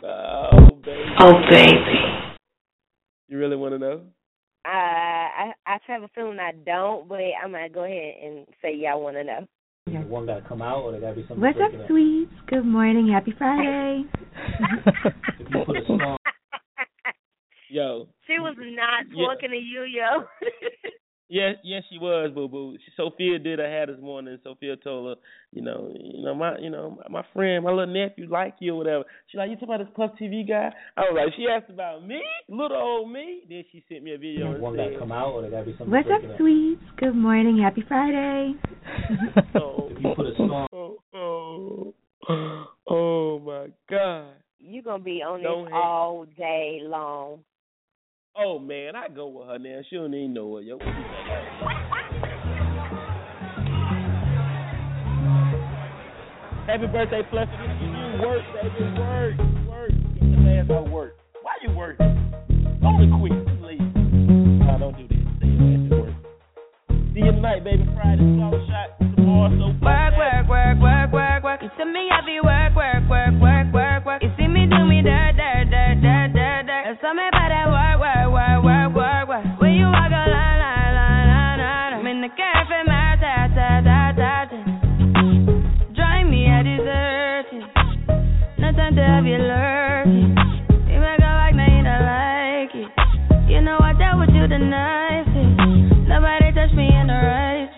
Oh 0.04 0.70
baby. 0.84 1.02
Oh, 1.18 1.32
baby. 1.50 2.36
You 3.28 3.38
really 3.38 3.56
want 3.56 3.74
to 3.74 3.78
know? 3.78 4.02
Uh, 4.64 4.68
I 4.68 5.52
I 5.66 5.78
have 5.86 6.02
a 6.02 6.08
feeling 6.08 6.38
I 6.38 6.52
don't, 6.64 7.08
but 7.08 7.18
I'm 7.42 7.52
gonna 7.52 7.68
go 7.68 7.84
ahead 7.84 8.14
and 8.22 8.46
say 8.62 8.74
yeah, 8.74 8.92
I 8.92 8.96
want 8.96 9.16
to 9.16 9.24
know. 9.24 9.46
The 9.86 9.92
one 10.00 10.26
got 10.26 10.42
to 10.42 10.48
come 10.48 10.62
out, 10.62 10.82
or 10.82 10.90
there 10.92 11.00
got 11.00 11.10
to 11.10 11.14
be 11.14 11.22
something. 11.22 11.40
What's 11.40 11.58
up, 11.60 11.70
breaking 11.70 11.86
sweets? 11.88 12.32
Good 12.48 12.66
morning. 12.66 13.08
Happy 13.08 13.32
Friday. 13.38 14.04
If 15.38 15.50
you 15.50 15.64
put 15.64 15.76
a 15.76 15.86
song, 15.86 16.16
Yo. 17.68 18.08
She 18.26 18.38
was 18.38 18.56
not 18.58 19.04
Yeah. 19.12 19.26
talking 19.26 19.50
to 19.50 19.56
you, 19.56 19.82
yo. 19.82 20.24
Yes, 21.28 21.56
yes, 21.64 21.82
she 21.90 21.98
was, 21.98 22.30
boo 22.32 22.46
boo. 22.46 22.76
Sophia 22.96 23.38
did 23.40 23.58
her 23.58 23.64
hair 23.66 23.86
this 23.86 24.00
morning. 24.00 24.38
Sophia 24.44 24.76
told 24.76 25.08
her, 25.16 25.22
you 25.52 25.60
know, 25.60 25.92
you 25.98 26.22
know 26.22 26.34
my, 26.36 26.56
you 26.58 26.70
know 26.70 26.98
my 27.10 27.22
friend, 27.34 27.64
my 27.64 27.70
little 27.72 27.92
nephew, 27.92 28.28
like 28.30 28.54
you 28.60 28.74
or 28.74 28.78
whatever. 28.78 29.04
She 29.26 29.38
like, 29.38 29.50
you 29.50 29.56
talking 29.56 29.74
about 29.74 29.84
this 29.84 29.94
Puff 29.96 30.12
TV 30.20 30.46
guy? 30.46 30.70
I 30.96 31.00
was 31.00 31.16
like, 31.16 31.34
she 31.36 31.46
asked 31.50 31.68
about 31.68 32.06
me, 32.06 32.20
little 32.48 32.76
old 32.76 33.10
me. 33.12 33.42
Then 33.48 33.64
she 33.72 33.82
sent 33.88 34.04
me 34.04 34.14
a 34.14 34.18
video 34.18 34.52
and 34.52 34.62
one 34.62 34.76
got 34.76 34.84
to 34.84 34.90
said, 34.92 34.98
come 35.00 35.10
out, 35.10 35.32
or 35.32 35.42
that 35.42 35.50
got 35.50 35.60
to 35.60 35.64
be 35.64 35.72
something. 35.72 35.90
What's 35.90 36.06
up, 36.06 36.20
breaking 36.20 36.30
up. 36.30 36.38
sweets? 36.38 36.82
Good 36.98 37.16
morning. 37.16 37.58
Happy 37.60 37.82
Friday. 37.88 38.52
oh, 39.56 39.88
If 39.90 40.02
you 40.04 40.12
put 40.14 40.26
a 40.26 40.34
song, 40.36 40.68
oh, 40.72 40.98
oh, 41.12 41.94
oh 42.88 43.38
my 43.40 43.66
God. 43.90 44.32
You're 44.58 44.82
gonna 44.82 45.02
be 45.02 45.22
on 45.22 45.42
Don't 45.42 45.64
this 45.64 45.72
hate. 45.72 45.76
all 45.76 46.26
day 46.36 46.78
long. 46.82 47.40
Oh 48.38 48.58
man, 48.58 48.94
I 48.94 49.08
go 49.08 49.28
with 49.28 49.48
her 49.48 49.58
now. 49.58 49.80
She 49.88 49.96
don't 49.96 50.12
even 50.12 50.34
know 50.34 50.58
yo. 50.58 50.76
What 50.76 50.84
think? 50.84 50.94
Happy 56.66 56.86
birthday, 56.86 57.22
Fluffy. 57.30 57.52
You 57.80 58.20
work, 58.20 58.42
baby. 58.52 58.84
Work, 59.00 59.36
work. 59.66 59.90
Get 60.20 60.28
your 60.28 60.60
ass 60.60 60.68
on 60.68 60.90
work. 60.90 61.16
Why 61.40 61.52
you 61.62 61.72
working? 61.72 62.12
Only 62.84 63.08
quit. 63.16 63.32
Please. 63.56 63.80
No, 63.96 64.76
don't 64.84 64.96
do 64.98 65.08
this. 65.08 65.16
Stay 65.40 65.48
your 65.48 65.72
ass 65.72 65.88
at 65.88 65.96
work. 65.96 66.12
See 67.16 67.24
you 67.24 67.32
tonight, 67.32 67.64
baby. 67.64 67.88
Friday, 67.96 68.20
flower 68.36 68.60
shot. 68.68 69.00
Tomorrow, 69.16 69.56
so 69.56 69.72
Work, 69.80 70.12
work, 70.20 70.44
work, 70.52 70.76
work, 70.76 71.08
work, 71.12 71.42
work. 71.42 71.60
You 71.64 71.70
see 71.78 71.88
me 71.88 72.12
have 72.12 72.28
you 72.28 72.44
work, 72.44 72.76
work, 72.76 73.08
work, 73.08 73.32
work, 73.40 73.72
work, 73.72 74.04
work. 74.04 74.20
You 74.22 74.28
see 74.36 74.44
me 74.46 74.68
do 74.68 74.84
me 74.84 75.00
dirt, 75.00 75.40
dirt, 75.40 75.55
you 89.26 89.38
lurking. 89.42 90.34
You 90.86 90.98
make 91.02 91.18
a 91.18 91.32
like, 91.34 91.54
now 91.58 91.66
you 91.66 91.82
don't 91.82 92.04
like 92.06 92.72
it. 92.74 92.88
You 93.50 93.60
know 93.60 93.78
I 93.82 93.92
dealt 93.98 94.22
with 94.22 94.30
you 94.30 94.46
the 94.46 94.58
nicest. 94.58 95.58
Eh? 95.58 96.06
Nobody 96.06 96.54
touched 96.54 96.74
me 96.78 96.86
in 96.86 97.10
the 97.10 97.18
right. 97.18 97.70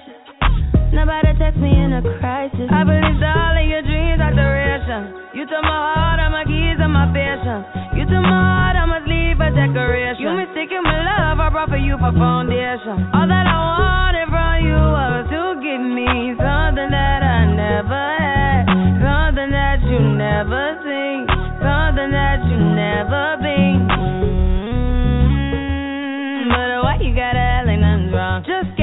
Nobody 0.92 1.36
text 1.36 1.60
me 1.60 1.68
in 1.68 1.92
a 1.92 2.02
crisis. 2.20 2.68
I 2.72 2.84
believed 2.84 3.20
all 3.20 3.56
of 3.56 3.64
your 3.64 3.84
dreams 3.84 4.20
are 4.24 4.32
duration. 4.32 5.36
You 5.36 5.44
took 5.44 5.60
my 5.60 5.72
heart, 5.72 6.20
all 6.20 6.32
my 6.32 6.44
keys, 6.48 6.80
and 6.80 6.92
my 6.92 7.08
patience. 7.12 7.64
You 7.92 8.04
took 8.08 8.24
my 8.24 8.32
heart, 8.32 8.76
I 8.76 8.84
must 8.88 9.04
leave 9.04 9.36
a 9.36 9.52
decoration. 9.52 10.24
You 10.24 10.32
mistaken 10.32 10.80
my 10.84 10.96
love, 10.96 11.40
I 11.44 11.48
brought 11.52 11.68
for 11.68 11.76
you 11.76 12.00
for 12.00 12.12
foundation. 12.16 13.04
All 13.12 13.28
that 13.28 13.46
I 13.46 13.56
wanted 13.56 14.28
from 14.32 14.52
you 14.64 14.80
was 14.80 15.28
to 15.28 15.42
give 15.60 15.84
me 15.84 16.32
something 16.40 16.88
that 16.88 17.20
I 17.20 17.52
never 17.52 18.04
had, 18.16 18.64
something 19.04 19.50
that 19.52 19.84
you 19.84 20.00
never 20.00 20.77
that 22.12 22.44
you 22.48 22.56
never 22.56 23.36
been. 23.42 23.88
Mm-hmm. 23.88 25.58
But 26.48 26.82
why 26.82 26.96
you 27.00 27.14
gotta 27.14 27.38
act 27.38 27.66
like 27.66 27.80
nothing's 27.80 28.12
wrong? 28.12 28.44
Just 28.46 28.77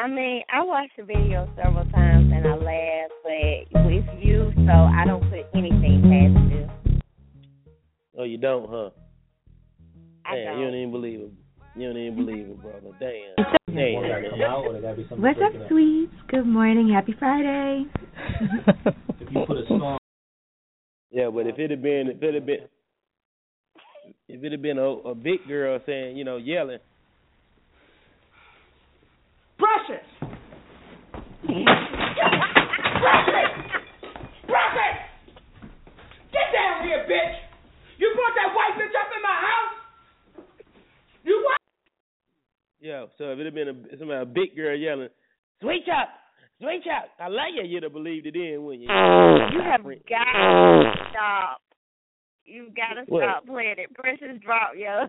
I 0.00 0.08
mean, 0.08 0.42
I 0.50 0.62
watched 0.64 0.96
the 0.96 1.02
video 1.04 1.46
several 1.62 1.84
times 1.90 2.32
and 2.34 2.46
I 2.46 2.54
laughed, 2.54 3.12
but 3.22 3.66
with 3.84 4.06
you, 4.18 4.50
so 4.56 4.72
I 4.72 5.04
don't 5.06 5.20
put 5.28 5.44
anything 5.54 6.00
past 6.08 6.32
you. 6.50 6.66
Oh, 8.16 8.24
you 8.24 8.38
don't, 8.38 8.66
huh? 8.70 8.88
I 10.24 10.36
Damn, 10.36 10.44
don't. 10.46 10.58
you 10.58 10.64
don't 10.64 10.74
even 10.76 10.90
believe 10.90 11.20
it. 11.20 11.30
You 11.76 11.86
don't 11.88 11.98
even 11.98 12.16
believe 12.16 12.46
it, 12.46 12.62
brother. 12.62 12.96
Damn. 12.98 13.34
Damn. 13.76 14.02
Gotta 14.02 14.30
come 14.30 14.40
out, 14.40 14.64
or 14.64 14.72
there 14.72 14.80
gotta 14.80 14.96
be 14.96 15.02
something 15.02 15.20
What's 15.20 15.38
up, 15.44 15.52
breaking 15.52 15.68
sweets? 15.68 16.14
Good 16.28 16.46
morning. 16.46 16.88
Happy 16.94 17.12
Friday. 17.18 17.84
If 19.20 19.28
you 19.30 19.44
put 19.46 19.58
a 19.58 19.66
song, 19.68 19.98
Yeah, 21.10 21.28
but 21.28 21.46
if 21.46 21.58
it 21.58 21.70
had 21.70 21.82
been, 21.82 22.08
if 22.08 22.22
it 22.22 22.32
had 22.32 22.46
been, 22.46 22.60
if 24.28 24.42
it 24.42 24.50
had 24.50 24.62
been 24.62 24.78
a, 24.78 24.82
a 24.82 25.14
big 25.14 25.46
girl 25.46 25.78
saying, 25.84 26.16
you 26.16 26.24
know, 26.24 26.38
yelling, 26.38 26.78
Precious! 29.60 30.06
Precious! 31.44 33.52
Precious! 34.48 34.96
Get 36.32 36.48
down 36.54 36.80
here, 36.88 36.99
bitch! 37.10 37.36
You 37.98 38.14
brought 38.14 38.34
that 38.38 38.54
white 38.54 38.78
bitch 38.78 38.94
up 38.94 39.10
in 39.10 39.22
my 39.26 39.38
house? 39.42 39.74
You 41.26 41.42
what? 41.44 41.58
yeah. 42.80 43.04
So 43.18 43.32
if 43.34 43.38
it 43.40 43.44
had 43.44 43.54
been 43.54 43.68
a, 43.68 43.74
somebody, 43.98 44.22
a 44.22 44.24
big 44.24 44.54
girl 44.56 44.76
yelling, 44.78 45.10
"Sweet 45.60 45.84
chop, 45.84 46.08
sweet 46.62 46.82
chop," 46.86 47.10
I 47.18 47.28
like 47.28 47.52
you. 47.58 47.64
You'd 47.66 47.82
have 47.82 47.92
believed 47.92 48.26
it 48.26 48.36
in, 48.36 48.62
wouldn't 48.64 48.84
you? 48.84 48.88
You 48.88 49.60
have 49.66 49.82
got 50.08 50.32
to 50.32 50.92
stop. 51.10 51.60
You've 52.46 52.74
got 52.74 52.94
to 52.94 53.02
What? 53.10 53.22
stop 53.22 53.46
playing 53.46 53.76
it. 53.78 53.92
Precious 53.94 54.40
drop, 54.42 54.72
yo. 54.76 55.06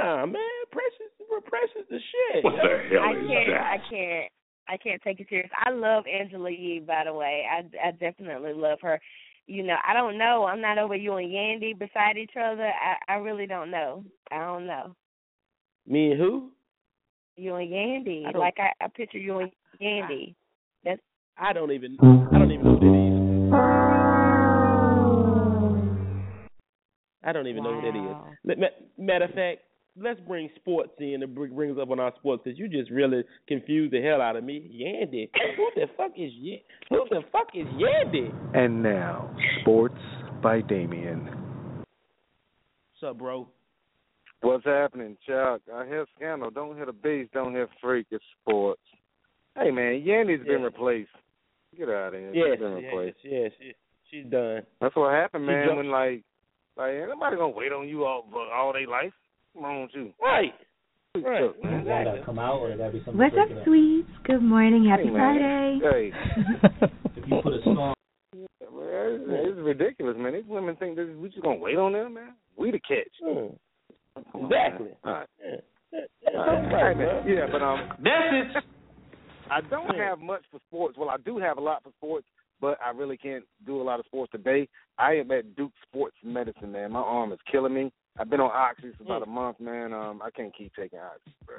Nah, 0.00 0.26
man, 0.26 0.40
precious, 0.70 1.10
precious 1.46 1.88
the 1.90 1.98
shit. 1.98 2.44
What 2.44 2.54
the 2.56 2.68
hell 2.90 3.02
I 3.02 3.12
is 3.12 3.26
can't. 3.26 3.48
that? 3.48 3.62
I 3.64 3.78
can't. 3.90 4.32
I 4.68 4.76
can't 4.76 5.02
take 5.02 5.20
it 5.20 5.26
serious. 5.28 5.50
I 5.56 5.70
love 5.70 6.04
Angela 6.06 6.50
Yee, 6.50 6.82
by 6.86 7.02
the 7.04 7.12
way. 7.12 7.44
I 7.50 7.64
I 7.88 7.90
definitely 7.92 8.52
love 8.54 8.78
her. 8.82 9.00
You 9.50 9.64
know, 9.64 9.74
I 9.84 9.92
don't 9.94 10.16
know. 10.16 10.44
I'm 10.46 10.60
not 10.60 10.78
over 10.78 10.94
you 10.94 11.16
and 11.16 11.28
Yandy 11.28 11.76
beside 11.76 12.16
each 12.16 12.34
other. 12.40 12.70
I 12.70 13.14
I 13.14 13.16
really 13.16 13.48
don't 13.48 13.72
know. 13.72 14.04
I 14.30 14.38
don't 14.38 14.64
know. 14.64 14.94
Me 15.88 16.12
and 16.12 16.20
who? 16.20 16.50
You 17.36 17.56
and 17.56 17.68
Yandy. 17.68 18.26
I 18.32 18.38
Like 18.38 18.58
I, 18.60 18.70
I 18.80 18.86
picture 18.86 19.18
you 19.18 19.40
and 19.40 19.50
Yandy. 19.82 20.36
That's 20.84 21.00
I 21.36 21.52
don't 21.52 21.72
even. 21.72 21.98
I 22.00 22.38
don't 22.38 22.52
even 22.52 22.64
know 22.64 22.76
who 22.76 22.80
that 22.80 22.94
is. 22.94 23.52
I 27.24 27.32
don't 27.32 27.48
even 27.48 27.64
know 27.64 27.74
who 27.74 27.82
that 27.90 27.98
Wow. 27.98 28.24
is. 28.44 28.56
Ma- 28.56 28.66
ma- 28.68 29.04
Matter 29.04 29.24
of 29.24 29.32
fact, 29.32 29.62
let's 30.00 30.20
bring 30.20 30.48
sports 30.56 30.92
in 30.98 31.22
and 31.22 31.34
bring, 31.34 31.54
bring 31.54 31.70
us 31.72 31.78
up 31.80 31.90
on 31.90 32.00
our 32.00 32.12
sports 32.16 32.42
because 32.44 32.58
you 32.58 32.68
just 32.68 32.90
really 32.90 33.22
confused 33.46 33.92
the 33.92 34.00
hell 34.02 34.20
out 34.20 34.36
of 34.36 34.44
me. 34.44 34.70
Yandy, 34.72 35.28
who 35.56 35.68
the 35.76 35.86
fuck 35.96 36.12
is 36.16 36.32
Yandy? 36.32 36.62
Who 36.90 37.04
the 37.10 37.20
fuck 37.30 37.48
is 37.54 37.66
Yandy? 37.66 38.32
And 38.54 38.82
now, 38.82 39.34
sports 39.60 39.98
by 40.42 40.60
Damien. 40.62 41.28
What's 43.00 43.10
up, 43.12 43.18
bro? 43.18 43.48
What's 44.42 44.64
happening, 44.64 45.16
Chuck? 45.26 45.60
I 45.74 45.84
hear 45.86 46.06
scandal. 46.16 46.50
Don't 46.50 46.74
hear 46.76 46.86
the 46.86 46.92
beast. 46.92 47.32
Don't 47.32 47.52
hear 47.52 47.68
freak. 47.80 48.06
It's 48.10 48.24
sports. 48.40 48.80
Hey 49.54 49.70
man, 49.70 50.02
Yandy's 50.02 50.46
been 50.46 50.62
replaced. 50.62 51.10
Get 51.76 51.88
out 51.88 52.14
of 52.14 52.20
here. 52.20 52.32
Yes, 52.32 52.46
She's 52.52 52.60
been 52.60 52.72
yes, 52.78 52.84
replaced. 52.92 53.16
yes, 53.22 53.50
yes. 53.60 53.74
She's 54.10 54.26
done. 54.30 54.62
That's 54.80 54.96
what 54.96 55.12
happened, 55.12 55.46
man. 55.46 55.66
jumped- 55.66 55.76
When 55.76 55.90
like, 55.90 56.22
like 56.76 56.92
ain't 56.92 57.08
nobody 57.10 57.36
gonna 57.36 57.50
wait 57.50 57.72
on 57.72 57.86
you 57.88 58.04
all 58.04 58.24
all 58.52 58.72
their 58.72 58.86
life. 58.86 59.12
Come 59.54 59.64
on, 59.64 59.82
with 59.82 59.90
you. 59.94 60.12
Right. 60.22 60.52
Right. 61.16 61.40
Chuck, 61.52 61.64
man. 61.64 61.84
one 61.84 62.22
come 62.24 62.38
out, 62.38 62.58
or 62.60 62.76
there 62.76 62.90
be 62.92 62.98
something 63.04 63.18
What's 63.18 63.34
up, 63.34 63.48
sweets? 63.64 64.08
Good 64.24 64.42
morning. 64.42 64.86
Happy 64.88 65.04
Hey, 65.04 65.10
man. 65.10 65.80
Friday. 65.82 66.12
Hey, 66.80 66.88
If 67.16 67.28
you 67.28 67.40
put 67.42 67.52
a 67.54 67.62
song, 67.64 67.94
man, 68.34 68.46
it's, 68.62 69.24
it's 69.28 69.58
ridiculous, 69.58 70.16
man. 70.18 70.34
These 70.34 70.44
women 70.46 70.76
think 70.76 70.96
that 70.96 71.12
we 71.18 71.28
just 71.28 71.42
gonna 71.42 71.56
wait 71.58 71.76
on 71.76 71.92
them, 71.92 72.14
man. 72.14 72.34
We 72.56 72.70
the 72.70 72.78
catch. 72.78 73.08
Come 73.20 73.28
on, 74.34 74.44
Exactly. 74.44 74.88
All 75.04 75.12
right. 75.12 75.26
Yeah. 75.44 75.56
Yeah, 75.92 76.00
yeah, 76.22 76.38
All 76.38 76.46
that's 76.46 76.72
right, 76.72 76.82
right, 76.82 76.96
man. 76.96 77.06
man. 77.26 77.36
Yeah, 77.36 77.46
but 77.50 77.62
um, 77.62 77.88
That's 77.98 78.56
it. 78.56 78.64
I 79.50 79.60
don't 79.62 79.96
have 79.96 80.20
much 80.20 80.42
for 80.52 80.60
sports. 80.68 80.96
Well, 80.96 81.10
I 81.10 81.16
do 81.24 81.38
have 81.38 81.58
a 81.58 81.60
lot 81.60 81.82
for 81.82 81.90
sports, 81.98 82.26
but 82.60 82.78
I 82.84 82.90
really 82.90 83.16
can't 83.16 83.42
do 83.66 83.80
a 83.80 83.82
lot 83.82 83.98
of 83.98 84.06
sports 84.06 84.30
today. 84.30 84.68
I 84.96 85.14
am 85.14 85.32
at 85.32 85.56
Duke 85.56 85.72
Sports 85.88 86.14
Medicine, 86.24 86.70
man. 86.70 86.92
My 86.92 87.00
arm 87.00 87.32
is 87.32 87.40
killing 87.50 87.74
me. 87.74 87.92
I've 88.20 88.28
been 88.28 88.40
on 88.40 88.50
oxy 88.52 88.92
for 88.98 89.04
about 89.04 89.22
a 89.22 89.30
month, 89.30 89.58
man. 89.60 89.94
Um, 89.94 90.20
I 90.22 90.30
can't 90.30 90.54
keep 90.56 90.74
taking 90.74 90.98
oxy, 90.98 91.32
bro. 91.46 91.56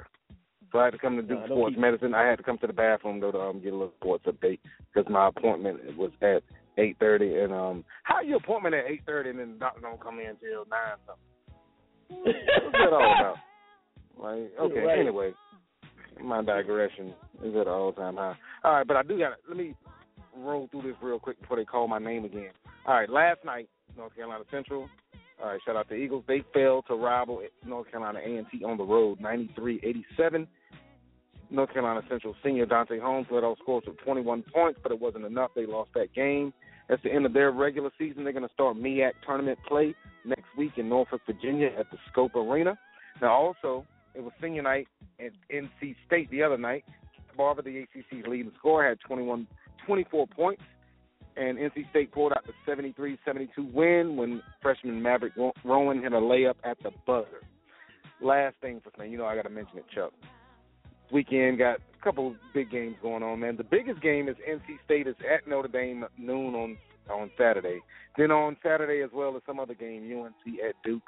So 0.70 0.78
I 0.78 0.84
had 0.86 0.92
to 0.92 0.98
come 0.98 1.16
to 1.16 1.22
Duke 1.22 1.44
Sports 1.46 1.74
Medicine. 1.76 2.14
I 2.14 2.26
had 2.26 2.36
to 2.38 2.44
come 2.44 2.56
to 2.58 2.66
the 2.66 2.72
bathroom 2.72 3.20
though 3.20 3.32
to 3.32 3.38
um, 3.40 3.60
get 3.60 3.72
a 3.72 3.76
little 3.76 3.92
sports 4.00 4.24
update 4.26 4.60
because 4.94 5.10
my 5.10 5.28
appointment 5.28 5.96
was 5.98 6.12
at 6.22 6.42
eight 6.78 6.96
thirty. 7.00 7.36
And 7.40 7.52
um, 7.52 7.84
how 8.04 8.20
your 8.20 8.36
appointment 8.36 8.74
at 8.76 8.84
eight 8.86 9.02
thirty 9.04 9.30
and 9.30 9.38
then 9.40 9.52
the 9.54 9.58
doctor 9.58 9.80
don't 9.80 10.00
come 10.00 10.20
in 10.20 10.36
till 10.40 10.64
nine 10.70 10.96
something? 11.04 12.32
What's 12.64 12.72
that 12.78 12.92
all 12.92 13.14
about? 13.18 13.36
Like, 14.18 14.52
okay, 14.60 14.80
Right. 14.86 14.98
anyway, 15.00 15.32
my 16.22 16.42
digression 16.42 17.12
is 17.42 17.54
at 17.56 17.62
an 17.66 17.68
all 17.68 17.92
time 17.92 18.16
high. 18.16 18.36
All 18.64 18.72
right, 18.72 18.86
but 18.86 18.96
I 18.96 19.02
do 19.02 19.18
got 19.18 19.32
let 19.48 19.56
me 19.56 19.74
roll 20.36 20.68
through 20.70 20.82
this 20.82 20.94
real 21.02 21.18
quick 21.18 21.40
before 21.40 21.56
they 21.56 21.64
call 21.64 21.88
my 21.88 21.98
name 21.98 22.24
again. 22.24 22.50
All 22.86 22.94
right, 22.94 23.10
last 23.10 23.40
night, 23.44 23.68
North 23.96 24.14
Carolina 24.14 24.44
Central. 24.50 24.88
All 25.42 25.48
right, 25.48 25.60
shout 25.66 25.74
out 25.74 25.88
to 25.88 25.94
Eagles. 25.94 26.22
They 26.28 26.44
fell 26.54 26.82
to 26.82 26.94
rival 26.94 27.42
North 27.66 27.90
Carolina 27.90 28.20
A&T 28.20 28.64
on 28.64 28.76
the 28.76 28.84
road, 28.84 29.18
93-87. 29.20 30.46
North 31.50 31.72
Carolina 31.72 32.00
Central 32.08 32.36
senior 32.44 32.64
Dante 32.64 32.98
Holmes 33.00 33.26
led 33.30 33.42
all 33.42 33.56
scores 33.56 33.82
with 33.86 33.98
21 33.98 34.44
points, 34.54 34.78
but 34.82 34.92
it 34.92 35.00
wasn't 35.00 35.24
enough. 35.24 35.50
They 35.56 35.66
lost 35.66 35.90
that 35.94 36.14
game. 36.14 36.52
That's 36.88 37.02
the 37.02 37.12
end 37.12 37.26
of 37.26 37.32
their 37.32 37.50
regular 37.50 37.90
season. 37.98 38.22
They're 38.22 38.32
going 38.32 38.46
to 38.46 38.54
start 38.54 38.76
MEAC 38.76 39.12
tournament 39.26 39.58
play 39.66 39.94
next 40.24 40.46
week 40.56 40.72
in 40.76 40.88
Norfolk, 40.88 41.20
Virginia 41.26 41.70
at 41.76 41.90
the 41.90 41.98
Scope 42.10 42.36
Arena. 42.36 42.78
Now, 43.20 43.32
also, 43.32 43.84
it 44.14 44.22
was 44.22 44.32
senior 44.40 44.62
night 44.62 44.86
at 45.18 45.32
NC 45.52 45.96
State 46.06 46.30
the 46.30 46.42
other 46.42 46.58
night. 46.58 46.84
Barber, 47.36 47.62
the 47.62 47.80
ACC's 47.82 48.26
leading 48.28 48.52
scorer, 48.58 48.88
had 48.88 49.00
21, 49.00 49.46
24 49.86 50.26
points. 50.28 50.62
And 51.36 51.58
NC 51.58 51.88
State 51.90 52.12
pulled 52.12 52.32
out 52.32 52.44
the 52.46 52.52
73-72 52.70 53.72
win 53.72 54.16
when 54.16 54.42
freshman 54.60 55.02
Maverick 55.02 55.32
Rowan 55.64 56.02
hit 56.02 56.12
a 56.12 56.16
layup 56.16 56.54
at 56.64 56.76
the 56.82 56.90
buzzer. 57.06 57.42
Last 58.20 58.56
thing 58.60 58.80
for 58.82 59.02
me, 59.02 59.10
you 59.10 59.18
know 59.18 59.26
I 59.26 59.34
got 59.34 59.42
to 59.42 59.50
mention 59.50 59.78
it, 59.78 59.84
Chuck. 59.94 60.12
Weekend 61.12 61.58
got 61.58 61.76
a 61.76 62.04
couple 62.04 62.34
big 62.54 62.70
games 62.70 62.96
going 63.02 63.22
on, 63.22 63.40
man. 63.40 63.56
The 63.56 63.64
biggest 63.64 64.00
game 64.00 64.28
is 64.28 64.36
NC 64.48 64.82
State 64.84 65.06
is 65.06 65.16
at 65.32 65.46
Notre 65.48 65.68
Dame 65.68 66.04
at 66.04 66.10
noon 66.18 66.54
on 66.54 66.78
on 67.10 67.30
Saturday. 67.36 67.80
Then 68.16 68.30
on 68.30 68.56
Saturday 68.62 69.02
as 69.02 69.10
well 69.12 69.36
as 69.36 69.42
some 69.44 69.60
other 69.60 69.74
game, 69.74 70.04
UNC 70.04 70.60
at 70.66 70.74
Duke. 70.84 71.02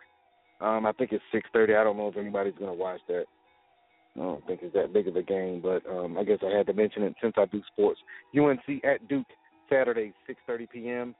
Um, 0.60 0.86
I 0.86 0.92
think 0.92 1.12
it's 1.12 1.24
six 1.32 1.48
thirty. 1.52 1.74
I 1.74 1.84
don't 1.84 1.96
know 1.96 2.08
if 2.08 2.16
anybody's 2.16 2.54
gonna 2.58 2.74
watch 2.74 3.00
that. 3.08 3.24
I 4.16 4.20
don't 4.20 4.46
think 4.46 4.60
it's 4.62 4.74
that 4.74 4.92
big 4.92 5.08
of 5.08 5.16
a 5.16 5.22
game, 5.22 5.60
but 5.62 5.82
um, 5.90 6.16
I 6.18 6.24
guess 6.24 6.38
I 6.42 6.56
had 6.56 6.66
to 6.66 6.72
mention 6.72 7.02
it 7.02 7.14
since 7.20 7.34
I 7.36 7.46
do 7.46 7.60
sports. 7.72 7.98
UNC 8.38 8.84
at 8.84 9.06
Duke 9.08 9.26
Saturday, 9.74 10.12
six 10.26 10.38
thirty 10.46 10.66
p.m. 10.66 11.14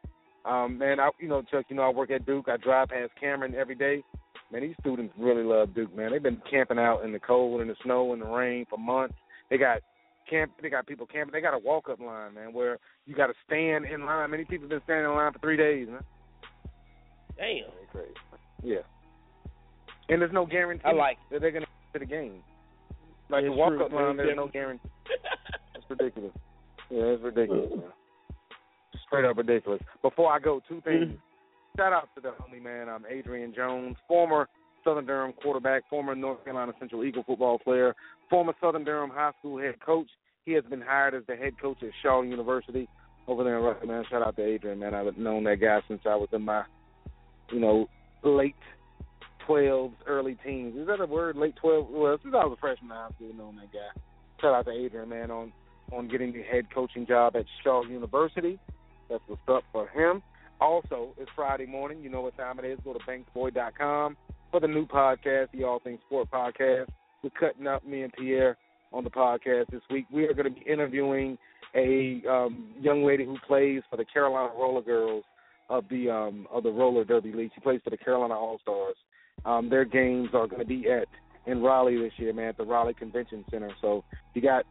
Um, 0.44 0.78
man, 0.78 1.00
I 1.00 1.10
you 1.18 1.28
know 1.28 1.42
Chuck, 1.42 1.66
you 1.68 1.76
know 1.76 1.82
I 1.82 1.90
work 1.90 2.10
at 2.10 2.26
Duke. 2.26 2.48
I 2.48 2.56
drive 2.56 2.88
past 2.88 3.12
Cameron 3.18 3.54
every 3.54 3.74
day. 3.74 4.02
Man, 4.52 4.62
these 4.62 4.76
students 4.80 5.14
really 5.18 5.42
love 5.42 5.74
Duke. 5.74 5.94
Man, 5.96 6.12
they've 6.12 6.22
been 6.22 6.42
camping 6.50 6.78
out 6.78 7.04
in 7.04 7.12
the 7.12 7.18
cold 7.18 7.60
and 7.60 7.70
the 7.70 7.76
snow 7.82 8.12
and 8.12 8.22
the 8.22 8.26
rain 8.26 8.66
for 8.68 8.78
months. 8.78 9.14
They 9.50 9.58
got 9.58 9.80
camp. 10.28 10.52
They 10.62 10.68
got 10.68 10.86
people 10.86 11.06
camping. 11.06 11.32
They 11.32 11.40
got 11.40 11.54
a 11.54 11.58
walk 11.58 11.88
up 11.88 12.00
line, 12.00 12.34
man, 12.34 12.52
where 12.52 12.78
you 13.06 13.14
got 13.14 13.28
to 13.28 13.34
stand 13.46 13.86
in 13.86 14.04
line. 14.04 14.30
Many 14.30 14.44
people 14.44 14.64
have 14.64 14.70
been 14.70 14.80
standing 14.84 15.06
in 15.06 15.16
line 15.16 15.32
for 15.32 15.38
three 15.38 15.56
days, 15.56 15.88
man. 15.88 16.04
Damn. 17.36 17.64
Crazy. 17.90 18.14
Yeah. 18.62 18.78
And 20.08 20.20
there's 20.20 20.32
no 20.32 20.46
guarantee 20.46 20.84
I 20.84 20.92
like 20.92 21.16
that 21.30 21.40
they're 21.40 21.50
gonna 21.50 21.66
get 21.92 21.98
to 21.98 21.98
the 22.00 22.06
game. 22.06 22.42
Like 23.30 23.44
It's 23.44 23.52
the 23.52 23.56
walk 23.56 23.80
up 23.80 23.92
line, 23.92 24.16
there's 24.16 24.36
no 24.36 24.48
guarantee. 24.48 24.88
That's 25.72 25.84
ridiculous. 25.88 26.32
Yeah, 26.90 27.02
it's 27.04 27.22
ridiculous, 27.22 27.70
man. 27.70 27.92
Straight 29.06 29.24
up 29.24 29.36
ridiculous. 29.36 29.80
Before 30.02 30.32
I 30.32 30.38
go, 30.38 30.60
two 30.68 30.80
things. 30.82 31.12
Shout 31.76 31.92
out 31.92 32.08
to 32.14 32.20
the 32.20 32.30
homie 32.30 32.62
man, 32.62 32.88
um, 32.88 33.04
Adrian 33.10 33.52
Jones, 33.54 33.96
former 34.06 34.48
Southern 34.84 35.06
Durham 35.06 35.32
quarterback, 35.32 35.82
former 35.90 36.14
North 36.14 36.44
Carolina 36.44 36.72
Central 36.78 37.04
Eagle 37.04 37.24
football 37.26 37.58
player, 37.58 37.94
former 38.30 38.54
Southern 38.60 38.84
Durham 38.84 39.10
high 39.10 39.32
school 39.38 39.58
head 39.58 39.74
coach. 39.84 40.08
He 40.44 40.52
has 40.52 40.64
been 40.64 40.80
hired 40.80 41.14
as 41.14 41.22
the 41.26 41.36
head 41.36 41.54
coach 41.60 41.78
at 41.82 41.88
Shaw 42.02 42.22
University 42.22 42.88
over 43.26 43.42
there 43.42 43.58
in 43.58 43.64
Russia, 43.64 43.86
man. 43.86 44.04
Shout 44.10 44.22
out 44.22 44.36
to 44.36 44.44
Adrian, 44.44 44.78
man. 44.78 44.94
I've 44.94 45.16
known 45.16 45.44
that 45.44 45.60
guy 45.60 45.80
since 45.88 46.02
I 46.06 46.14
was 46.14 46.28
in 46.32 46.42
my, 46.42 46.62
you 47.50 47.60
know, 47.60 47.88
late 48.22 48.54
twelves, 49.46 49.94
early 50.06 50.36
teens. 50.44 50.76
Is 50.76 50.86
that 50.86 51.00
a 51.00 51.06
word? 51.06 51.36
Late 51.36 51.56
twelve? 51.56 51.88
Well, 51.90 52.18
since 52.22 52.34
I 52.34 52.44
was 52.44 52.56
a 52.56 52.60
freshman 52.60 52.90
in 52.90 52.96
high 52.96 53.08
school, 53.16 53.34
known 53.34 53.56
that 53.56 53.72
guy. 53.72 54.00
Shout 54.40 54.54
out 54.54 54.66
to 54.66 54.72
Adrian, 54.72 55.08
man, 55.08 55.30
on 55.30 55.52
on 55.92 56.08
getting 56.08 56.32
the 56.32 56.42
head 56.42 56.66
coaching 56.72 57.06
job 57.06 57.36
at 57.36 57.46
Shaw 57.62 57.82
University. 57.84 58.58
That's 59.08 59.22
what's 59.26 59.42
up 59.48 59.64
for 59.72 59.88
him. 59.88 60.22
Also, 60.60 61.14
it's 61.18 61.30
Friday 61.34 61.66
morning. 61.66 62.02
You 62.02 62.10
know 62.10 62.20
what 62.20 62.36
time 62.36 62.58
it 62.58 62.64
is. 62.64 62.78
Go 62.84 62.92
to 62.92 62.98
banksboy.com 63.00 64.16
for 64.50 64.60
the 64.60 64.68
new 64.68 64.86
podcast, 64.86 65.48
the 65.52 65.64
All 65.64 65.80
Things 65.80 66.00
Sport 66.06 66.28
podcast. 66.30 66.86
We're 67.22 67.30
cutting 67.38 67.66
up 67.66 67.84
me 67.84 68.02
and 68.02 68.12
Pierre 68.12 68.56
on 68.92 69.04
the 69.04 69.10
podcast 69.10 69.70
this 69.70 69.82
week. 69.90 70.06
We 70.12 70.24
are 70.24 70.34
going 70.34 70.52
to 70.52 70.60
be 70.60 70.70
interviewing 70.70 71.36
a 71.74 72.22
um, 72.30 72.68
young 72.80 73.04
lady 73.04 73.24
who 73.24 73.36
plays 73.46 73.82
for 73.90 73.96
the 73.96 74.04
Carolina 74.04 74.52
Roller 74.56 74.82
Girls 74.82 75.24
of 75.68 75.84
the 75.90 76.10
um, 76.10 76.46
of 76.52 76.62
the 76.62 76.70
roller 76.70 77.04
derby 77.04 77.32
league. 77.32 77.50
She 77.54 77.60
plays 77.60 77.80
for 77.82 77.90
the 77.90 77.96
Carolina 77.96 78.34
All 78.34 78.58
Stars. 78.62 78.96
Um, 79.44 79.68
their 79.68 79.84
games 79.84 80.28
are 80.34 80.46
going 80.46 80.60
to 80.60 80.66
be 80.66 80.88
at 80.88 81.08
in 81.46 81.62
Raleigh 81.62 81.98
this 81.98 82.12
year, 82.16 82.32
man, 82.32 82.48
at 82.48 82.56
the 82.56 82.64
Raleigh 82.64 82.94
Convention 82.94 83.44
Center. 83.50 83.70
So 83.80 84.04
you 84.34 84.42
got 84.42 84.64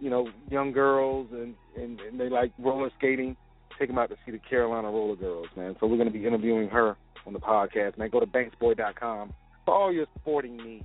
you 0.00 0.10
know 0.10 0.28
young 0.50 0.72
girls 0.72 1.28
and 1.32 1.54
and, 1.76 2.00
and 2.00 2.20
they 2.20 2.28
like 2.28 2.52
roller 2.58 2.90
skating. 2.98 3.36
Take 3.78 3.88
them 3.88 3.98
out 3.98 4.10
to 4.10 4.16
see 4.24 4.32
the 4.32 4.38
Carolina 4.38 4.88
Roller 4.88 5.16
Girls, 5.16 5.46
man. 5.56 5.76
So 5.78 5.86
we're 5.86 5.96
going 5.96 6.12
to 6.12 6.18
be 6.18 6.26
interviewing 6.26 6.68
her 6.68 6.96
on 7.26 7.32
the 7.32 7.38
podcast, 7.38 7.96
man. 7.98 8.10
Go 8.10 8.20
to 8.20 8.26
banksboy.com 8.26 9.32
for 9.64 9.74
all 9.74 9.92
your 9.92 10.06
sporting 10.20 10.56
needs. 10.56 10.84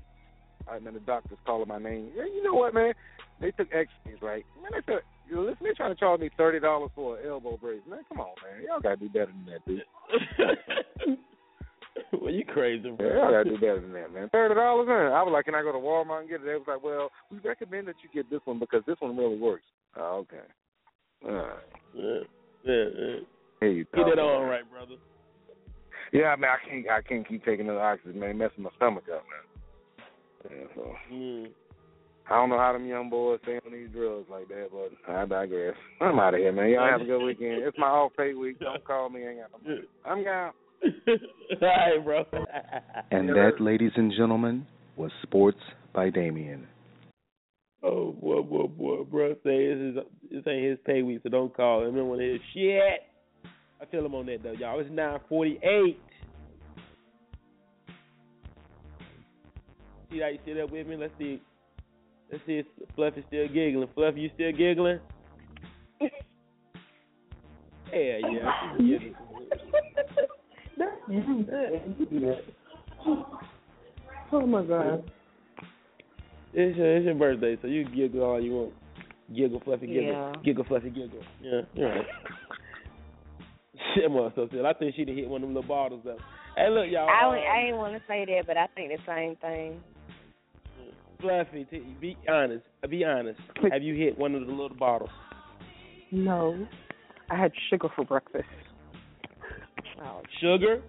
All 0.67 0.73
right, 0.73 0.83
man. 0.83 0.93
The 0.93 0.99
doctor's 1.01 1.37
calling 1.45 1.67
my 1.67 1.79
name. 1.79 2.11
Yeah, 2.15 2.25
you 2.25 2.43
know 2.43 2.53
what, 2.53 2.73
man? 2.73 2.93
They 3.41 3.51
took 3.51 3.67
X-rays, 3.73 4.17
right? 4.21 4.45
Man, 4.61 4.71
they 4.71 4.93
said, 4.93 5.01
you 5.27 5.35
know, 5.35 5.41
listen, 5.41 5.57
they're 5.61 5.73
trying 5.73 5.93
to 5.93 5.99
charge 5.99 6.21
me 6.21 6.29
thirty 6.37 6.59
dollars 6.59 6.91
for 6.95 7.17
an 7.17 7.27
elbow 7.27 7.57
brace. 7.57 7.81
Man, 7.89 7.99
come 8.07 8.19
on, 8.19 8.35
man. 8.43 8.63
Y'all 8.65 8.79
gotta 8.79 8.97
do 8.97 9.09
better 9.09 9.31
than 9.31 9.45
that, 9.47 9.65
dude. 9.65 11.17
well, 12.21 12.31
you 12.31 12.45
crazy, 12.45 12.91
bro. 12.91 13.07
Yeah, 13.07 13.15
y'all 13.15 13.31
gotta 13.31 13.49
do 13.49 13.55
better 13.55 13.81
than 13.81 13.93
that, 13.93 14.13
man. 14.13 14.29
Thirty 14.29 14.55
dollars, 14.55 14.87
man. 14.87 15.11
I 15.11 15.23
was 15.23 15.31
like, 15.33 15.45
can 15.45 15.55
I 15.55 15.61
go 15.61 15.71
to 15.71 15.77
Walmart 15.77 16.21
and 16.21 16.29
get 16.29 16.41
it? 16.41 16.45
They 16.45 16.53
was 16.53 16.67
like, 16.67 16.83
well, 16.83 17.09
we 17.31 17.39
recommend 17.39 17.87
that 17.87 17.95
you 18.03 18.09
get 18.13 18.29
this 18.29 18.41
one 18.45 18.59
because 18.59 18.83
this 18.85 18.97
one 18.99 19.17
really 19.17 19.37
works. 19.37 19.65
Oh, 19.97 20.25
okay. 20.25 20.45
All 21.25 21.33
right. 21.33 21.57
Yeah, 21.95 22.19
yeah, 22.63 22.83
yeah. 22.97 23.15
Here 23.59 23.69
you 23.69 23.85
Get 23.95 24.07
it 24.07 24.19
all 24.19 24.43
right, 24.43 24.69
brother. 24.69 24.95
Yeah, 26.11 26.35
man, 26.37 26.49
I 26.51 26.69
can't, 26.69 26.85
I 26.89 27.01
can't 27.01 27.27
keep 27.27 27.43
taking 27.43 27.67
the 27.67 27.77
oxygen, 27.79 28.19
man. 28.19 28.37
Messing 28.37 28.63
my 28.63 28.69
stomach 28.75 29.05
up, 29.13 29.23
man. 29.25 30.07
Yeah, 30.51 30.67
so 30.75 30.95
Mm. 31.11 31.47
I 32.29 32.35
don't 32.35 32.49
know 32.49 32.57
how 32.57 32.71
them 32.71 32.85
young 32.85 33.09
boys 33.09 33.39
stay 33.43 33.59
on 33.65 33.73
these 33.73 33.89
drugs 33.89 34.27
like 34.29 34.47
that, 34.47 34.69
but 34.71 35.13
I 35.13 35.25
digress. 35.25 35.75
I'm 35.99 36.19
out 36.19 36.33
of 36.33 36.39
here, 36.39 36.53
man. 36.53 36.69
Y'all 36.69 36.89
have 36.89 37.01
a 37.01 37.05
good 37.05 37.23
weekend. 37.23 37.63
It's 37.63 37.77
my 37.77 37.87
off 37.87 38.13
pay 38.15 38.33
week. 38.33 38.59
Don't 38.59 38.83
call 38.85 39.09
me. 39.09 39.25
I 39.25 39.29
ain't 39.31 39.39
got 39.39 39.51
no 39.61 39.69
money. 39.69 39.87
I'm 40.05 40.23
gone. 40.23 40.53
All 41.61 41.67
right, 41.67 42.03
bro. 42.03 42.23
And 43.11 43.29
that, 43.29 43.59
ladies 43.59 43.91
and 43.95 44.11
gentlemen, 44.17 44.65
was 44.95 45.11
Sports 45.21 45.59
by 45.93 46.09
Damien. 46.09 46.67
Oh 47.83 48.13
boy, 48.13 48.41
boy, 48.41 48.67
boy, 48.67 49.03
bro. 49.03 49.33
Say 49.43 49.67
this 49.67 49.77
is 49.77 49.95
this 50.31 50.43
ain't 50.47 50.69
his 50.69 50.77
pay 50.85 51.01
week, 51.01 51.19
so 51.23 51.29
don't 51.29 51.53
call 51.55 51.83
him. 51.83 51.95
Don't 51.95 52.07
want 52.07 52.21
to 52.21 52.25
hear 52.25 52.39
shit. 52.53 53.51
I 53.81 53.85
feel 53.85 54.05
him 54.05 54.15
on 54.15 54.25
that 54.27 54.41
though, 54.41 54.53
y'all. 54.53 54.79
It's 54.79 54.89
nine 54.89 55.19
forty 55.27 55.59
eight. 55.61 55.99
See 60.09 60.19
how 60.19 60.27
you 60.27 60.39
sit 60.45 60.57
up 60.59 60.71
with 60.71 60.87
me? 60.87 60.95
Let's 60.95 61.13
see. 61.17 61.41
Let's 62.31 62.45
see 62.45 62.59
if 62.59 62.65
Fluffy's 62.95 63.25
still 63.27 63.47
giggling. 63.47 63.89
Fluffy, 63.93 64.21
you 64.21 64.29
still 64.35 64.51
giggling? 64.51 64.99
Yeah, 67.93 68.17
yeah. 68.31 68.49
yeah. 72.09 72.35
Oh 74.31 74.47
my 74.47 74.63
god. 74.63 75.11
It's 76.53 76.77
your, 76.77 76.97
it's 76.97 77.05
your 77.05 77.15
birthday, 77.15 77.57
so 77.61 77.67
you 77.67 77.85
can 77.85 77.95
giggle 77.95 78.23
all 78.23 78.41
you 78.41 78.51
want. 78.51 78.73
Giggle, 79.35 79.61
Fluffy, 79.63 79.87
giggle. 79.87 80.03
Yeah. 80.03 80.33
Giggle, 80.43 80.65
Fluffy, 80.65 80.89
giggle. 80.89 81.21
Yeah, 81.41 81.61
you're 81.73 81.89
right. 81.89 82.05
Shit, 83.95 84.11
mother, 84.11 84.31
so 84.35 84.65
I 84.65 84.73
think 84.73 84.95
she 84.95 85.05
done 85.05 85.15
hit 85.15 85.27
one 85.27 85.41
of 85.41 85.47
them 85.49 85.55
little 85.55 85.67
bottles 85.67 86.05
up. 86.09 86.17
Hey, 86.55 86.69
look, 86.69 86.85
y'all. 86.89 87.09
I 87.09 87.25
uh, 87.25 87.29
would- 87.29 87.39
I 87.39 87.61
didn't 87.65 87.77
want 87.77 87.93
to 87.93 88.01
say 88.07 88.25
that, 88.25 88.45
but 88.45 88.57
I 88.57 88.67
think 88.75 88.91
the 88.91 88.99
same 89.07 89.35
thing. 89.37 89.81
Fluffy, 91.19 91.65
t- 91.71 91.95
be 92.01 92.17
honest. 92.29 92.63
Be 92.89 93.03
honest. 93.03 93.39
Have 93.71 93.81
you 93.81 93.95
hit 93.95 94.17
one 94.17 94.35
of 94.35 94.45
the 94.45 94.51
little 94.51 94.75
bottles? 94.77 95.09
No. 96.11 96.67
I 97.29 97.37
had 97.37 97.51
sugar 97.69 97.87
for 97.95 98.03
breakfast. 98.05 98.43
Oh, 100.03 100.21
sugar? 100.41 100.81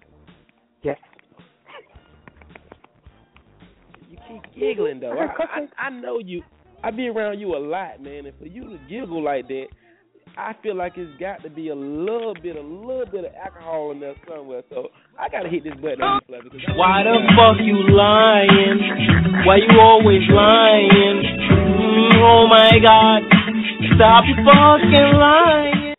Yes. 0.83 0.97
You 4.29 4.41
keep 4.41 4.55
giggling 4.59 4.99
though. 4.99 5.17
I, 5.17 5.25
I, 5.43 5.87
I 5.87 5.89
know 5.89 6.19
you. 6.19 6.41
I 6.83 6.91
be 6.91 7.07
around 7.07 7.39
you 7.39 7.55
a 7.55 7.59
lot, 7.59 8.01
man, 8.01 8.25
and 8.25 8.37
for 8.37 8.45
you 8.45 8.63
to 8.63 8.77
giggle 8.89 9.23
like 9.23 9.47
that, 9.47 9.65
I 10.37 10.53
feel 10.61 10.75
like 10.75 10.93
it's 10.97 11.17
got 11.19 11.41
to 11.43 11.49
be 11.49 11.69
a 11.69 11.75
little 11.75 12.33
bit, 12.35 12.55
a 12.57 12.61
little 12.61 13.05
bit 13.09 13.25
of 13.25 13.31
alcohol 13.33 13.91
in 13.91 13.99
there 13.99 14.13
somewhere. 14.27 14.61
So 14.69 14.89
I 15.17 15.29
gotta 15.29 15.49
hit 15.49 15.63
this 15.63 15.73
button 15.75 16.01
on 16.01 16.21
you, 16.27 16.35
Fluffy. 16.41 16.49
'cause 16.65 16.75
Why 16.75 17.03
the 17.03 17.15
fuck 17.37 17.57
you 17.63 17.77
lying? 17.89 19.45
Why 19.45 19.55
you 19.57 19.79
always 19.79 20.21
lying? 20.29 21.23
Mm, 21.23 22.21
oh 22.21 22.47
my 22.47 22.71
god. 22.83 23.21
Stop 23.95 24.23
fucking 24.25 25.11
lying. 25.17 25.95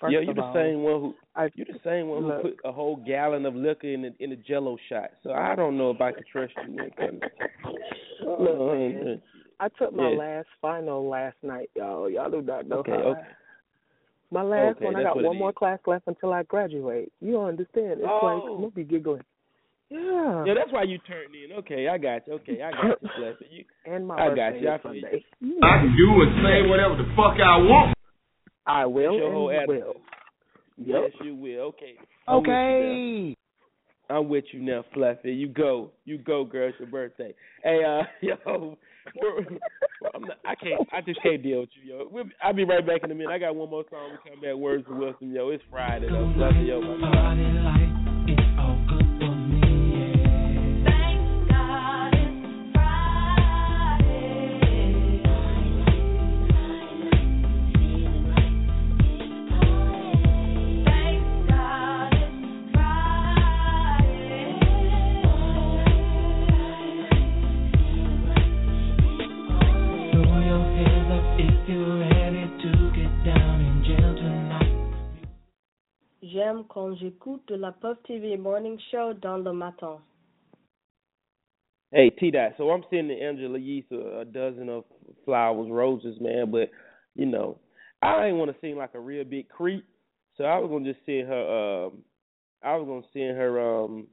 First 0.00 0.12
Yo, 0.12 0.20
you 0.20 0.34
the 0.34 0.42
all, 0.42 0.54
same 0.54 0.82
one 0.82 1.00
who 1.00 1.14
I, 1.38 1.50
you 1.54 1.64
the 1.64 1.78
same 1.84 2.08
one 2.08 2.24
who 2.24 2.32
put 2.42 2.56
a 2.64 2.72
whole 2.72 2.96
gallon 2.96 3.46
of 3.46 3.54
liquor 3.54 3.86
in 3.88 4.02
the 4.02 4.12
in 4.18 4.30
the 4.30 4.36
Jello 4.36 4.76
shot. 4.88 5.10
So 5.22 5.30
I 5.32 5.54
don't 5.54 5.78
know 5.78 5.90
if 5.90 6.00
I 6.00 6.10
can 6.12 6.24
trust 6.30 6.52
you. 6.66 6.74
When 6.74 6.84
it 6.86 6.96
comes 6.96 7.20
to- 7.20 8.26
oh, 8.26 8.36
Look, 8.42 8.74
man, 8.78 9.22
I 9.60 9.68
took 9.78 9.92
my 9.94 10.10
Yeah. 10.10 10.18
last 10.18 10.48
final 10.60 11.08
last 11.08 11.36
night, 11.42 11.70
y'all. 11.76 12.10
Y'all 12.10 12.30
do 12.30 12.42
not 12.42 12.66
know 12.66 12.78
Okay, 12.78 12.90
how. 12.92 12.98
okay. 12.98 13.20
My 14.30 14.42
last 14.42 14.76
Okay, 14.76 14.84
one, 14.84 14.96
I 14.96 15.02
got 15.04 15.22
one 15.22 15.38
more 15.38 15.50
is. 15.50 15.56
class 15.56 15.78
left 15.86 16.06
until 16.06 16.32
I 16.34 16.42
graduate. 16.42 17.12
You 17.20 17.32
don't 17.32 17.46
understand. 17.48 17.92
It's 17.92 18.02
like 18.02 18.10
Oh. 18.42 18.54
I'm 18.56 18.60
gonna 18.60 18.70
be 18.70 18.84
giggling. 18.84 19.22
Yeah. 19.90 20.44
Yeah, 20.44 20.52
that's 20.54 20.70
why 20.70 20.82
you 20.82 20.98
turned 20.98 21.34
in. 21.34 21.52
Okay, 21.60 21.88
I 21.88 21.96
got 21.96 22.26
you. 22.26 22.34
Okay, 22.34 22.60
I 22.62 22.72
got 22.72 23.00
you, 23.02 23.08
Fluffy. 23.16 23.46
You, 23.50 23.64
and 23.86 24.06
my 24.06 24.16
I 24.16 24.28
got 24.34 24.52
birthday 24.52 24.60
you. 24.60 24.68
I 24.68 24.74
is 24.74 24.82
feel 24.82 24.94
you. 24.94 25.60
I 25.62 25.78
can 25.78 25.96
do 25.96 26.22
and 26.22 26.32
say 26.44 26.68
whatever 26.68 26.96
the 26.96 27.08
fuck 27.16 27.40
I 27.40 27.56
want. 27.56 27.96
I 28.66 28.84
will 28.84 29.12
That's 29.12 29.16
your 29.16 29.26
and 29.28 29.34
whole 29.34 29.50
attitude. 29.50 29.84
will. 29.86 29.94
Yes, 30.84 31.10
you 31.24 31.34
will. 31.34 31.60
Okay. 31.60 31.94
I'm 32.26 32.38
with 32.38 32.48
Okay. 32.48 33.34
now. 34.10 34.10
I'm 34.10 34.28
with 34.28 34.44
you 34.52 34.60
now, 34.60 34.84
Fluffy. 34.94 35.32
You 35.32 35.48
go. 35.48 35.90
You 36.04 36.18
go, 36.18 36.44
girl. 36.44 36.68
It's 36.68 36.78
your 36.78 36.88
birthday. 36.88 37.34
Hey, 37.62 37.82
uh, 37.84 38.04
yo, 38.22 38.76
I'm 40.14 40.22
not, 40.22 40.38
I 40.46 40.54
can't. 40.54 40.80
I 40.92 41.02
just 41.02 41.22
can't 41.22 41.42
deal 41.42 41.60
with 41.60 41.70
you, 41.74 41.94
yo. 41.94 42.08
We'll, 42.10 42.24
I'll 42.42 42.54
be 42.54 42.64
right 42.64 42.86
back 42.86 43.02
in 43.04 43.10
a 43.10 43.14
minute. 43.14 43.30
I 43.30 43.38
got 43.38 43.54
one 43.54 43.68
more 43.68 43.84
song. 43.90 44.12
We 44.12 44.30
come 44.30 44.40
back. 44.40 44.54
Words 44.54 44.84
of 44.88 44.96
wisdom, 44.96 45.34
yo. 45.34 45.50
It's 45.50 45.62
Friday, 45.70 46.08
though. 46.08 46.32
Love 46.36 46.56
you, 46.56 46.62
yo. 46.62 46.80
J'aime 76.48 76.64
quand 76.68 76.94
j'écoute 76.94 77.50
la 77.50 77.72
Puff 77.72 78.02
TV 78.04 78.38
Morning 78.38 78.78
Show 78.90 79.12
dans 79.20 79.36
le 79.36 79.52
matin. 79.52 80.00
Hey, 81.92 82.10
T 82.10 82.30
Dot. 82.30 82.54
So 82.56 82.70
I'm 82.70 82.84
sending 82.90 83.22
Angela 83.22 83.58
Yee 83.58 83.84
a, 83.92 84.20
a 84.20 84.24
dozen 84.24 84.70
of 84.70 84.84
flowers, 85.26 85.68
roses, 85.70 86.16
man. 86.22 86.50
But 86.50 86.70
you 87.14 87.26
know, 87.26 87.58
I 88.00 88.26
ain't 88.26 88.36
want 88.38 88.50
to 88.50 88.56
seem 88.62 88.78
like 88.78 88.94
a 88.94 89.00
real 89.00 89.24
big 89.24 89.50
creep, 89.50 89.84
so 90.36 90.44
I 90.44 90.58
was 90.58 90.70
gonna 90.70 90.90
just 90.90 91.04
send 91.04 91.28
her. 91.28 91.86
Um, 91.86 91.98
I 92.62 92.76
was 92.76 92.86
gonna 92.86 93.06
send 93.12 93.36
her 93.36 93.84
um, 93.84 94.06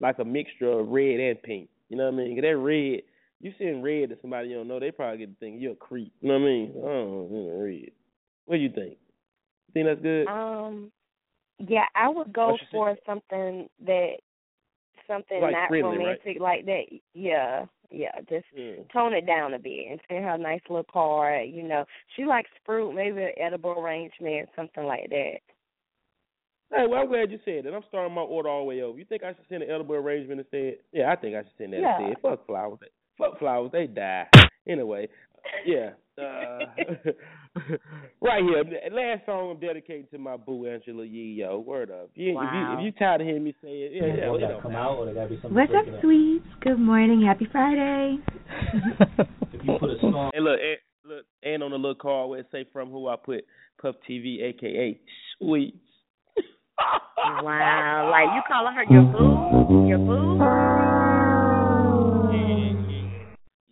like 0.00 0.20
a 0.20 0.24
mixture 0.24 0.70
of 0.78 0.88
red 0.90 1.18
and 1.18 1.42
pink. 1.42 1.70
You 1.88 1.96
know 1.96 2.04
what 2.04 2.14
I 2.14 2.16
mean? 2.18 2.36
'Cause 2.36 2.42
that 2.42 2.56
red, 2.56 3.02
you 3.40 3.52
send 3.58 3.82
red 3.82 4.10
to 4.10 4.18
somebody 4.20 4.50
you 4.50 4.56
don't 4.56 4.68
know, 4.68 4.78
they 4.78 4.92
probably 4.92 5.18
get 5.18 5.30
to 5.30 5.40
think 5.40 5.60
you're 5.60 5.72
a 5.72 5.76
creep. 5.76 6.12
You 6.20 6.28
know 6.28 6.34
what 6.38 6.42
I 6.46 6.46
mean? 6.46 6.70
I 6.76 6.86
don't 6.88 7.32
know, 7.32 7.60
red. 7.64 7.90
What 8.46 8.56
do 8.56 8.62
you 8.62 8.70
think? 8.70 8.98
You 9.68 9.72
think 9.74 9.86
that's 9.86 10.00
good? 10.00 10.26
Um, 10.26 10.90
yeah, 11.58 11.84
I 11.94 12.08
would 12.08 12.32
go 12.32 12.56
for 12.70 12.96
something 13.04 13.68
that 13.86 14.12
something 15.06 15.40
Like 15.40 15.52
not 15.52 15.68
friendly, 15.68 15.96
right? 15.98 15.98
romantic 15.98 16.40
like 16.40 16.66
that. 16.66 16.84
Yeah, 17.14 17.64
yeah, 17.90 18.20
just 18.28 18.46
Yeah. 18.54 18.82
tone 18.92 19.14
it 19.14 19.26
down 19.26 19.54
a 19.54 19.58
bit 19.58 19.86
and 19.90 20.00
send 20.08 20.24
her 20.24 20.30
a 20.34 20.38
nice 20.38 20.60
little 20.68 20.84
card. 20.84 21.48
You 21.48 21.62
know, 21.62 21.84
she 22.14 22.24
likes 22.26 22.50
fruit, 22.64 22.92
maybe 22.92 23.22
an 23.22 23.32
edible 23.38 23.70
arrangement, 23.78 24.50
something 24.54 24.84
like 24.84 25.08
that. 25.10 25.40
Hey, 26.70 26.86
well, 26.86 27.00
I'm 27.00 27.08
glad 27.08 27.30
you 27.32 27.38
said 27.46 27.64
that. 27.64 27.72
I'm 27.74 27.82
starting 27.88 28.12
my 28.14 28.20
order 28.20 28.50
all 28.50 28.60
the 28.60 28.66
way 28.66 28.82
over. 28.82 28.98
You 28.98 29.06
think 29.06 29.22
I 29.24 29.32
should 29.32 29.48
send 29.48 29.62
an 29.62 29.70
edible 29.70 29.94
arrangement 29.94 30.40
instead? 30.40 30.76
Yeah, 30.92 31.10
I 31.10 31.16
think 31.16 31.34
I 31.34 31.42
should 31.42 31.56
send 31.56 31.72
that 31.72 31.80
Yeah. 31.80 31.98
instead. 32.00 32.20
Fuck 32.20 32.46
flowers. 32.46 32.78
Fuck 33.16 33.38
flowers. 33.38 33.72
They 33.72 33.86
die. 33.86 34.28
Anyway, 34.66 35.08
yeah. 35.66 35.90
Uh, 36.18 36.58
right 38.20 38.42
here. 38.42 38.64
Last 38.92 39.26
song 39.26 39.52
I'm 39.52 39.60
dedicating 39.60 40.06
to 40.10 40.18
my 40.18 40.36
boo 40.36 40.66
Angela 40.66 41.04
Yee. 41.04 41.36
Yo, 41.38 41.60
word 41.60 41.90
up. 41.90 42.10
You, 42.14 42.30
If 42.30 42.48
you 42.52 42.72
if 42.72 42.84
you 42.84 42.92
tired 42.92 43.20
of 43.20 43.26
hearing 43.26 43.44
me 43.44 43.54
say 43.62 43.68
it, 43.68 43.92
yeah, 43.94 44.14
yeah, 44.16 44.28
Or 44.28 44.36
it 44.36 44.40
gotta 44.40 44.62
come 44.62 44.74
out, 44.74 44.96
or 44.98 45.14
gotta 45.14 45.28
be 45.28 45.36
something 45.36 45.54
What's 45.54 45.70
breaking 45.70 45.94
up, 45.94 46.00
sweets? 46.00 46.46
Good 46.60 46.78
morning. 46.78 47.24
Happy 47.26 47.46
Friday. 47.50 48.18
If 49.50 49.64
you 49.64 49.76
put 49.80 49.90
a 49.90 49.98
song, 50.00 50.30
And 50.34 50.44
look, 50.44 50.60
and, 50.60 50.78
look, 51.10 51.24
and 51.42 51.62
on 51.62 51.70
the 51.70 51.76
little 51.76 51.94
card 51.94 52.30
where 52.30 52.40
it 52.40 52.46
say 52.52 52.64
from 52.72 52.90
who 52.90 53.08
I 53.08 53.16
put 53.16 53.44
Puff 53.80 53.96
TV, 54.08 54.42
aka 54.42 54.98
Sweet. 55.38 55.74
Wow, 57.42 58.08
like 58.12 58.34
you 58.34 58.42
calling 58.46 58.74
her 58.74 58.84
your 58.84 59.02
boo, 59.02 59.88
your 59.88 59.98
boo. 59.98 60.77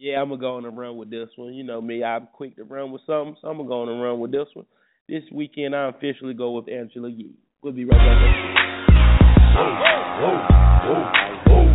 Yeah, 0.06 0.22
I'm 0.22 0.28
gonna 0.28 0.40
go 0.40 0.54
on 0.54 0.76
run 0.76 0.96
with 0.96 1.10
this 1.10 1.30
one. 1.34 1.52
You 1.52 1.64
know 1.64 1.80
me, 1.80 2.04
I'm 2.04 2.28
quick 2.32 2.54
to 2.54 2.62
run 2.62 2.92
with 2.92 3.02
something, 3.08 3.36
so 3.42 3.48
I'm 3.48 3.56
gonna 3.56 3.68
go 3.68 3.82
on 3.82 3.98
run 3.98 4.20
with 4.20 4.30
this 4.30 4.46
one. 4.54 4.64
This 5.08 5.24
weekend, 5.32 5.74
I 5.74 5.88
officially 5.88 6.32
go 6.32 6.52
with 6.52 6.68
Angela 6.68 7.08
Yee. 7.08 7.34
We'll 7.60 7.72
be 7.72 7.84
right 7.84 7.98
back. 7.98 8.22
Pretty 11.50 11.65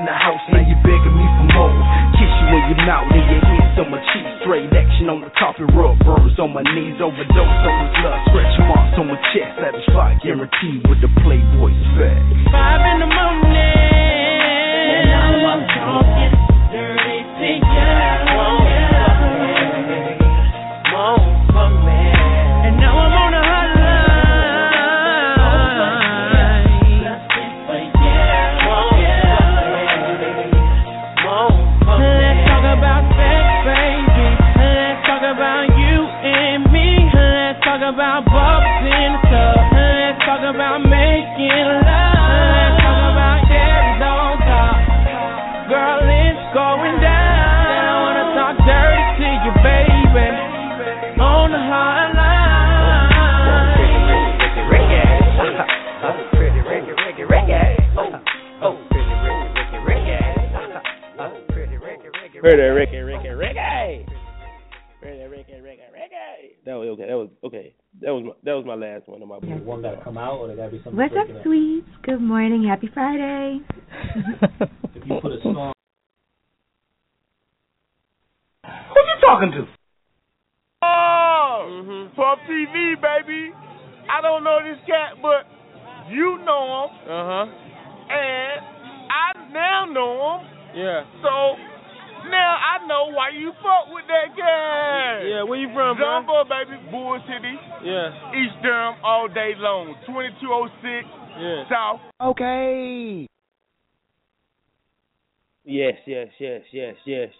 in 0.00 0.08
the 0.08 0.16
house, 0.16 0.40
now 0.48 0.64
you 0.64 0.72
begging 0.80 1.12
me 1.12 1.26
for 1.36 1.46
more. 1.52 1.76
Kiss 2.16 2.32
you 2.32 2.48
in 2.56 2.64
your 2.72 2.82
mouth 2.88 3.04
and 3.12 3.20
your 3.20 3.44
hands 3.44 3.76
on 3.76 3.88
my 3.92 4.00
cheek. 4.16 4.24
Straight 4.40 4.72
action 4.72 5.12
on 5.12 5.20
the 5.20 5.28
carpet, 5.36 5.68
rub 5.76 6.00
burns 6.00 6.40
on 6.40 6.56
my 6.56 6.64
knees. 6.64 6.96
Overdose 7.04 7.36
on 7.68 7.74
this 7.84 7.99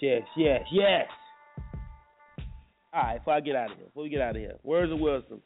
yes, 0.00 0.22
yes, 0.36 0.62
yes. 0.72 1.06
All 2.92 3.02
right, 3.02 3.18
before 3.18 3.34
I 3.34 3.40
get 3.40 3.54
out 3.54 3.70
of 3.70 3.76
here, 3.76 3.86
before 3.86 4.02
we 4.02 4.08
get 4.08 4.20
out 4.20 4.36
of 4.36 4.42
here, 4.42 4.54
words 4.62 4.90
of 4.92 4.98
wisdom. 4.98 5.40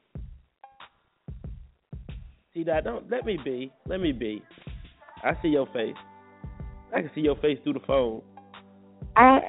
See 2.55 2.65
that? 2.65 2.85
Don't 2.85 3.11
let 3.11 3.27
me 3.27 3.37
be. 3.45 3.73
Let 3.87 4.01
me 4.01 4.13
be. 4.13 4.43
I 5.23 5.33
see 5.43 5.49
your 5.49 5.67
face. 5.67 5.97
I 6.95 7.01
can 7.01 7.11
see 7.15 7.23
your 7.23 7.37
face 7.37 7.59
through 7.65 7.75
the 7.75 7.81
phone. 7.87 8.23
I 9.17 9.41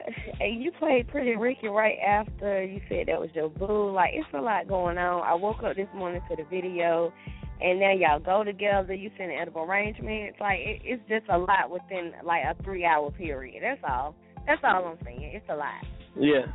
you 0.42 0.72
played 0.80 1.08
Pretty 1.08 1.36
Ricky 1.36 1.68
right 1.68 1.98
after 2.06 2.64
you 2.64 2.82
said 2.90 3.08
that 3.08 3.20
was 3.20 3.30
your 3.34 3.50
boo. 3.50 3.92
Like 3.92 4.12
it's 4.14 4.28
a 4.34 4.42
lot 4.42 4.68
going 4.68 4.98
on. 4.98 5.24
I 5.24 5.34
woke 5.36 5.64
up 5.64 5.76
this 5.76 5.88
morning 5.96 6.22
to 6.30 6.36
the 6.36 6.44
video, 6.50 7.14
and 7.62 7.80
now 7.80 7.94
y'all 7.94 8.20
go 8.20 8.44
together. 8.44 8.94
You 8.94 9.10
send 9.18 9.32
an 9.32 9.38
edible 9.40 9.62
arrangements. 9.62 10.38
Like 10.40 10.60
it, 10.60 10.82
it's 10.84 11.04
just 11.08 11.26
a 11.30 11.38
lot 11.38 11.70
within 11.70 12.12
like 12.24 12.44
a 12.44 12.62
three 12.64 12.86
hour 12.86 13.12
period. 13.12 13.64
That's 13.64 13.82
all. 13.88 14.16
That's 14.46 14.62
all 14.64 14.86
I'm 14.86 14.98
saying. 15.04 15.32
It's 15.34 15.46
a 15.50 15.56
lot. 15.56 15.84
Yeah. 16.20 16.46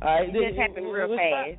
All 0.00 0.08
right. 0.08 0.28
It 0.28 0.32
just 0.48 0.58
happened 0.58 0.92
real 0.92 1.16
fast. 1.16 1.58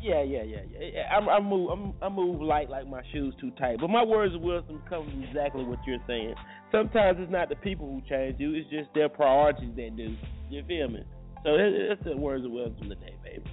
Yeah, 0.00 0.22
yeah, 0.22 0.42
yeah, 0.44 0.60
yeah. 0.78 1.16
I'm, 1.16 1.28
I 1.28 1.40
move, 1.40 1.70
I'm, 1.70 1.92
I 2.00 2.08
move 2.08 2.40
light 2.40 2.70
like 2.70 2.86
my 2.86 3.02
shoes 3.12 3.34
too 3.40 3.50
tight. 3.58 3.78
But 3.80 3.88
my 3.90 4.04
words 4.04 4.32
of 4.32 4.40
wisdom 4.42 4.80
come 4.88 5.24
exactly 5.28 5.64
what 5.64 5.80
you're 5.86 5.98
saying. 6.06 6.34
Sometimes 6.70 7.18
it's 7.20 7.32
not 7.32 7.48
the 7.48 7.56
people 7.56 7.86
who 7.88 8.00
change 8.08 8.38
you; 8.38 8.54
it's 8.54 8.70
just 8.70 8.90
their 8.94 9.08
priorities 9.08 9.74
that 9.74 9.96
do. 9.96 10.14
You 10.50 10.62
feel 10.68 10.88
me? 10.88 11.02
So 11.42 11.54
it- 11.54 11.90
it's 11.90 12.04
the 12.04 12.16
words 12.16 12.44
of 12.44 12.52
wisdom 12.52 12.88
today, 12.88 13.14
baby. 13.24 13.44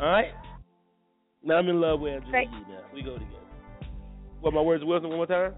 All 0.00 0.06
right. 0.06 0.32
Now 1.42 1.56
I'm 1.56 1.68
in 1.68 1.80
love 1.80 1.98
with 1.98 2.14
Angela 2.14 2.42
Yee 2.42 2.48
now. 2.68 2.80
We 2.94 3.02
go 3.02 3.14
together. 3.14 3.36
What 4.40 4.54
my 4.54 4.60
words 4.60 4.82
of 4.82 4.88
wisdom 4.88 5.10
one 5.10 5.18
more 5.18 5.26
time? 5.26 5.54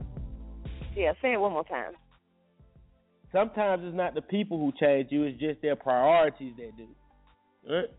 Yeah, 0.96 1.12
say 1.20 1.34
it 1.34 1.40
one 1.40 1.52
more 1.52 1.64
time. 1.64 1.92
Sometimes 3.34 3.82
it's 3.84 3.96
not 3.96 4.14
the 4.14 4.22
people 4.22 4.58
who 4.58 4.72
change 4.78 5.08
you; 5.10 5.24
it's 5.24 5.38
just 5.40 5.60
their 5.60 5.74
priorities 5.76 6.54
that 6.56 6.76
do. 6.76 6.86
All 7.68 7.76
right? 7.76 7.90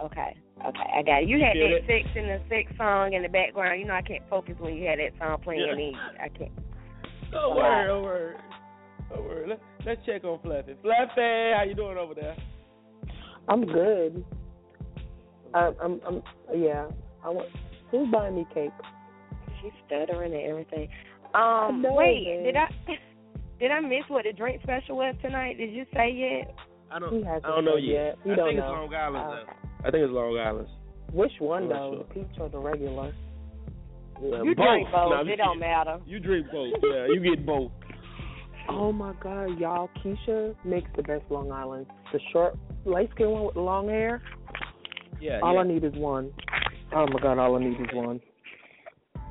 Okay. 0.00 0.36
Okay, 0.66 0.90
I 0.98 1.02
got 1.02 1.22
it. 1.22 1.28
You 1.28 1.36
You 1.38 1.44
had 1.44 1.56
that 1.56 1.76
it? 1.76 1.84
sex 1.86 2.08
in 2.16 2.26
the 2.26 2.40
sex 2.48 2.72
song 2.76 3.12
in 3.12 3.22
the 3.22 3.28
background. 3.28 3.78
You 3.80 3.86
know 3.86 3.94
I 3.94 4.02
can't 4.02 4.22
focus 4.28 4.54
when 4.58 4.74
you 4.74 4.86
had 4.86 4.98
that 4.98 5.12
song 5.18 5.38
playing. 5.42 5.60
Yeah. 5.66 5.72
and 5.72 6.18
I 6.20 6.28
can't. 6.28 6.50
Don't 7.30 7.32
It's 7.32 7.34
a 7.34 7.48
worry, 7.50 7.60
lot. 7.62 7.86
don't 7.86 8.02
worry. 8.02 8.34
Don't 9.10 9.24
worry. 9.24 9.48
Let, 9.48 9.60
let's 9.86 10.00
check 10.06 10.24
on 10.24 10.40
Fluffy. 10.42 10.74
Fluffy, 10.82 11.52
how 11.56 11.64
you 11.66 11.74
doing 11.74 11.96
over 11.98 12.14
there? 12.14 12.36
I'm 13.48 13.64
good. 13.64 14.24
I'm, 15.54 15.74
I'm, 15.82 16.00
I'm, 16.06 16.22
yeah. 16.56 16.86
I 17.24 17.28
want. 17.30 17.48
Who's 17.90 18.10
buying 18.10 18.34
me 18.34 18.46
cake? 18.52 18.70
She's 19.62 19.72
stuttering 19.86 20.34
and 20.34 20.42
everything. 20.42 20.88
Um, 21.34 21.82
wait, 21.86 22.26
man. 22.26 22.44
did 22.44 22.56
I 22.56 22.68
did 23.60 23.70
I 23.70 23.80
miss 23.80 24.04
what 24.08 24.24
the 24.24 24.32
drink 24.32 24.62
special 24.62 24.96
was 24.96 25.14
tonight? 25.22 25.56
Did 25.58 25.72
you 25.72 25.84
say 25.94 26.10
yet? 26.12 26.54
I 26.90 26.98
don't. 26.98 27.12
He 27.18 27.24
hasn't 27.24 27.44
I 27.46 27.48
don't 27.48 27.64
know 27.64 27.76
yet. 27.76 27.92
yet. 27.92 28.18
You 28.24 28.32
I 28.32 28.36
don't 28.36 28.48
think 28.48 28.58
know. 28.60 28.64
it's 28.66 28.92
Long 28.92 28.94
Island. 28.94 29.16
Uh, 29.16 29.30
though. 29.30 29.88
I 29.88 29.90
think 29.90 30.04
it's 30.04 30.12
Long 30.12 30.38
Island. 30.38 30.68
Which 31.12 31.32
one 31.38 31.62
I'm 31.64 31.68
though? 31.68 31.90
sure. 31.94 31.98
The 31.98 32.14
peach 32.28 32.38
or 32.40 32.48
the 32.48 32.58
regular? 32.58 33.12
Yeah, 34.22 34.42
You 34.42 34.54
both. 34.54 34.64
drink 34.66 34.88
both. 34.92 35.10
No, 35.10 35.16
I'm 35.16 35.26
it 35.28 35.36
just 35.36 35.38
don't 35.46 35.58
matter. 35.60 35.98
You 36.06 36.20
drink 36.20 36.46
both. 36.50 36.72
Yeah, 36.82 37.06
you 37.06 37.20
get 37.20 37.44
both. 37.44 37.70
Oh 38.68 38.90
my 38.92 39.12
God, 39.22 39.58
y'all! 39.60 39.88
Keisha 40.04 40.54
makes 40.64 40.88
the 40.96 41.02
best 41.02 41.22
Long 41.30 41.52
Island. 41.52 41.86
The 42.12 42.18
short, 42.32 42.56
light 42.84 43.08
skinned 43.14 43.30
one 43.30 43.44
with 43.46 43.56
long 43.56 43.88
hair. 43.88 44.22
Yeah. 45.20 45.38
all 45.42 45.54
yeah. 45.54 45.60
I 45.60 45.64
need 45.66 45.84
is 45.84 45.94
one. 45.94 46.32
Oh 46.94 47.06
my 47.06 47.20
God, 47.20 47.38
all 47.38 47.56
I 47.56 47.60
need 47.60 47.80
is 47.80 47.86
one. 47.92 48.20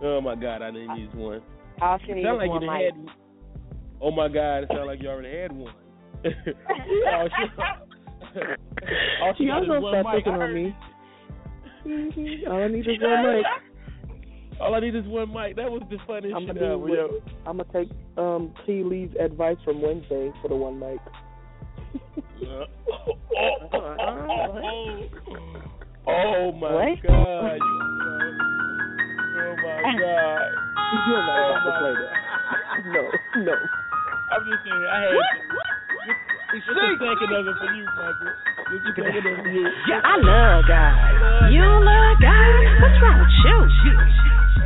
Oh 0.04 0.22
my 0.22 0.36
God, 0.36 0.62
I 0.62 0.72
didn't 0.72 0.96
use 0.98 1.10
one. 1.16 1.42
All 1.82 1.98
she 2.06 2.12
It 2.12 2.16
needs 2.16 2.28
is 2.28 2.34
like 2.38 2.50
one 2.50 2.62
you 2.62 2.70
mic. 2.72 2.94
done 2.94 3.08
had. 3.08 3.16
Oh 4.02 4.12
my 4.12 4.28
God, 4.28 4.64
it 4.64 4.70
sounds 4.70 4.86
like 4.88 5.02
you 5.02 5.10
already 5.10 5.36
had 5.38 5.52
one. 5.52 5.74
all 6.26 7.30
she, 7.38 7.46
all 9.22 9.34
she 9.38 9.43
Y'all 9.46 9.56
got 9.60 9.64
is 9.64 9.68
gonna 9.68 9.82
one 9.82 9.93
stop 9.93 10.06
mic. 10.14 10.16
picking 10.24 10.34
on 10.34 10.39
heard 10.39 10.54
me. 10.56 10.76
Mhm. 11.86 12.48
All 12.50 12.64
I 12.64 12.68
need 12.68 12.88
is 12.88 13.00
one 13.02 13.24
mic. 13.36 13.46
All 14.60 14.74
I 14.76 14.80
need 14.80 14.96
is 14.96 15.06
one 15.06 15.34
mic. 15.34 15.56
That 15.56 15.70
was 15.72 15.82
the 15.89 15.98
funniest 16.08 16.36
I'm 16.36 16.46
shit 16.48 16.56
gonna, 16.60 16.74
ever, 16.76 16.88
do, 16.88 16.93
yo. 16.93 17.22
I'm 17.46 17.58
gonna 17.58 17.70
take 17.74 17.89
um 18.18 18.54
T 18.66 18.84
Lee's 18.84 19.12
advice 19.20 19.58
from 19.64 19.82
Wednesday 19.82 20.32
for 20.41 20.48
the 20.50 20.56
one 20.56 20.80
mic. 20.80 21.00
Uh, 22.41 22.46
oh, 22.48 22.68
oh, 23.36 23.80
oh, 24.64 25.04
oh 26.08 26.52
my 26.54 26.72
What? 26.74 27.04
God! 27.04 27.56
You, 27.56 27.72
oh 29.38 29.56
my 29.64 29.82
God! 30.00 30.41
You're 31.08 31.24
not 31.24 31.39
about 31.46 31.64
to 31.66 31.72
play 31.80 31.93
that. 31.96 32.14
No, 32.86 33.04
no. 33.43 33.56
I'm 34.36 34.44
just 34.44 34.62
saying, 34.68 34.84
I 34.84 35.00
had 35.00 35.16
to. 35.16 35.24
Just, 36.06 36.68
just 36.68 36.76
a 36.76 37.00
second 37.00 37.32
of 37.36 37.48
it 37.48 37.56
for 37.56 37.70
you, 37.72 37.84
Michael. 37.96 38.36
Just 38.68 38.84
a 38.84 38.92
second 39.00 39.24
of 39.24 39.32
it 39.32 39.40
for 39.40 39.52
you. 39.56 39.64
I 39.64 40.16
love 40.20 40.68
guys. 40.68 41.52
You 41.52 41.62
don't 41.64 41.86
love 41.88 42.20
guys? 42.20 42.68
What's 42.84 43.00
wrong 43.00 43.20
with 43.24 43.32
you? 43.48 43.58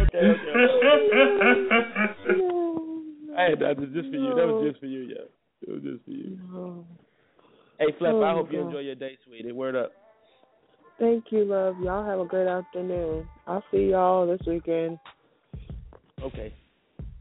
Okay, 0.10 0.26
okay. 0.26 0.54
I 3.38 3.42
had 3.54 3.60
that 3.60 3.78
was 3.78 3.90
just 3.94 4.10
for 4.10 4.18
you. 4.18 4.34
That 4.36 4.48
was 4.48 4.66
just 4.68 4.80
for 4.80 4.88
you, 4.88 5.02
yeah. 5.02 5.30
It 5.62 5.70
was 5.72 5.84
just 5.84 6.04
for 6.06 6.12
you. 6.12 6.38
Hey, 7.80 7.94
Flip, 7.98 8.12
Oh, 8.14 8.24
I 8.24 8.34
hope 8.34 8.52
you 8.52 8.60
enjoy 8.62 8.80
your 8.80 8.96
day, 8.96 9.18
sweetie. 9.26 9.52
Word 9.52 9.76
up. 9.76 9.92
Thank 11.00 11.32
you, 11.32 11.46
love. 11.46 11.76
Y'all 11.82 12.04
have 12.06 12.20
a 12.20 12.26
great 12.26 12.48
afternoon. 12.48 13.28
I'll 13.48 13.64
see 13.72 13.92
y'all 13.92 14.28
this 14.28 14.42
weekend. 14.46 14.98
Okay. 16.22 16.54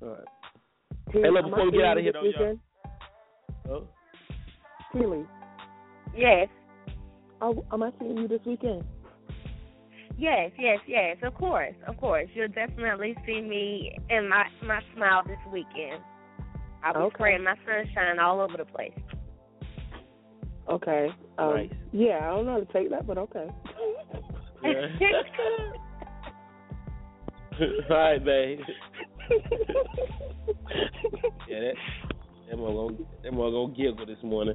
All 0.02 0.08
right. 0.08 0.24
T, 1.12 1.20
Hey, 1.22 1.30
look, 1.30 1.44
before 1.44 1.64
we 1.66 1.72
get 1.72 1.84
out 1.84 1.96
of 1.98 2.02
here, 2.04 2.12
this 2.12 2.20
though, 2.22 2.28
y'all. 2.28 2.40
weekend? 2.40 2.60
Oh. 3.70 3.84
Keely, 4.92 5.26
Yes. 6.16 6.48
oh, 7.40 7.64
am 7.72 7.82
I 7.82 7.90
seeing 7.98 8.16
you 8.18 8.28
this 8.28 8.40
weekend? 8.46 8.84
Yes, 10.16 10.50
yes, 10.58 10.78
yes. 10.86 11.16
Of 11.22 11.34
course, 11.34 11.74
of 11.86 11.96
course. 11.98 12.28
You'll 12.34 12.48
definitely 12.48 13.14
see 13.24 13.40
me 13.40 13.96
and 14.10 14.28
my 14.28 14.46
my 14.64 14.80
smile 14.94 15.22
this 15.26 15.38
weekend. 15.52 16.02
I'll 16.82 16.94
be 16.94 16.98
Okay. 17.00 17.14
spraying 17.16 17.44
my 17.44 17.54
sunshine 17.64 18.18
all 18.18 18.40
over 18.40 18.56
the 18.56 18.64
place. 18.64 18.92
Okay. 20.68 21.08
Um, 21.38 21.54
Nice. 21.54 21.70
Yeah, 21.92 22.18
I 22.22 22.28
don't 22.30 22.46
know 22.46 22.52
how 22.54 22.58
to 22.60 22.72
take 22.72 22.90
that, 22.90 23.06
but 23.06 23.16
okay. 23.18 23.46
All 27.90 27.96
right, 27.96 28.24
babe. 28.24 28.60
Yeah, 31.48 31.60
that 31.60 31.74
that 32.48 32.56
more 32.56 32.88
gonna 32.88 33.04
that 33.22 33.32
gonna 33.32 33.74
giggle 33.74 34.06
this 34.06 34.22
morning. 34.22 34.54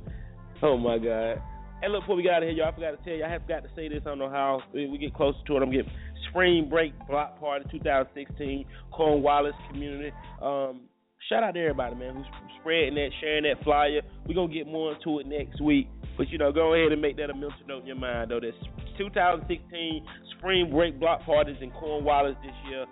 Oh 0.61 0.78
my 0.78 0.97
god. 0.97 1.41
Hey, 1.82 1.89
look, 1.89 2.03
before 2.03 2.15
we 2.15 2.24
got 2.24 2.36
out 2.36 2.43
of 2.43 2.49
here, 2.49 2.57
y'all, 2.57 2.69
I 2.69 2.76
forgot 2.76 2.91
to 2.91 3.03
tell 3.03 3.13
you, 3.13 3.26
I 3.26 3.30
have 3.30 3.45
got 3.45 3.63
to 3.63 3.69
say 3.76 3.89
this. 3.89 3.99
I 4.05 4.09
don't 4.09 4.19
know 4.19 4.30
how 4.30 4.61
we 4.74 4.97
get 4.97 5.13
closer 5.13 5.38
to 5.47 5.57
it. 5.57 5.61
I'm 5.61 5.69
getting 5.69 5.91
Spring 6.30 6.69
Break 6.69 6.93
Block 7.09 7.38
Party 7.41 7.65
2016, 7.69 8.65
Cornwallis 8.91 9.53
community. 9.69 10.11
Um, 10.41 10.84
shout 11.28 11.43
out 11.43 11.55
to 11.55 11.59
everybody, 11.59 11.95
man, 11.95 12.15
who's 12.15 12.26
spreading 12.61 12.95
that, 12.95 13.09
sharing 13.19 13.43
that 13.43 13.61
flyer. 13.65 14.01
We're 14.26 14.34
gonna 14.34 14.53
get 14.53 14.65
more 14.65 14.95
into 14.95 15.19
it 15.19 15.28
next 15.28 15.61
week. 15.61 15.89
But 16.17 16.30
you 16.30 16.38
know, 16.38 16.51
go 16.51 16.74
ahead 16.74 16.91
and 16.91 17.01
make 17.01 17.17
that 17.17 17.30
a 17.30 17.34
mental 17.34 17.51
note 17.67 17.82
in 17.82 17.88
your 17.88 17.95
mind, 17.97 18.32
though. 18.32 18.39
That's 18.39 18.55
2016 18.97 20.05
Spring 20.38 20.71
Break 20.71 20.99
Block 20.99 21.26
Parties 21.26 21.57
in 21.61 21.71
Cornwallis 21.71 22.36
this 22.43 22.55
year. 22.69 22.86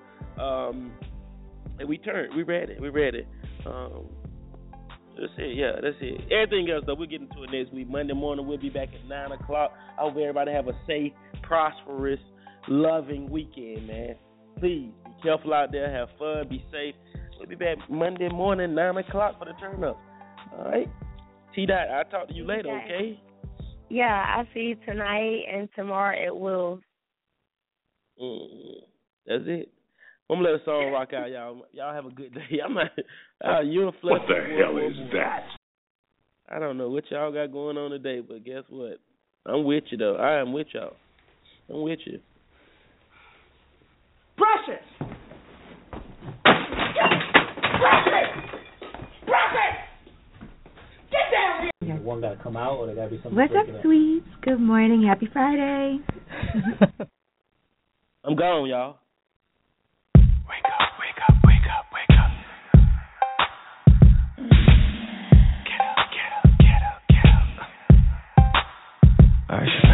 Um, 0.44 0.92
and 1.82 1.90
we 1.90 1.98
turned, 1.98 2.34
we 2.36 2.44
read 2.44 2.70
it, 2.70 2.80
we 2.80 2.90
read 2.90 3.16
it. 3.16 3.28
Um, 3.66 4.08
that's 5.20 5.34
it, 5.38 5.58
yeah, 5.58 5.74
that's 5.82 5.98
it. 6.00 6.32
Everything 6.32 6.70
else 6.70 6.84
though, 6.86 6.96
we'll 6.96 7.10
get 7.10 7.22
into 7.22 7.44
it 7.44 7.50
next 7.52 7.74
week. 7.74 7.90
Monday 7.90 8.14
morning 8.14 8.48
we'll 8.48 8.58
be 8.58 8.70
back 8.70 8.90
at 8.94 9.06
nine 9.08 9.32
o'clock. 9.32 9.74
I 9.98 10.04
hope 10.04 10.14
everybody 10.14 10.52
have 10.52 10.68
a 10.68 10.80
safe, 10.88 11.12
prosperous, 11.44 12.20
loving 12.68 13.30
weekend, 13.30 13.88
man. 13.88 14.16
Please 14.60 14.92
be 15.06 15.12
careful 15.24 15.54
out 15.54 15.72
there, 15.72 15.92
have 15.92 16.10
fun, 16.18 16.48
be 16.48 16.64
safe. 16.72 16.96
We'll 17.40 17.50
be 17.50 17.56
back 17.56 17.78
Monday 17.90 18.30
morning, 18.30 18.76
nine 18.76 18.96
o'clock 18.98 19.40
for 19.40 19.46
the 19.46 19.54
turn 19.60 19.84
up. 19.84 20.00
All 20.58 20.66
right. 20.66 20.88
T 21.56 21.66
dot, 21.66 21.90
I'll 21.90 22.06
talk 22.06 22.28
to 22.30 22.34
you 22.34 22.46
later, 22.46 22.70
Okay. 22.70 23.20
Yeah, 23.90 24.06
I 24.06 24.48
see 24.54 24.60
you 24.62 24.76
tonight 24.86 25.42
and 25.54 25.68
tomorrow 25.76 26.26
at 26.26 26.38
Will. 26.38 26.80
Mm, 28.22 28.76
that's 29.28 29.44
it. 29.48 29.70
I'm 30.32 30.38
gonna 30.38 30.52
let 30.52 30.62
a 30.62 30.64
song 30.64 30.94
rock 30.94 31.12
out, 31.14 31.30
y'all. 31.30 31.66
Y'all 31.74 31.94
have 31.94 32.06
a 32.06 32.10
good 32.10 32.34
day. 32.34 32.60
I'm 32.66 32.74
not. 32.74 32.88
Uh, 33.44 33.60
you 33.60 33.82
a 33.82 33.92
What 34.02 34.22
the 34.30 34.36
hell 34.58 34.78
is 34.78 34.96
that? 35.12 35.44
I 36.48 36.58
don't 36.58 36.78
know 36.78 36.90
what 36.90 37.04
y'all 37.12 37.34
got 37.34 37.52
going 37.52 37.78
on 37.78 37.92
today, 37.92 38.22
but 38.22 38.46
guess 38.46 38.64
what? 38.70 39.00
I'm 39.46 39.66
with 39.66 39.84
you 39.90 39.98
though. 39.98 40.16
I 40.16 40.40
am 40.40 40.54
with 40.54 40.68
y'all. 40.74 40.96
I'm 41.70 41.82
with 41.82 42.00
you. 42.06 42.20
Precious! 44.38 44.84
Precious! 46.44 46.70
Precious! 49.26 49.78
Get 51.12 51.28
down 51.32 51.70
here! 51.82 51.96
One 51.98 52.22
got 52.22 52.38
to 52.38 52.44
come 52.44 52.56
out, 52.56 52.78
or 52.78 52.86
there 52.86 52.96
got 52.96 53.06
to 53.06 53.10
be 53.10 53.18
something. 53.18 53.36
What's 53.36 53.54
up, 53.54 53.66
breaking 53.66 53.82
sweets? 53.84 54.28
Good 54.44 54.62
morning. 54.62 55.06
Happy 55.06 55.28
Friday. 55.34 56.00
I'm 58.24 58.36
gone, 58.38 58.70
y'all. 58.70 59.01
I'm 69.52 69.91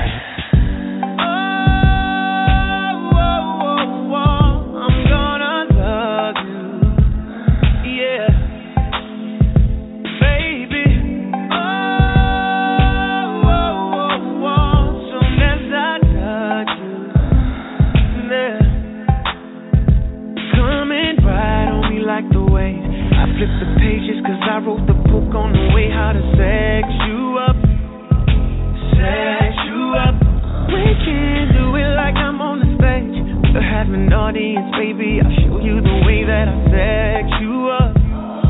Have 33.88 33.96
an 33.96 34.12
audience, 34.12 34.68
baby. 34.76 35.24
I'll 35.24 35.32
show 35.48 35.64
you 35.64 35.80
the 35.80 35.98
way 36.04 36.20
that 36.28 36.52
I 36.52 36.56
sex 36.68 37.40
you 37.40 37.72
up. 37.72 37.96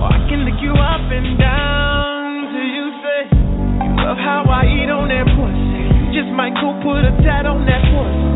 Or 0.01 0.09
I 0.09 0.17
can 0.25 0.41
lick 0.49 0.57
you 0.65 0.73
up 0.73 1.05
and 1.13 1.37
down 1.37 2.49
till 2.49 2.65
you 2.65 2.85
say 3.05 3.21
you 3.85 3.91
love 4.01 4.17
how 4.17 4.49
I 4.49 4.65
eat 4.65 4.89
on 4.89 5.13
that 5.13 5.29
pussy. 5.37 5.85
You 5.93 6.09
just 6.09 6.33
might 6.33 6.57
go 6.57 6.73
put 6.81 7.05
a 7.05 7.13
tat 7.21 7.45
on 7.45 7.69
that 7.69 7.85
pussy. 7.85 8.33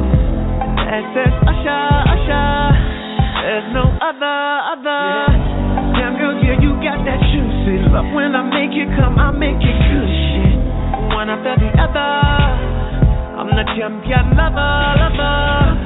That 0.77 1.01
says 1.17 1.33
Usher, 1.41 1.89
Usher. 2.05 2.53
There's 3.49 3.69
no 3.73 3.89
other, 3.97 4.37
other. 4.77 5.01
Damn 5.97 6.21
girl, 6.21 6.37
yeah, 6.37 6.61
you 6.61 6.77
got 6.85 7.01
that 7.01 7.17
juicy 7.33 7.81
love 7.89 8.13
when 8.13 8.37
I 8.37 8.45
make 8.45 8.77
it 8.77 8.93
come, 8.93 9.17
I 9.17 9.33
make 9.33 9.57
it 9.57 9.77
good 9.89 10.05
shit. 10.05 10.53
One 11.17 11.33
after 11.33 11.65
the 11.65 11.69
other. 11.81 12.13
I'm 13.41 13.49
the 13.57 13.65
champion 13.73 14.37
lover, 14.37 15.01
lover. 15.01 15.80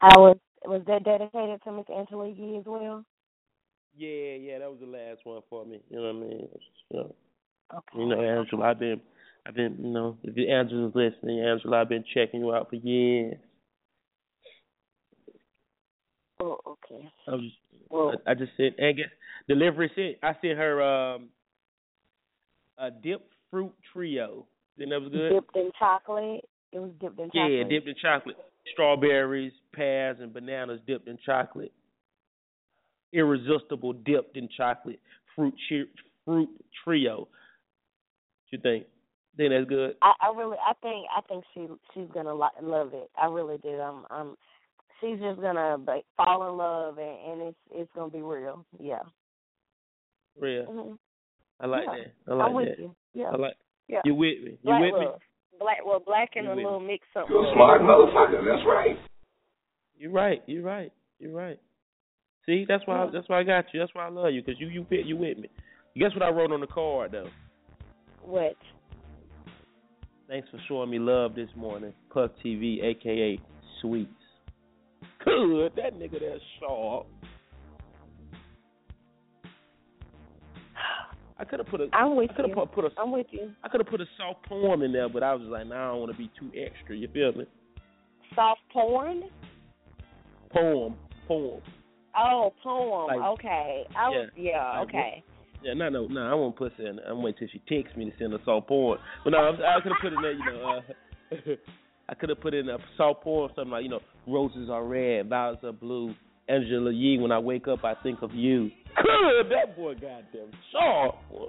I 0.00 0.18
was 0.18 0.36
was 0.64 0.82
that 0.86 1.04
dedicated 1.04 1.62
to 1.64 1.72
Miss 1.72 1.86
Angela 1.94 2.28
Yee 2.28 2.58
as 2.58 2.64
well? 2.66 3.04
Yeah, 3.96 4.34
yeah, 4.34 4.58
that 4.58 4.70
was 4.70 4.78
the 4.80 4.86
last 4.86 5.20
one 5.24 5.42
for 5.48 5.64
me. 5.64 5.80
You 5.90 5.96
know 5.96 6.02
what 6.02 6.08
I 6.10 6.28
mean? 6.28 6.48
You 6.90 6.96
know, 6.98 7.14
Okay. 7.74 7.98
you 7.98 8.06
know 8.06 8.22
Angela, 8.22 8.70
I've 8.70 8.78
been, 8.78 9.00
I've 9.46 9.54
been, 9.54 9.76
you 9.80 9.90
know, 9.90 10.16
if 10.22 10.36
Angela's 10.36 10.94
listening, 10.94 11.40
Angela, 11.40 11.80
I've 11.80 11.88
been 11.88 12.04
checking 12.14 12.40
you 12.40 12.54
out 12.54 12.70
for 12.70 12.76
years. 12.76 13.36
Oh, 16.40 16.58
okay. 16.66 17.10
I 17.26 17.30
was 17.32 17.40
just, 17.42 17.56
Well, 17.90 18.12
I, 18.26 18.30
I 18.30 18.34
just 18.34 18.52
said, 18.56 18.74
and 18.78 18.96
guess 18.96 19.06
delivery 19.48 19.90
sent. 19.94 20.16
I 20.22 20.40
sent 20.40 20.58
her 20.58 20.82
um 20.82 21.28
a 22.78 22.90
dip 22.90 23.28
fruit 23.50 23.72
trio. 23.92 24.46
Then 24.76 24.90
that 24.90 25.00
was 25.00 25.10
good. 25.10 25.32
dipped 25.32 25.56
in 25.56 25.70
chocolate. 25.78 26.44
It 26.72 26.78
was 26.78 26.92
dipped 27.00 27.18
in 27.18 27.26
chocolate. 27.26 27.52
Yeah, 27.52 27.64
dipped 27.68 27.88
in 27.88 27.94
chocolate. 28.00 28.36
Strawberries, 28.72 29.52
pears, 29.74 30.18
and 30.20 30.32
bananas 30.32 30.80
dipped 30.86 31.08
in 31.08 31.18
chocolate. 31.24 31.72
Irresistible 33.12 33.92
dipped 33.92 34.36
in 34.36 34.48
chocolate 34.56 35.00
fruit 35.34 35.54
fruit 36.24 36.48
trio. 36.84 37.20
What 37.20 37.28
you 38.50 38.58
think? 38.60 38.86
Think 39.36 39.50
that's 39.50 39.68
good? 39.68 39.94
I, 40.02 40.12
I 40.20 40.36
really, 40.36 40.56
I 40.58 40.72
think, 40.82 41.06
I 41.16 41.20
think 41.22 41.44
she 41.54 41.66
she's 41.94 42.10
gonna 42.12 42.34
lo- 42.34 42.48
love 42.60 42.90
it. 42.92 43.08
I 43.20 43.26
really 43.26 43.58
do. 43.58 43.70
I'm, 43.70 44.04
I'm. 44.10 44.34
She's 45.00 45.20
just 45.20 45.40
gonna 45.40 45.76
like, 45.86 46.04
fall 46.16 46.48
in 46.50 46.56
love, 46.56 46.98
and, 46.98 47.32
and 47.32 47.48
it's 47.48 47.58
it's 47.70 47.90
gonna 47.94 48.10
be 48.10 48.20
real. 48.20 48.64
Yeah. 48.80 49.02
Real. 50.40 50.64
hmm 50.64 50.94
I 51.60 51.66
like 51.66 51.84
Yeah. 51.86 52.04
that. 52.26 52.32
I 52.32 52.34
like 52.34 52.48
I'm 52.48 52.54
with 52.54 52.68
that. 52.68 52.78
you. 52.78 52.94
Yeah. 53.14 53.30
I 53.32 53.36
like. 53.36 53.54
Yeah. 53.88 54.00
You 54.04 54.14
with 54.14 54.42
me? 54.42 54.50
You 54.50 54.58
Black 54.64 54.80
with 54.82 55.00
me? 55.00 55.06
Love. 55.58 55.66
Black, 55.66 55.78
well, 55.84 56.02
black 56.04 56.30
and 56.36 56.46
You 56.46 56.52
a 56.52 56.56
with 56.56 56.64
little 56.64 56.80
mix 56.80 57.04
up. 57.16 57.26
You're 57.28 57.48
a 57.48 57.54
smart 57.54 57.82
motherfucker, 57.82 58.44
that's 58.44 58.66
right. 58.66 58.96
You're 59.98 60.12
right. 60.12 60.42
You're 60.46 60.62
right. 60.62 60.92
You're 61.18 61.32
right. 61.34 61.58
See, 62.46 62.64
that's 62.66 62.86
why. 62.86 63.04
Yeah. 63.04 63.10
that's 63.12 63.28
why 63.28 63.40
I 63.40 63.42
got 63.42 63.66
you. 63.74 63.80
That's 63.80 63.94
why 63.94 64.06
I 64.06 64.10
love 64.10 64.32
you 64.32 64.42
because 64.42 64.60
you 64.60 64.68
you 64.68 64.86
fit 64.88 65.04
you 65.04 65.16
with 65.16 65.38
me. 65.38 65.48
Guess 65.96 66.12
what 66.14 66.22
I 66.22 66.30
wrote 66.30 66.52
on 66.52 66.60
the 66.60 66.66
card 66.66 67.12
though? 67.12 67.28
What? 68.22 68.56
Thanks 70.28 70.48
for 70.50 70.58
showing 70.68 70.90
me 70.90 70.98
love 70.98 71.34
this 71.34 71.48
morning. 71.56 71.92
Puff 72.10 72.30
TV, 72.44 72.82
aka 72.82 73.38
Sweets. 73.80 74.10
Good, 75.24 75.72
that 75.76 75.94
nigga 75.94 76.20
that's 76.20 76.42
sharp. 76.60 77.06
I 81.40 81.44
could 81.44 81.60
have 81.60 81.68
put 81.68 81.80
a. 81.80 81.86
I'm 81.92 82.16
with 82.16 82.30
I 82.30 82.34
could 82.34 82.48
you. 82.48 82.54
have 82.58 82.72
put, 82.72 82.84
a. 82.84 82.90
I'm 82.98 83.12
with 83.12 83.26
you. 83.30 83.50
I 83.62 83.68
could 83.68 83.80
have 83.80 83.88
put 83.88 84.00
a 84.00 84.06
soft 84.16 84.44
poem 84.46 84.82
in 84.82 84.92
there, 84.92 85.08
but 85.08 85.22
I 85.22 85.34
was 85.34 85.46
like, 85.48 85.66
nah, 85.66 85.88
I 85.88 85.92
don't 85.92 86.00
want 86.00 86.12
to 86.12 86.18
be 86.18 86.30
too 86.38 86.50
extra. 86.58 86.96
You 86.96 87.08
feel 87.12 87.32
me? 87.32 87.44
Soft 88.34 88.60
porn. 88.72 89.22
Poem, 90.52 90.94
poem. 91.26 91.60
Oh, 92.16 92.52
poem. 92.62 93.06
Like- 93.20 93.30
okay. 93.38 93.84
I 93.96 94.08
was. 94.08 94.30
yeah, 94.36 94.50
Yeah. 94.52 94.78
like, 94.80 94.88
okay. 94.88 95.24
Yeah, 95.62 95.74
no, 95.74 95.88
no, 95.88 96.06
no. 96.06 96.20
I 96.22 96.34
won't 96.34 96.56
put 96.56 96.72
it 96.78 96.86
in. 96.86 96.98
I'm 97.00 97.20
waiting 97.22 97.40
till 97.40 97.48
she 97.52 97.58
texts 97.82 97.96
me 97.96 98.04
to 98.10 98.12
send 98.18 98.32
a 98.32 98.38
soft 98.44 98.68
porn. 98.68 98.98
But 99.24 99.30
no, 99.30 99.38
I, 99.38 99.76
I 99.76 99.80
could 99.80 99.92
have 99.92 100.00
put 100.00 100.12
in 100.12 100.22
there. 100.22 100.32
You 100.32 100.44
know, 100.44 100.80
uh, 101.32 101.54
I 102.08 102.14
could 102.14 102.28
have 102.30 102.40
put 102.40 102.54
in 102.54 102.68
a 102.68 102.78
soft 102.96 103.22
poem, 103.22 103.50
something 103.54 103.70
like 103.72 103.82
you 103.82 103.90
know, 103.90 104.00
roses 104.26 104.70
are 104.70 104.84
red, 104.84 105.28
violets 105.28 105.62
are 105.64 105.72
blue. 105.72 106.14
Angela 106.48 106.90
Yee, 106.90 107.18
when 107.18 107.32
I 107.32 107.38
wake 107.38 107.68
up, 107.68 107.84
I 107.84 107.94
think 108.02 108.22
of 108.22 108.32
you. 108.34 108.70
Good, 108.96 109.50
that 109.50 109.76
boy, 109.76 109.94
goddamn 109.94 110.50
sharp. 110.72 111.16
Boy. 111.30 111.48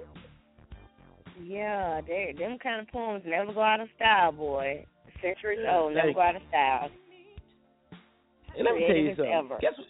Yeah, 1.42 2.00
they 2.06 2.34
them 2.38 2.58
kind 2.62 2.80
of 2.82 2.88
poems 2.92 3.22
never 3.26 3.52
go 3.52 3.62
out 3.62 3.80
of 3.80 3.88
style, 3.96 4.32
boy. 4.32 4.84
Centuries 5.22 5.60
Yeah, 5.62 5.78
old, 5.78 5.94
never 5.94 6.12
go 6.12 6.20
out 6.20 6.36
of 6.36 6.42
style. 6.48 6.90
And 8.56 8.64
let 8.64 8.74
me 8.74 8.84
tell 8.86 8.96
you 8.96 9.10
something. 9.10 9.32
ever. 9.32 9.58
Guess 9.60 9.72
what? 9.78 9.86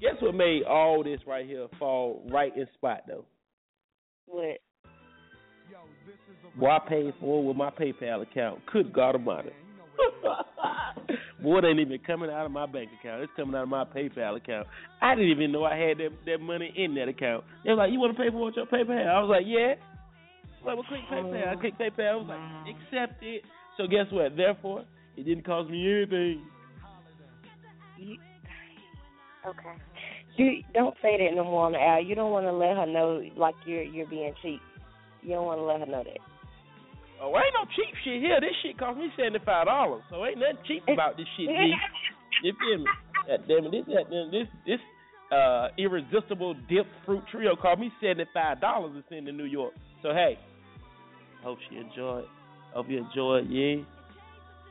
Guess 0.00 0.20
what 0.20 0.34
made 0.34 0.64
all 0.64 1.02
this 1.02 1.20
right 1.26 1.46
here 1.46 1.66
fall 1.78 2.22
right 2.30 2.54
in 2.54 2.66
spot 2.74 3.02
though? 3.08 3.24
What? 4.26 4.58
Boy, 6.58 6.70
I 6.70 6.78
paid 6.86 7.14
for 7.20 7.42
it 7.42 7.46
with 7.46 7.56
my 7.56 7.70
PayPal 7.70 8.22
account. 8.22 8.64
Could 8.66 8.92
God 8.92 9.14
Almighty. 9.14 9.50
Boy, 11.42 11.58
it 11.58 11.64
ain't 11.66 11.80
even 11.80 11.98
coming 12.06 12.30
out 12.30 12.46
of 12.46 12.52
my 12.52 12.66
bank 12.66 12.90
account. 12.98 13.22
It's 13.22 13.32
coming 13.36 13.54
out 13.54 13.64
of 13.64 13.68
my 13.68 13.84
PayPal 13.84 14.36
account. 14.36 14.66
I 15.02 15.14
didn't 15.14 15.30
even 15.30 15.52
know 15.52 15.64
I 15.64 15.76
had 15.76 15.98
that 15.98 16.10
that 16.24 16.40
money 16.40 16.72
in 16.74 16.94
that 16.94 17.08
account. 17.08 17.44
They 17.64 17.70
were 17.70 17.76
like, 17.76 17.92
"You 17.92 18.00
want 18.00 18.16
to 18.16 18.22
pay 18.22 18.30
for 18.30 18.46
with 18.46 18.56
your 18.56 18.66
PayPal?" 18.66 19.06
I 19.06 19.20
was 19.20 19.28
like, 19.28 19.44
"Yeah." 19.46 19.74
I 19.76 20.64
was 20.64 20.64
like, 20.64 20.76
well, 20.76 20.84
click 20.88 21.00
PayPal. 21.10 21.48
I 21.48 21.54
oh, 21.54 21.58
clicked 21.58 21.78
PayPal. 21.78 22.12
I 22.12 22.16
was 22.16 22.26
like, 22.26 22.76
"Accept 22.76 23.22
it." 23.22 23.42
So 23.76 23.86
guess 23.86 24.06
what? 24.10 24.36
Therefore, 24.36 24.84
it 25.16 25.24
didn't 25.24 25.44
cost 25.44 25.70
me 25.70 25.84
anything. 25.84 26.42
Okay. 29.46 29.76
You 30.36 30.62
don't 30.74 30.94
say 31.00 31.16
that 31.18 31.34
no 31.34 31.44
more 31.44 31.66
on 31.66 31.72
the 31.72 31.78
air. 31.78 32.00
You 32.00 32.14
don't 32.14 32.30
want 32.30 32.46
to 32.46 32.52
let 32.52 32.76
her 32.76 32.86
know 32.86 33.22
like 33.36 33.54
you're 33.64 33.82
you're 33.82 34.06
being 34.06 34.34
cheap. 34.42 34.60
You 35.22 35.30
don't 35.30 35.46
want 35.46 35.58
to 35.58 35.64
let 35.64 35.80
her 35.80 35.86
know 35.86 36.04
that. 36.04 36.35
Oh, 37.20 37.34
ain't 37.36 37.54
no 37.54 37.64
cheap 37.74 37.94
shit 38.04 38.20
here. 38.20 38.40
This 38.40 38.50
shit 38.62 38.78
cost 38.78 38.98
me 38.98 39.08
seventy 39.16 39.38
five 39.44 39.66
dollars. 39.66 40.02
So 40.10 40.24
ain't 40.24 40.38
nothing 40.38 40.58
cheap 40.66 40.82
about 40.88 41.16
this 41.16 41.26
shit. 41.36 41.48
G. 41.48 41.74
You 42.42 42.52
feel 42.60 42.78
me? 42.78 42.90
God 43.26 43.40
damn 43.48 43.64
it, 43.66 43.70
this 43.72 43.86
that 43.94 44.30
this 44.30 44.48
this 44.66 44.80
uh 45.32 45.68
irresistible 45.78 46.54
dip 46.68 46.86
fruit 47.04 47.22
trio 47.30 47.56
cost 47.56 47.80
me 47.80 47.90
seventy 48.00 48.28
five 48.34 48.60
dollars 48.60 48.92
to 48.94 49.02
send 49.08 49.26
to 49.26 49.32
New 49.32 49.44
York. 49.44 49.72
So 50.02 50.10
hey, 50.10 50.38
hope 51.42 51.58
she 51.70 51.76
enjoyed. 51.76 52.26
Hope 52.74 52.86
you 52.88 52.98
enjoyed, 52.98 53.48
yeah. 53.48 53.82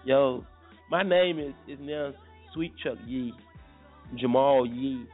Yo, 0.04 0.46
my 0.92 1.02
name 1.02 1.40
is 1.40 1.54
is 1.68 1.80
now 1.82 2.14
Sweet 2.54 2.74
Chuck 2.84 2.98
Yee. 3.08 3.34
Jamal 4.20 4.68
Yee. 4.68 5.08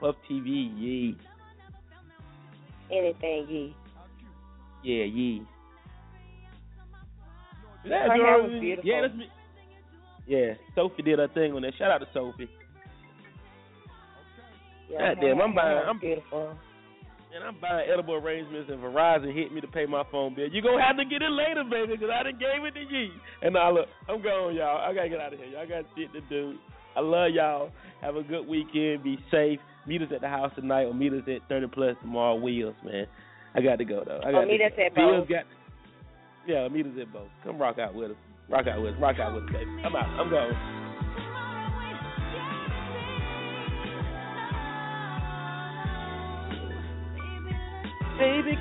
Puff 0.00 0.16
TV 0.28 0.46
Yee. 0.76 1.16
Anything, 2.90 3.46
Yee. 3.48 3.76
Yeah, 4.82 5.04
Yee. 5.04 5.46
Her 7.88 8.12
hair 8.12 8.42
was 8.42 8.60
beautiful. 8.60 8.88
Yeah, 8.90 9.00
that's 9.02 9.14
me. 9.14 9.26
Yeah, 10.26 10.54
Sophie 10.74 11.02
did 11.02 11.18
her 11.20 11.28
thing 11.28 11.52
on 11.52 11.62
that. 11.62 11.72
Shout 11.78 11.90
out 11.90 11.98
to 11.98 12.08
Sophie. 12.12 12.48
Yeah, 14.90 15.14
God 15.14 15.20
damn, 15.20 15.40
I'm 15.40 15.52
hair 15.52 15.54
buying. 15.54 15.76
was 15.76 15.86
I'm 15.88 15.98
beautiful. 15.98 16.56
and 17.34 17.44
I'm 17.44 17.56
buying 17.60 17.88
edible 17.92 18.14
arrangements, 18.14 18.70
and 18.70 18.78
Verizon 18.80 19.34
hit 19.34 19.52
me 19.52 19.60
to 19.60 19.66
pay 19.68 19.86
my 19.86 20.02
phone 20.10 20.34
bill. 20.34 20.48
You're 20.50 20.62
gonna 20.62 20.82
have 20.82 20.96
to 20.96 21.04
get 21.04 21.22
it 21.22 21.30
later, 21.30 21.64
baby, 21.68 21.94
because 21.94 22.10
I 22.12 22.22
done 22.22 22.38
gave 22.38 22.64
it 22.64 22.74
to 22.74 22.80
you. 22.80 23.10
And 23.42 23.54
now 23.54 23.72
look, 23.72 23.86
I'm 24.08 24.22
going, 24.22 24.56
y'all. 24.56 24.78
I 24.78 24.94
gotta 24.94 25.08
get 25.08 25.20
out 25.20 25.32
of 25.32 25.38
here. 25.38 25.48
Y'all 25.48 25.66
got 25.68 25.84
shit 25.96 26.12
to 26.12 26.20
do. 26.28 26.56
I 26.96 27.00
love 27.00 27.30
y'all. 27.34 27.70
Have 28.00 28.16
a 28.16 28.22
good 28.22 28.46
weekend. 28.46 29.02
Be 29.04 29.18
safe. 29.30 29.58
Meet 29.86 30.02
us 30.02 30.08
at 30.14 30.20
the 30.22 30.28
house 30.28 30.52
tonight, 30.56 30.84
or 30.84 30.94
meet 30.94 31.12
us 31.12 31.22
at 31.28 31.46
Thirty 31.48 31.66
Plus 31.68 31.96
tomorrow. 32.00 32.36
Wheels, 32.36 32.74
man. 32.84 33.06
I 33.54 33.60
got 33.60 33.76
to 33.78 33.84
go 33.84 34.02
though. 34.06 34.20
I 34.24 34.28
oh, 34.28 34.32
got 34.32 34.42
Or 34.44 34.46
meet 34.46 34.58
to 34.58 34.64
us 34.64 34.72
go. 34.76 34.82
at 34.86 34.96
Wheels 34.96 35.20
both. 35.20 35.28
got. 35.28 35.44
Yeah, 36.46 36.68
meet 36.68 36.86
us 36.86 36.92
at 37.00 37.12
both. 37.12 37.28
Come 37.42 37.58
rock 37.58 37.78
out 37.78 37.94
with 37.94 38.12
us. 38.12 38.16
Rock 38.48 38.66
out 38.68 38.80
with 38.80 38.94
us. 38.94 39.00
Rock 39.00 39.16
out 39.18 39.34
with 39.34 39.44
us, 39.44 39.50
baby. 39.52 39.70
I'm 39.84 39.96
out. 39.96 40.06
I'm 40.06 40.30
going. 40.30 40.54
Baby, 48.18 48.56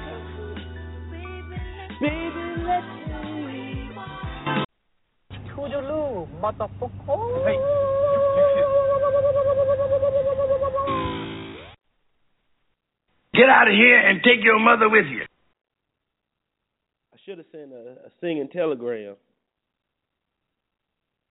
Baby, 2.01 2.43
let's 2.67 2.85
Toodaloo, 5.55 6.27
motherfucker. 6.41 7.45
Hey, 7.45 7.57
Get 13.33 13.49
out 13.49 13.67
of 13.67 13.73
here 13.73 13.97
and 13.97 14.21
take 14.23 14.43
your 14.43 14.59
mother 14.59 14.89
with 14.89 15.05
you. 15.05 15.23
Should 17.25 17.39
have 17.39 17.47
sent 17.51 17.71
a, 17.73 18.05
a 18.05 18.09
singing 18.21 18.47
telegram. 18.49 19.15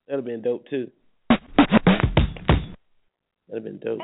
That'd 0.09 0.19
have 0.19 0.25
been 0.25 0.43
dope 0.43 0.66
too. 0.69 0.91
That'd 1.29 2.75
have 3.55 3.65
been 3.65 3.79
dope. 3.79 4.01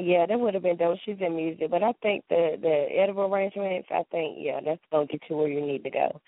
Yeah, 0.00 0.26
that 0.26 0.38
would 0.38 0.54
have 0.54 0.62
been 0.62 0.76
dope. 0.76 0.98
She's 1.04 1.16
in 1.20 1.34
music, 1.34 1.70
but 1.70 1.82
I 1.82 1.92
think 2.02 2.24
the 2.28 2.56
the 2.60 2.86
edible 3.02 3.24
arrangements. 3.24 3.88
I 3.90 4.04
think 4.10 4.36
yeah, 4.40 4.60
that's 4.64 4.80
gonna 4.92 5.06
get 5.06 5.20
you 5.28 5.36
where 5.36 5.48
you 5.48 5.64
need 5.66 5.82
to 5.84 5.90
go. 5.90 6.20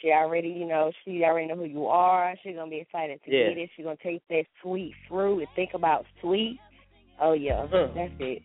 She 0.00 0.08
already, 0.10 0.48
you 0.48 0.66
know, 0.66 0.92
she 1.04 1.24
already 1.24 1.48
know 1.48 1.56
who 1.56 1.64
you 1.64 1.86
are. 1.86 2.34
She's 2.42 2.54
gonna 2.54 2.70
be 2.70 2.76
excited 2.76 3.20
to 3.24 3.30
Yeah. 3.32 3.48
get 3.48 3.58
it. 3.58 3.70
She's 3.74 3.84
gonna 3.84 3.96
taste 4.02 4.24
that 4.28 4.44
sweet 4.62 4.92
fruit 5.08 5.38
and 5.40 5.48
think 5.56 5.70
about 5.74 6.04
sweet. 6.20 6.60
Oh 7.20 7.32
yeah, 7.32 7.62
Uh. 7.72 7.88
that's 7.94 8.12
it. 8.20 8.42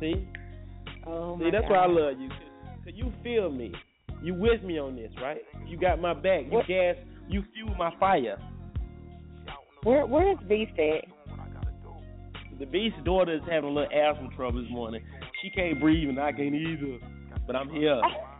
See, 0.00 0.26
Oh 1.06 1.38
see, 1.38 1.50
that's 1.50 1.64
God. 1.68 1.72
why 1.72 1.78
I 1.78 1.86
love 1.86 2.18
you. 2.20 2.28
'cause 2.84 2.94
you 2.94 3.12
feel 3.22 3.50
me. 3.50 3.72
You 4.24 4.34
with 4.34 4.62
me 4.62 4.78
on 4.78 4.96
this, 4.96 5.12
right? 5.20 5.42
You 5.66 5.76
got 5.76 6.00
my 6.00 6.14
back. 6.14 6.46
You 6.46 6.50
What- 6.52 6.66
gas. 6.66 6.96
You 7.28 7.42
fuel 7.54 7.74
my 7.76 7.90
fire. 8.00 8.38
Where 9.82 10.06
where's 10.06 10.38
Beast 10.48 10.72
at? 10.78 11.04
The 12.58 12.66
Beast's 12.66 13.02
daughter 13.04 13.34
is 13.34 13.42
having 13.50 13.70
a 13.70 13.72
little 13.72 13.92
asthma 13.92 14.30
trouble 14.34 14.62
this 14.62 14.70
morning. 14.70 15.02
She 15.42 15.50
can't 15.50 15.78
breathe 15.80 16.08
and 16.08 16.18
I 16.18 16.32
can't 16.32 16.54
either. 16.54 16.98
But 17.46 17.56
I'm 17.56 17.68
here. 17.68 18.00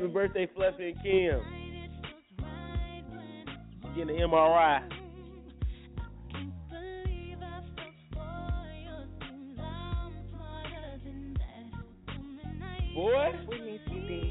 "Happy 0.00 0.12
birthday, 0.12 0.48
Fluffy 0.54 0.92
and 0.92 1.02
Kim." 1.02 1.40
Getting 3.94 4.22
an 4.22 4.30
MRI. 4.30 4.80
Boy, 12.94 13.32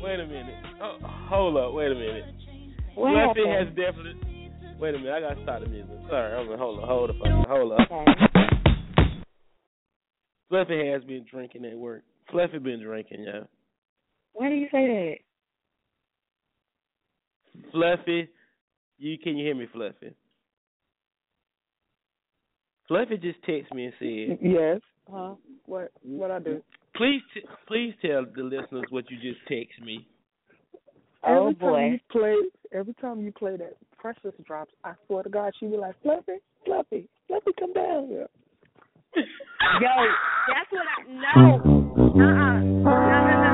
wait 0.02 0.20
a 0.20 0.26
minute. 0.26 0.56
Oh, 0.82 0.98
hold 1.02 1.58
up, 1.58 1.74
wait 1.74 1.92
a 1.92 1.96
minute. 1.96 2.26
What 2.96 3.14
Fluffy 3.14 3.48
happened? 3.48 3.68
has 3.68 3.68
definitely. 3.76 4.52
Wait 4.80 4.96
a 4.96 4.98
minute, 4.98 5.14
I 5.14 5.20
gotta 5.20 5.44
start 5.44 5.62
the 5.62 5.70
music. 5.70 5.92
Sorry, 6.10 6.34
I'm 6.36 6.48
gonna 6.48 6.58
hold 6.58 6.80
up, 6.80 6.86
hold 6.86 7.12
up, 7.12 7.16
hold 7.48 7.74
up. 7.74 7.88
Fluffy 10.50 10.88
has 10.88 11.04
been 11.04 11.26
drinking 11.30 11.66
at 11.66 11.78
work. 11.78 12.04
Fluffy 12.32 12.58
been 12.58 12.82
drinking, 12.82 13.24
yeah. 13.24 13.42
Why 14.34 14.50
do 14.50 14.56
you 14.56 14.68
say 14.72 15.22
Fluffy, 17.72 18.30
you 18.98 19.18
can 19.18 19.38
you 19.38 19.46
hear 19.46 19.56
me, 19.56 19.68
Fluffy? 19.72 20.14
Fluffy 22.88 23.18
just 23.18 23.42
texted 23.44 23.74
me 23.74 23.86
and 23.86 23.94
said, 24.00 24.40
Yes. 24.42 24.82
Huh? 25.12 25.36
What? 25.66 25.92
What 26.04 26.32
I 26.32 26.40
do? 26.40 26.62
"Please, 26.96 27.22
t- 27.34 27.42
please 27.68 27.94
tell 28.02 28.26
the 28.36 28.44
listeners 28.44 28.86
what 28.90 29.10
you 29.10 29.18
just 29.18 29.40
text 29.48 29.82
me." 29.82 30.08
Oh, 31.24 31.50
every 31.50 31.54
boy. 31.56 31.68
time 31.68 31.92
you 31.94 32.00
play, 32.12 32.36
every 32.72 32.94
time 32.96 33.22
you 33.22 33.32
play 33.32 33.58
that 33.58 33.76
Precious 33.98 34.34
drops, 34.46 34.72
I 34.86 34.94
swear 35.08 35.24
to 35.24 35.30
God, 35.30 35.52
she 35.60 35.66
be 35.68 35.76
like, 35.76 35.96
Fluffy, 36.02 36.40
Fluffy, 36.66 37.10
Fluffy, 37.28 37.52
come 37.60 37.74
down 37.74 38.08
here. 38.08 38.28
Yo, 39.16 39.90
that's 40.48 40.72
what 40.72 40.88
I 40.88 41.04
know. 41.12 41.60
Uh-uh. 41.60 42.16
No, 42.16 42.24
no, 42.24 42.86
no, 42.86 43.34
no, 43.44 43.49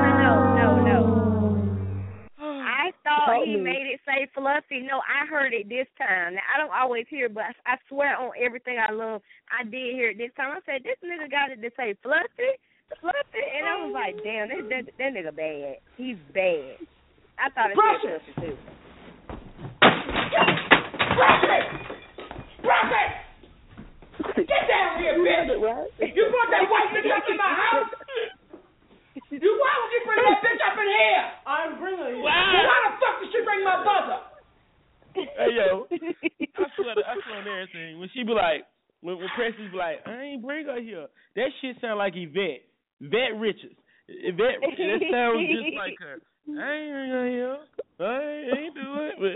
I 3.26 3.42
thought 3.42 3.42
Help 3.42 3.46
he 3.50 3.56
me. 3.58 3.62
made 3.66 3.86
it 3.90 4.00
say 4.06 4.30
fluffy. 4.34 4.86
No, 4.86 5.02
I 5.02 5.26
heard 5.26 5.52
it 5.52 5.68
this 5.68 5.90
time. 5.98 6.38
Now, 6.38 6.46
I 6.46 6.58
don't 6.62 6.70
always 6.70 7.06
hear 7.10 7.28
but 7.28 7.50
I, 7.66 7.74
I 7.74 7.76
swear 7.88 8.14
on 8.14 8.30
everything 8.38 8.78
I 8.78 8.92
love, 8.92 9.20
I 9.50 9.64
did 9.64 9.94
hear 9.98 10.10
it 10.10 10.18
this 10.18 10.30
time. 10.36 10.54
I 10.54 10.60
said, 10.62 10.86
this 10.86 10.98
nigga 11.02 11.26
got 11.30 11.50
it 11.50 11.58
to 11.58 11.70
say 11.74 11.98
fluffy, 12.02 12.54
fluffy, 13.02 13.42
and 13.42 13.66
I 13.66 13.74
was 13.82 13.90
like, 13.90 14.14
oh. 14.14 14.22
damn, 14.22 14.46
that 14.48 14.62
that, 14.70 14.84
that 14.94 15.10
nigga 15.10 15.34
bad. 15.34 15.82
He's 15.98 16.16
bad. 16.30 16.78
I 17.38 17.50
thought 17.50 17.74
it 17.74 17.76
Precious. 17.76 18.22
said 18.22 18.34
fluffy 18.38 18.46
too. 18.46 18.56
Fluffy! 21.18 21.58
Fluffy! 22.62 23.04
Get 24.46 24.62
down 24.70 25.02
here, 25.02 25.18
bitch! 25.18 25.50
You 26.14 26.30
brought 26.30 26.50
that 26.54 26.70
white 26.70 26.94
bitch 26.94 27.10
up 27.10 27.24
in 27.26 27.36
my 27.36 27.52
house? 27.58 27.90
You, 29.32 29.52
why 29.56 29.72
would 29.80 29.92
you 29.96 30.02
bring 30.04 30.20
that 30.28 30.38
bitch 30.44 30.60
up 30.60 30.76
in 30.76 30.88
here? 30.92 31.24
I'm 31.48 31.72
bringing 31.80 32.04
her. 32.04 32.16
Wow. 32.20 32.36
Well, 32.36 32.68
why 32.68 32.78
the 32.84 32.92
fuck 33.00 33.16
did 33.24 33.28
she 33.32 33.40
bring 33.42 33.64
my 33.64 33.80
buzzer? 33.80 34.20
Hey 35.16 35.56
yo, 35.56 35.88
I 36.60 36.68
swear, 36.76 36.92
to, 36.92 37.00
I 37.00 37.16
swear 37.24 37.40
on 37.40 37.48
everything. 37.48 37.96
When 37.98 38.10
she 38.12 38.22
be 38.22 38.36
like, 38.36 38.68
when, 39.00 39.16
when 39.16 39.32
Precious 39.32 39.72
be 39.72 39.76
like, 39.76 40.04
I 40.04 40.36
ain't 40.36 40.44
bring 40.44 40.66
her 40.66 40.80
here. 40.80 41.08
That 41.36 41.48
shit 41.60 41.80
sound 41.80 41.96
like 41.96 42.12
Yvette, 42.16 42.68
Yvette 43.00 43.40
Richards. 43.40 43.80
Yvette, 44.08 44.60
that 44.60 45.00
sounds 45.08 45.40
just 45.48 45.72
like 45.72 45.96
her. 46.04 46.20
I 46.48 46.72
ain't 46.72 46.92
bring 46.92 47.10
her 47.10 47.26
here. 47.28 47.58
I 47.98 48.22
ain't 48.54 48.74
do 48.74 48.88
it, 49.08 49.14
but 49.18 49.34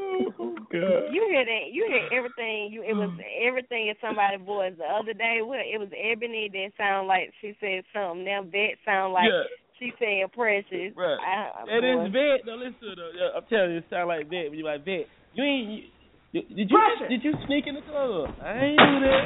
oh 0.00 0.54
god. 0.72 1.12
You 1.12 1.26
hear 1.28 1.44
that? 1.44 1.64
You 1.72 1.84
hear 1.90 2.08
everything. 2.16 2.70
You 2.72 2.82
it 2.82 2.94
was 2.94 3.10
everything 3.42 3.88
in 3.88 3.94
somebody's 4.00 4.40
voice. 4.46 4.72
The 4.78 4.84
other 4.84 5.12
day, 5.12 5.40
what 5.42 5.60
it 5.60 5.78
was 5.78 5.90
Ebony 5.92 6.48
that 6.52 6.72
sound 6.78 7.08
like 7.08 7.32
she 7.40 7.56
said 7.60 7.82
something. 7.92 8.24
Now 8.24 8.42
Vet 8.42 8.78
sound 8.84 9.12
like 9.12 9.28
Yeah. 9.28 9.44
she 9.78 9.92
saying 9.98 10.28
precious. 10.32 10.94
Right. 10.96 11.18
I, 11.20 11.66
That 11.66 11.84
is 11.84 12.08
boy. 12.08 12.16
vet. 12.16 12.46
No, 12.46 12.54
listen 12.54 12.80
to 12.80 12.94
the. 12.94 13.06
I'm 13.36 13.44
telling 13.50 13.72
you, 13.72 13.78
it 13.78 13.90
sound 13.90 14.08
like 14.08 14.30
vet. 14.30 14.48
When 14.50 14.58
you 14.58 14.64
like 14.64 14.84
vet, 14.84 15.04
you 15.34 15.42
ain't. 15.44 15.84
You, 16.32 16.42
did 16.54 16.70
you 16.70 16.78
Precious. 16.78 17.08
did 17.08 17.24
you 17.24 17.32
sneak 17.46 17.66
in 17.66 17.74
the 17.74 17.82
club? 17.82 18.30
I 18.44 18.72
ain't 18.72 18.78
do 18.78 18.94
that. 19.04 19.22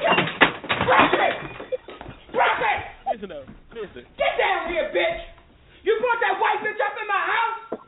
Precious! 0.86 1.34
Precious! 2.32 2.80
Listen 3.12 3.28
though, 3.28 3.46
listen. 3.74 4.06
Get 4.16 4.32
down 4.38 4.70
here, 4.72 4.88
bitch! 4.94 5.31
You 5.82 5.98
brought 5.98 6.20
that 6.22 6.38
white 6.38 6.62
bitch 6.62 6.78
up 6.78 6.94
in 6.94 7.06
my 7.10 7.22
house? 7.26 7.82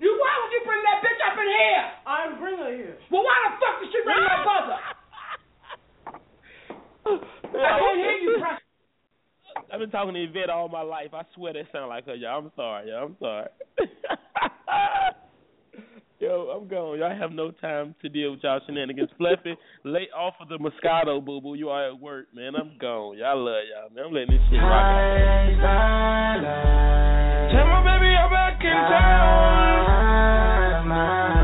You 0.00 0.10
why 0.18 0.32
would 0.42 0.52
you 0.52 0.62
bring 0.66 0.82
that 0.82 0.98
bitch 1.04 1.20
up 1.22 1.36
in 1.38 1.46
here? 1.46 1.84
I'm 2.06 2.38
bringing 2.40 2.64
her 2.64 2.74
here. 2.74 2.96
Well, 3.10 3.22
why 3.22 3.36
the 3.46 3.50
fuck 3.60 3.76
did 3.80 3.92
she 3.92 4.00
bring 4.02 4.24
my 4.24 4.42
buzzer? 4.42 4.80
I 7.06 7.78
can't 7.78 7.98
hear 8.00 8.18
you, 8.18 8.40
Precious. 8.40 8.62
I've 9.72 9.80
been 9.80 9.90
talking 9.90 10.14
to 10.14 10.20
Yvette 10.24 10.50
all 10.50 10.68
my 10.68 10.82
life. 10.82 11.14
I 11.14 11.22
swear 11.34 11.52
that 11.52 11.66
sound 11.72 11.88
like 11.88 12.06
her, 12.06 12.14
y'all. 12.14 12.38
I'm 12.40 12.52
sorry, 12.56 12.88
y'all. 12.90 13.06
I'm 13.06 13.16
sorry. 13.20 13.48
Yo, 16.22 16.54
I'm 16.54 16.68
gone. 16.68 17.00
Y'all 17.00 17.18
have 17.18 17.32
no 17.32 17.50
time 17.50 17.96
to 18.00 18.08
deal 18.08 18.30
with 18.30 18.44
y'all 18.44 18.60
shenanigans. 18.64 19.08
Fluffy, 19.18 19.56
lay 19.82 20.06
off 20.16 20.34
of 20.40 20.48
the 20.48 20.56
Moscato, 20.56 21.20
boo 21.20 21.40
boo. 21.40 21.54
You 21.54 21.70
are 21.70 21.88
at 21.88 21.98
work, 21.98 22.26
man. 22.32 22.54
I'm 22.54 22.78
gone. 22.80 23.18
Y'all 23.18 23.44
love 23.44 23.64
y'all, 23.68 23.90
man. 23.92 24.04
I'm 24.06 24.12
letting 24.12 24.30
this 24.30 24.40
shit 24.48 24.60
rock 24.60 24.70
out. 25.64 26.38
Tell 27.50 27.66
my 27.66 27.82
baby 27.82 28.14
I'm 28.14 28.30
back 28.30 28.62
in 28.62 28.70
town. 30.86 31.41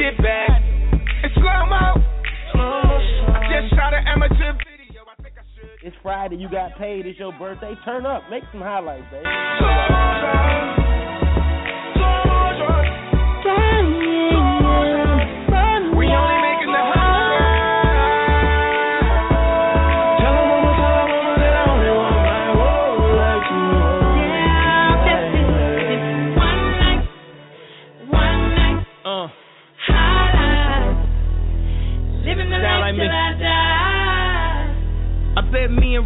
Shit 0.00 0.16
back. 0.22 0.62
It's 1.24 1.34
slow 1.34 1.66
mo. 1.68 2.00
I 2.56 3.60
just 3.60 3.74
shot 3.76 3.92
an 3.92 4.06
amateur 4.06 4.56
video. 4.64 5.04
I 5.04 5.22
think 5.22 5.34
I 5.36 5.44
should. 5.54 5.86
It's 5.86 5.96
Friday. 6.02 6.36
You 6.36 6.48
got 6.48 6.78
paid. 6.78 7.06
It's 7.06 7.18
your 7.18 7.32
birthday. 7.38 7.74
Turn 7.84 8.06
up. 8.06 8.22
Make 8.30 8.44
some 8.52 8.62
highlights, 8.62 9.04
baby. 9.10 9.28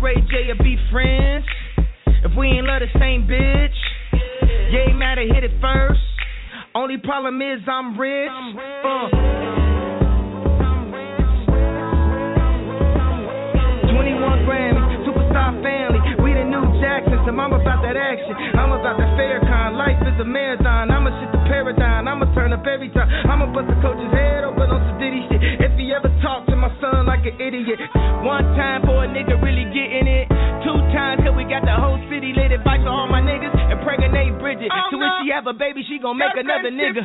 Ray 0.04 0.20
J 0.28 0.52
will 0.52 0.62
be 0.62 0.76
friends 0.92 1.46
if 2.06 2.36
we 2.36 2.48
ain't 2.48 2.66
love 2.66 2.82
the 2.84 2.98
same 3.00 3.26
bitch. 3.26 3.72
Yeah, 4.70 4.88
ain't 4.88 4.98
matter 4.98 5.22
hit 5.22 5.44
it 5.44 5.52
first. 5.62 6.00
Only 6.74 6.98
problem 6.98 7.40
is 7.40 7.60
I'm 7.66 7.98
rich. 7.98 8.28
Uh. 8.28 9.08
21 13.96 14.44
Grammys, 14.44 15.08
superstar 15.08 15.62
family. 15.64 16.00
We 16.22 16.34
the 16.34 16.44
new 16.52 16.68
Jacksons, 16.84 17.03
and 17.26 17.36
I'm 17.40 17.52
about 17.52 17.80
that 17.82 17.96
action. 17.96 18.34
I'm 18.56 18.72
about 18.72 18.96
that 19.00 19.10
fair 19.16 19.40
kind. 19.44 19.76
Life 19.76 20.00
is 20.04 20.16
a 20.20 20.26
marathon. 20.26 20.90
I'ma 20.90 21.10
shit 21.20 21.30
the 21.32 21.42
paradigm. 21.48 22.08
I'ma 22.08 22.28
turn 22.34 22.52
up 22.52 22.66
every 22.66 22.90
time. 22.90 23.08
I'ma 23.28 23.52
bust 23.52 23.68
the 23.68 23.78
coach's 23.80 24.12
head 24.12 24.44
open 24.44 24.68
on 24.68 24.80
some 24.88 24.98
ditty 25.00 25.24
shit. 25.28 25.40
If 25.64 25.72
he 25.78 25.92
ever 25.92 26.12
talk 26.20 26.46
to 26.48 26.56
my 26.56 26.72
son 26.80 27.06
like 27.06 27.24
an 27.24 27.36
idiot. 27.40 27.80
One 28.24 28.44
time 28.56 28.84
for 28.84 29.04
a 29.04 29.08
nigga 29.08 29.40
really 29.40 29.68
getting 29.72 30.08
it. 30.08 30.28
Two 30.64 30.78
times 30.96 31.20
till 31.24 31.36
we 31.36 31.44
got 31.44 31.64
the 31.64 31.76
whole 31.76 32.00
city 32.08 32.32
lit 32.32 32.52
advice 32.52 32.80
for 32.80 32.92
all 32.92 33.08
my 33.08 33.20
niggas 33.20 33.52
and 33.52 33.80
pregnant 33.84 34.04
Bridget. 34.44 34.68
so 34.92 34.98
when 35.00 35.08
she 35.24 35.32
have 35.32 35.46
a 35.46 35.56
baby, 35.56 35.80
she 35.88 35.98
gon' 35.98 36.18
make 36.18 36.36
another 36.36 36.70
nigga. 36.70 37.00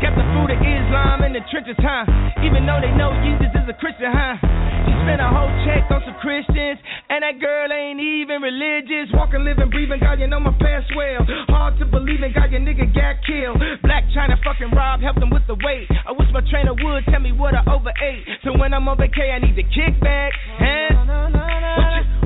Got 0.00 0.16
the 0.16 0.24
Fruit 0.32 0.50
of 0.56 0.60
Islam 0.64 1.22
in 1.28 1.32
the 1.36 1.44
trenches, 1.52 1.76
huh? 1.76 2.08
Even 2.40 2.64
though 2.64 2.80
they 2.80 2.88
know 2.96 3.12
Jesus 3.20 3.52
is 3.52 3.68
a 3.68 3.76
Christian, 3.76 4.08
huh? 4.08 4.59
She 4.86 4.92
spent 5.04 5.20
a 5.20 5.28
whole 5.28 5.50
check 5.66 5.84
on 5.90 6.00
some 6.04 6.16
Christians, 6.20 6.80
and 7.08 7.22
that 7.22 7.36
girl 7.40 7.68
ain't 7.68 8.00
even 8.00 8.40
religious. 8.40 9.12
Walking, 9.12 9.44
living, 9.44 9.70
breathing, 9.70 10.00
God, 10.00 10.20
you 10.20 10.26
know 10.26 10.40
my 10.40 10.54
past 10.56 10.88
well. 10.96 11.24
Hard 11.52 11.78
to 11.78 11.86
believe 11.86 12.22
in, 12.22 12.32
God, 12.32 12.50
your 12.50 12.60
nigga 12.60 12.88
got 12.94 13.20
killed. 13.26 13.60
Blac 13.84 14.08
Chyna 14.16 14.40
fucking 14.42 14.72
Rob 14.72 15.00
helped 15.00 15.20
him 15.20 15.30
with 15.30 15.46
the 15.46 15.56
weight. 15.60 15.88
I 16.06 16.12
wish 16.12 16.28
my 16.32 16.40
trainer 16.48 16.72
would 16.72 17.04
tell 17.06 17.20
me 17.20 17.32
what 17.32 17.54
I 17.54 17.62
overate. 17.68 18.24
So 18.44 18.56
when 18.56 18.72
I'm 18.72 18.88
on 18.88 18.96
vacay, 18.96 19.32
I 19.34 19.38
need 19.38 19.56
to 19.56 19.66
kick 19.68 20.00
back. 20.00 20.32
Huh? 20.56 20.96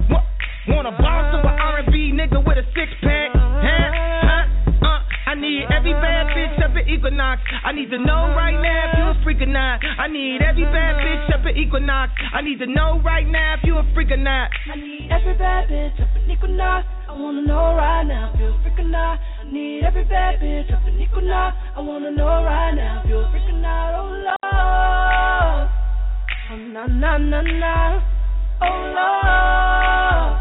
What 0.08 0.24
you, 0.66 0.74
want 0.74 0.88
a 0.88 0.92
boss 0.92 1.34
of 1.34 1.44
an 1.44 1.58
R&B 1.58 2.14
nigga 2.14 2.38
with 2.46 2.58
a 2.58 2.66
six 2.74 2.90
pack? 3.02 3.33
Need 5.44 5.68
every 5.68 5.92
bad 5.92 6.32
bitch 6.32 6.56
up 6.64 6.72
at 6.76 6.88
Equinox. 6.88 7.42
I 7.64 7.72
need 7.72 7.90
to 7.90 7.98
know 7.98 8.32
right 8.32 8.56
now 8.56 8.88
if 8.88 8.96
you 8.96 9.04
a 9.12 9.14
freak 9.22 9.40
or 9.42 9.46
not. 9.46 9.80
I 9.84 10.08
need 10.08 10.40
every 10.40 10.64
bad 10.64 10.96
bitch 11.04 11.28
up 11.34 11.44
at 11.44 11.56
Equinox. 11.56 12.12
I 12.32 12.40
need 12.40 12.58
to 12.60 12.66
know 12.66 13.00
right 13.04 13.26
now 13.26 13.54
if 13.58 13.64
you 13.64 13.76
a 13.76 13.84
freak 13.94 14.10
or 14.10 14.16
not. 14.16 14.50
I 14.72 14.76
need 14.76 15.10
every 15.12 15.36
bad 15.36 15.68
bitch 15.68 16.00
up 16.00 16.08
in 16.16 16.30
Equinox. 16.30 16.86
I 17.08 17.12
wanna 17.12 17.42
know 17.42 17.76
right 17.76 18.04
now 18.04 18.32
if 18.32 18.40
you're 18.40 18.56
a 18.56 18.62
freak 18.62 18.78
or 18.78 18.88
not. 18.88 19.20
I 19.20 19.44
need 19.52 19.84
every 19.84 20.04
bad 20.04 20.40
bitch 20.40 20.72
up 20.72 20.86
in 20.88 21.00
Equinox. 21.00 21.56
I 21.76 21.80
wanna 21.80 22.10
know 22.10 22.42
right 22.44 22.72
now 22.72 23.02
if 23.04 23.08
you're 23.08 23.24
a 23.24 23.30
freak 23.30 23.44
or 23.44 23.60
not. 23.60 23.94
Oh 24.00 24.08
Lord. 24.24 25.68
Oh 26.50 26.56
na 26.56 26.86
na 26.86 27.18
na 27.18 27.40
na. 27.42 28.00
Oh 28.62 28.76
Lord. 28.96 30.40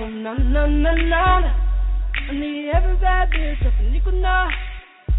Oh 0.00 0.08
na 0.08 0.32
na 0.32 0.66
na 0.66 0.92
na 0.96 1.38
na. 1.40 1.63
I 2.26 2.32
need 2.32 2.70
every 2.70 2.96
bad 2.96 3.28
bitch 3.30 3.66
up 3.66 3.74
in 3.80 3.94
Equinox. 3.94 4.54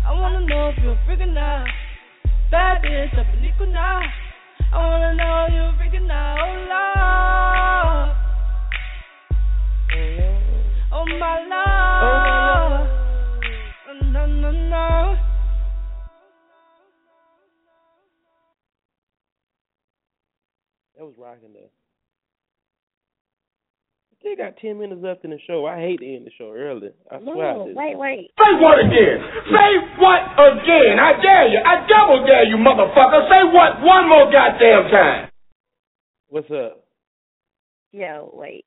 I 0.03 0.11
wanna 0.11 0.41
know 0.47 0.69
if 0.69 0.77
you're 0.81 0.93
a 0.93 1.05
freak 1.05 1.19
or 1.19 1.27
not. 1.27 1.67
Bad 2.49 2.81
bitch 2.81 3.15
up 3.19 3.27
in 3.37 3.45
Equinox. 3.45 4.07
I 4.73 4.77
wanna 4.77 5.13
know 5.13 5.47
you're 5.53 5.69
a 5.69 5.77
freak 5.77 5.93
or 5.93 5.99
not. 6.07 6.39
Oh 6.39 6.53
Lord. 6.71 8.15
Oh 10.91 11.05
my 11.19 11.37
lord. 11.45 12.89
Oh, 13.87 13.93
no, 14.11 14.25
no, 14.25 14.51
no. 14.51 15.15
That 20.97 21.05
was 21.05 21.13
rocking 21.19 21.53
there. 21.53 21.74
Still 24.25 24.41
got 24.41 24.57
ten 24.57 24.79
minutes 24.81 25.01
left 25.05 25.21
in 25.23 25.29
the 25.29 25.37
show. 25.45 25.67
I 25.69 25.77
hate 25.77 25.99
to 26.01 26.15
end 26.15 26.25
the 26.25 26.31
show 26.33 26.49
early. 26.49 26.89
I 27.13 27.21
swear 27.21 27.45
I 27.45 27.53
No, 27.53 27.67
did. 27.69 27.75
wait, 27.77 27.93
wait. 27.95 28.31
Say 28.41 28.51
what 28.57 28.79
again? 28.81 29.21
Say 29.53 29.69
what 30.01 30.21
again? 30.33 30.97
I 30.97 31.13
dare 31.21 31.45
you. 31.53 31.61
I 31.61 31.85
double 31.85 32.25
dare 32.25 32.49
you, 32.49 32.57
motherfucker. 32.57 33.21
Say 33.29 33.45
what 33.53 33.85
one 33.85 34.09
more 34.09 34.25
goddamn 34.33 34.89
time. 34.89 35.29
What's 36.29 36.49
up? 36.49 36.81
Yo, 37.91 38.31
wait. 38.33 38.65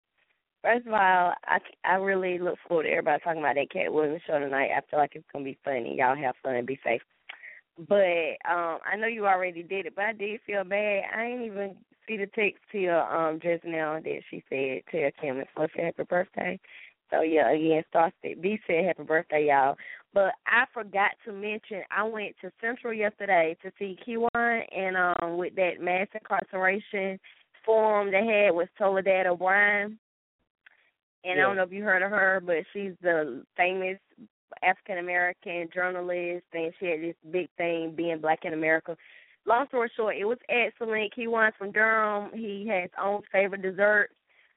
First 0.62 0.86
of 0.86 0.92
all, 0.92 1.34
I 1.44 1.58
I 1.84 1.94
really 1.94 2.38
look 2.38 2.54
forward 2.68 2.84
to 2.84 2.90
everybody 2.90 3.20
talking 3.24 3.40
about 3.42 3.56
that 3.56 3.70
Katt 3.72 3.92
Williams 3.92 4.22
show 4.28 4.38
tonight. 4.38 4.70
I 4.76 4.80
feel 4.88 5.00
like 5.00 5.16
it's 5.16 5.26
gonna 5.32 5.44
be 5.44 5.58
funny. 5.64 5.96
Y'all 5.98 6.14
have 6.14 6.36
fun 6.40 6.54
and 6.54 6.66
be 6.68 6.78
safe. 6.84 7.02
But 7.88 8.38
um, 8.48 8.78
I 8.86 8.96
know 8.96 9.08
you 9.08 9.26
already 9.26 9.64
did 9.64 9.86
it, 9.86 9.94
but 9.96 10.04
I 10.04 10.12
did 10.12 10.40
feel 10.46 10.62
bad. 10.62 11.02
I 11.16 11.24
ain't 11.24 11.42
even 11.42 11.76
see 12.08 12.16
the 12.16 12.26
text 12.26 12.62
till 12.72 12.98
um 12.98 13.38
just 13.42 13.64
now 13.64 14.00
that 14.00 14.20
she 14.30 14.42
said 14.48 14.82
tell 14.90 15.10
Kim 15.20 15.38
and 15.38 15.46
Fluffy 15.54 15.82
happy 15.82 16.04
birthday. 16.04 16.58
So 17.10 17.22
yeah, 17.22 17.50
again, 17.50 17.82
Star 17.88 18.12
B 18.22 18.58
said 18.66 18.84
happy 18.86 19.02
birthday, 19.04 19.46
y'all. 19.48 19.76
But 20.14 20.32
I 20.46 20.64
forgot 20.72 21.12
to 21.26 21.32
mention 21.32 21.82
I 21.90 22.02
went 22.02 22.34
to 22.40 22.50
Central 22.60 22.92
yesterday 22.92 23.56
to 23.62 23.70
see 23.78 23.98
Kiwan 24.06 24.62
and 24.76 24.96
um 24.96 25.36
with 25.36 25.54
that 25.56 25.80
mass 25.80 26.08
incarceration 26.14 27.20
forum 27.64 28.10
they 28.10 28.26
had 28.26 28.54
with 28.54 28.68
Soledad 28.78 29.26
O'Brien. 29.26 29.98
And 31.24 31.38
I 31.38 31.42
don't 31.42 31.56
know 31.56 31.64
if 31.64 31.72
you 31.72 31.82
heard 31.82 32.02
of 32.02 32.10
her, 32.10 32.40
but 32.44 32.58
she's 32.72 32.92
the 33.02 33.44
famous 33.56 33.98
African 34.62 34.98
American 34.98 35.68
journalist, 35.74 36.46
and 36.52 36.72
she 36.78 36.86
had 36.86 37.00
this 37.02 37.16
big 37.30 37.48
thing 37.58 37.92
being 37.94 38.20
black 38.20 38.44
in 38.44 38.54
America. 38.54 38.96
Long 39.48 39.66
story 39.68 39.90
short, 39.96 40.16
it 40.16 40.26
was 40.26 40.36
excellent. 40.50 41.14
He 41.16 41.26
wants 41.26 41.56
from 41.56 41.72
Durham. 41.72 42.30
He 42.34 42.68
has 42.68 42.90
own 43.02 43.22
favorite 43.32 43.62
desserts 43.62 44.12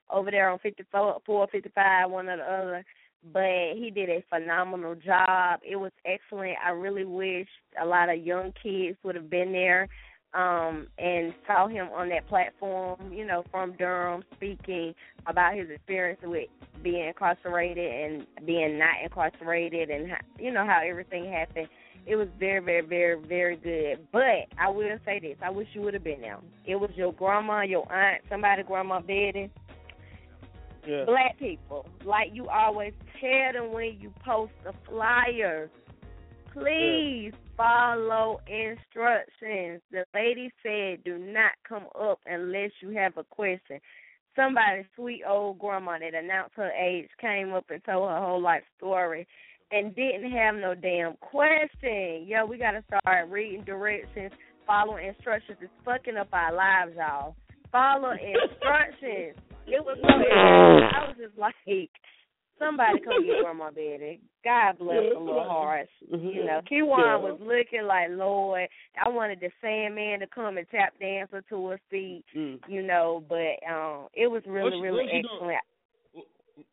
over 0.10 0.30
there 0.30 0.50
on 0.50 0.60
54, 0.60 1.22
455, 1.26 2.12
one 2.12 2.28
or 2.28 2.36
the 2.36 2.44
other. 2.44 2.86
But 3.32 3.78
he 3.78 3.90
did 3.90 4.10
a 4.10 4.22
phenomenal 4.30 4.96
job. 4.96 5.62
It 5.64 5.78
was 5.78 5.94
excellent. 6.06 6.58
I 6.66 6.72
really 6.72 7.06
wish 7.06 7.48
a 7.82 7.86
lot 7.86 8.10
of 8.10 8.22
young 8.22 8.52
kids 8.62 8.98
would 9.04 9.16
have 9.16 9.30
been 9.30 9.54
there 9.54 9.88
um 10.34 10.88
and 10.98 11.34
saw 11.46 11.68
him 11.68 11.90
on 11.94 12.08
that 12.10 12.28
platform, 12.30 13.12
you 13.12 13.26
know, 13.26 13.44
from 13.52 13.74
Durham 13.78 14.24
speaking 14.34 14.94
about 15.28 15.56
his 15.56 15.70
experience 15.70 16.22
with 16.24 16.48
being 16.82 17.08
incarcerated 17.08 17.92
and 17.92 18.46
being 18.46 18.80
not 18.80 18.96
incarcerated 19.04 19.90
and 19.90 20.10
how, 20.10 20.18
you 20.40 20.52
know 20.52 20.66
how 20.66 20.82
everything 20.86 21.30
happened. 21.30 21.68
It 22.06 22.15
was 22.15 22.28
very, 22.40 22.64
very, 22.64 22.82
very, 22.82 23.15
very 23.28 23.56
good. 23.57 24.07
But 24.11 24.48
I 24.57 24.69
will 24.69 24.98
say 25.06 25.19
this: 25.19 25.38
I 25.41 25.49
wish 25.49 25.68
you 25.73 25.82
would 25.82 25.94
have 25.94 26.03
been 26.03 26.22
there. 26.22 26.40
It 26.65 26.76
was 26.76 26.90
your 26.95 27.14
grandma, 27.14 27.61
your 27.61 27.91
aunt, 27.91 28.23
somebody, 28.30 28.64
grandma 28.64 28.99
Betty, 28.99 29.52
Yeah. 30.86 31.06
black 31.06 31.38
people. 31.38 31.86
Like 32.03 32.34
you 32.34 32.49
always 32.49 32.94
tell 33.19 33.53
them 33.53 33.72
when 33.72 33.99
you 33.99 34.11
post 34.26 34.53
a 34.65 34.73
flyer, 34.90 35.69
please 36.53 37.34
follow 37.56 38.40
instructions. 38.48 39.82
The 39.91 40.06
lady 40.15 40.52
said, 40.64 41.03
do 41.03 41.19
not 41.19 41.52
come 41.68 41.86
up 41.99 42.19
unless 42.26 42.72
you 42.82 42.90
have 42.90 43.18
a 43.18 43.23
question. 43.26 43.80
Somebody, 44.36 44.86
sweet 44.95 45.23
old 45.28 45.60
grandma 45.60 45.99
that 45.99 46.15
announced 46.15 46.56
her 46.56 46.72
age 46.72 47.10
came 47.19 47.53
up 47.53 47.69
and 47.69 47.84
told 47.84 48.10
her 48.10 48.19
whole 48.19 48.41
life 48.41 48.64
story 48.78 49.28
and 49.72 49.95
didn't 49.95 50.31
have 50.31 50.56
no 50.56 50.76
damn 50.76 51.15
question. 51.18 52.26
Yo, 52.27 52.45
we 52.45 52.57
gotta 52.57 52.84
start 52.88 53.30
reading 53.30 53.64
directions, 53.64 54.31
following 54.68 55.07
instructions. 55.07 55.57
It's 55.61 55.72
fucking 55.85 56.18
up 56.18 56.30
our 56.34 56.53
lives, 56.53 56.98
y'all. 56.98 57.35
Follow 57.72 58.11
instructions. 58.11 59.38
It 59.68 59.84
was 59.84 59.98
so 60.02 60.07
I 60.07 61.07
was 61.07 61.15
just 61.18 61.38
like, 61.38 61.56
somebody 62.60 62.99
come 62.99 63.26
get 63.26 63.41
Grandma 63.43 63.69
Betty. 63.69 64.19
God 64.43 64.77
bless 64.80 64.98
the 65.14 65.19
little 65.19 65.43
heart. 65.43 65.88
You 66.10 66.45
know, 66.45 66.61
Kiwan 66.69 67.22
was 67.22 67.39
looking 67.39 67.88
like 67.88 68.07
Lord. 68.10 68.68
I 69.03 69.10
wanted 69.10 69.39
the 69.39 69.49
Sandman 69.61 70.19
to 70.19 70.27
come 70.27 70.57
and 70.57 70.68
tap 70.69 70.93
dance 70.99 71.30
her 71.31 71.43
to 71.49 71.68
her 71.68 71.80
feet. 71.89 72.23
Mm. 72.35 72.60
You 72.68 72.84
know, 72.84 73.23
but 73.30 73.61
um, 73.69 74.07
it 74.14 74.27
was 74.27 74.41
really, 74.48 74.81
really 74.81 75.03
what 75.03 75.06
she 75.06 75.22
doing? 75.22 75.26
excellent. 75.35 75.57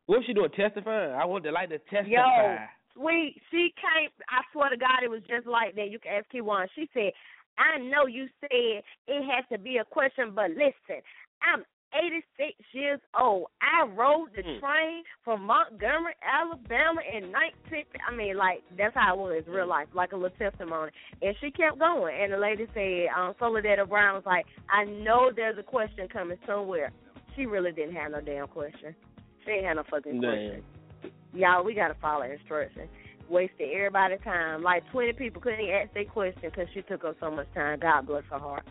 What 0.06 0.16
was 0.18 0.24
she 0.26 0.32
doing? 0.32 0.50
Testifying? 0.50 1.12
I 1.12 1.24
wanted 1.24 1.48
to 1.48 1.52
like 1.52 1.68
to 1.68 1.78
testify. 1.78 2.08
Yo, 2.08 2.56
sweet. 2.98 3.40
She 3.50 3.72
came. 3.78 4.10
I 4.28 4.42
swear 4.52 4.70
to 4.70 4.76
God, 4.76 5.02
it 5.04 5.10
was 5.10 5.22
just 5.28 5.46
like 5.46 5.74
that. 5.76 5.90
You 5.90 5.98
can 5.98 6.12
ask 6.12 6.26
Kiwan. 6.32 6.66
She 6.74 6.88
said, 6.92 7.12
"I 7.56 7.78
know 7.78 8.06
you 8.06 8.28
said 8.40 8.82
it 9.06 9.24
has 9.24 9.44
to 9.52 9.58
be 9.58 9.78
a 9.78 9.84
question, 9.84 10.32
but 10.34 10.50
listen, 10.50 11.02
I'm 11.42 11.64
86 11.94 12.52
years 12.72 13.00
old. 13.18 13.46
I 13.62 13.84
rode 13.84 14.34
the 14.34 14.42
Hmm. 14.42 14.58
train 14.60 15.04
from 15.24 15.42
Montgomery, 15.44 16.14
Alabama 16.22 17.00
in 17.00 17.30
19. 17.32 17.86
I 18.06 18.10
mean, 18.12 18.36
like 18.36 18.62
that's 18.76 18.94
how 18.94 19.14
it 19.14 19.18
was 19.18 19.46
in 19.46 19.52
real 19.52 19.66
life, 19.66 19.88
like 19.94 20.12
a 20.12 20.16
little 20.16 20.36
testimony. 20.36 20.92
And 21.22 21.34
she 21.40 21.50
kept 21.50 21.78
going. 21.78 22.14
And 22.20 22.32
the 22.32 22.36
lady 22.36 22.66
said, 22.74 23.08
um, 23.16 23.34
Soledad 23.38 23.88
Brown 23.88 24.16
was 24.16 24.26
like, 24.26 24.46
I 24.68 24.84
know 24.84 25.30
there's 25.34 25.58
a 25.58 25.62
question 25.62 26.08
coming 26.08 26.38
somewhere. 26.46 26.92
She 27.34 27.46
really 27.46 27.72
didn't 27.72 27.94
have 27.96 28.12
no 28.12 28.20
damn 28.20 28.48
question. 28.48 28.94
She 29.44 29.52
ain't 29.52 29.64
had 29.64 29.76
no 29.76 29.84
fucking 29.84 30.20
question. 30.20 30.64
Y'all, 31.32 31.64
we 31.64 31.74
gotta 31.74 31.96
follow 32.00 32.22
instructions. 32.22 32.88
Wasted 33.28 33.68
everybody's 33.74 34.20
time. 34.24 34.62
Like 34.62 34.82
20 34.90 35.12
people 35.12 35.40
couldn't 35.40 35.60
even 35.60 35.74
ask 35.74 35.92
their 35.92 36.04
question 36.06 36.42
because 36.44 36.66
she 36.72 36.82
took 36.82 37.04
up 37.04 37.16
so 37.20 37.30
much 37.30 37.46
time. 37.54 37.78
God 37.80 38.06
bless 38.06 38.24
her 38.30 38.38
heart. 38.38 38.64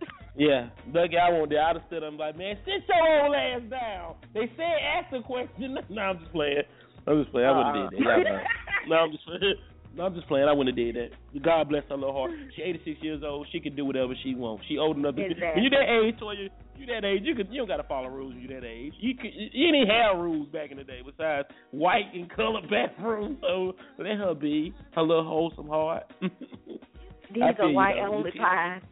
Yeah, 0.34 0.70
Dougie, 0.88 1.20
I 1.20 1.28
won't. 1.30 1.52
I'd 1.52 1.76
have 1.76 1.84
stood 1.88 2.02
up 2.02 2.08
and 2.08 2.16
like, 2.16 2.38
man, 2.38 2.56
sit 2.64 2.88
your 2.88 3.22
old 3.22 3.36
ass 3.36 3.60
down. 3.68 4.14
They 4.32 4.50
said 4.56 4.80
ask 4.80 5.10
the 5.12 5.20
question. 5.20 5.76
no, 5.90 6.00
I'm 6.00 6.18
just 6.20 6.32
playing. 6.32 6.62
I'm 7.06 7.20
just 7.20 7.32
playing. 7.32 7.48
I 7.48 7.52
wouldn't 7.52 7.90
did 7.90 8.00
that. 8.00 8.26
Uh-uh. 8.26 8.88
No, 8.88 8.96
I'm 8.96 9.10
just 9.12 9.24
no, 9.94 10.04
I'm 10.04 10.14
just 10.14 10.26
playing. 10.28 10.48
I 10.48 10.52
wouldn't 10.52 10.78
have 10.78 10.94
did 10.94 10.96
that. 10.96 11.42
God 11.42 11.68
bless 11.68 11.84
her 11.90 11.96
little 11.96 12.14
heart. 12.14 12.30
She 12.56 12.62
86 12.62 13.02
years 13.02 13.22
old. 13.22 13.46
She 13.52 13.60
can 13.60 13.76
do 13.76 13.84
whatever 13.84 14.14
she 14.22 14.34
wants. 14.34 14.64
She 14.68 14.78
old 14.78 14.96
enough. 14.96 15.16
To, 15.16 15.20
Exactly. 15.20 15.48
When 15.54 15.64
you 15.64 15.70
that 15.70 15.84
age, 15.84 16.16
Toya, 16.16 16.48
you 16.76 16.86
that 16.86 17.04
age, 17.04 17.22
you 17.24 17.34
could 17.34 17.48
you 17.50 17.58
don't 17.58 17.68
gotta 17.68 17.84
follow 17.84 18.08
rules. 18.08 18.34
You 18.36 18.48
that 18.48 18.64
age. 18.64 18.94
You 18.98 19.14
could 19.14 19.30
you 19.34 19.72
didn't 19.72 19.88
have 19.88 20.16
rules 20.18 20.48
back 20.48 20.70
in 20.70 20.76
the 20.78 20.84
day 20.84 21.00
besides 21.04 21.48
white 21.70 22.12
and 22.14 22.30
color 22.30 22.60
bathrooms. 22.70 23.38
So 23.40 23.74
let 23.98 24.16
her 24.16 24.34
be 24.34 24.74
her 24.94 25.02
little 25.02 25.24
wholesome 25.24 25.68
heart. 25.68 26.04
These 26.20 27.42
I 27.42 27.62
are 27.62 27.68
you, 27.68 27.74
white 27.74 27.98
only 27.98 28.30
pies. 28.32 28.82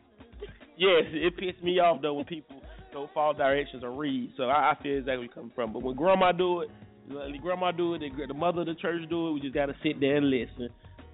Yes, 0.77 1.05
it 1.12 1.36
pissed 1.36 1.62
me 1.62 1.78
off 1.78 2.01
though 2.01 2.15
when 2.15 2.24
people 2.24 2.62
don't 2.93 3.12
follow 3.12 3.35
directions 3.35 3.85
or 3.85 3.90
read. 3.90 4.32
So 4.36 4.44
I, 4.44 4.73
I 4.73 4.82
feel 4.82 4.98
exactly 4.98 5.16
where 5.16 5.24
you 5.24 5.31
come 5.31 5.52
from. 5.55 5.73
But 5.73 5.82
when 5.82 5.97
grandma 5.97 6.32
do 6.32 6.62
it, 6.62 6.70
grandma 7.43 7.73
do 7.73 7.94
it, 7.94 8.01
the, 8.01 8.27
the 8.27 8.35
mother 8.35 8.62
of 8.62 8.66
the 8.66 8.74
church 8.74 9.02
do 9.09 9.28
it. 9.28 9.32
We 9.32 9.40
just 9.40 9.55
gotta 9.55 9.74
sit 9.82 10.01
there 10.01 10.16
and 10.16 10.31
listen. 10.31 10.69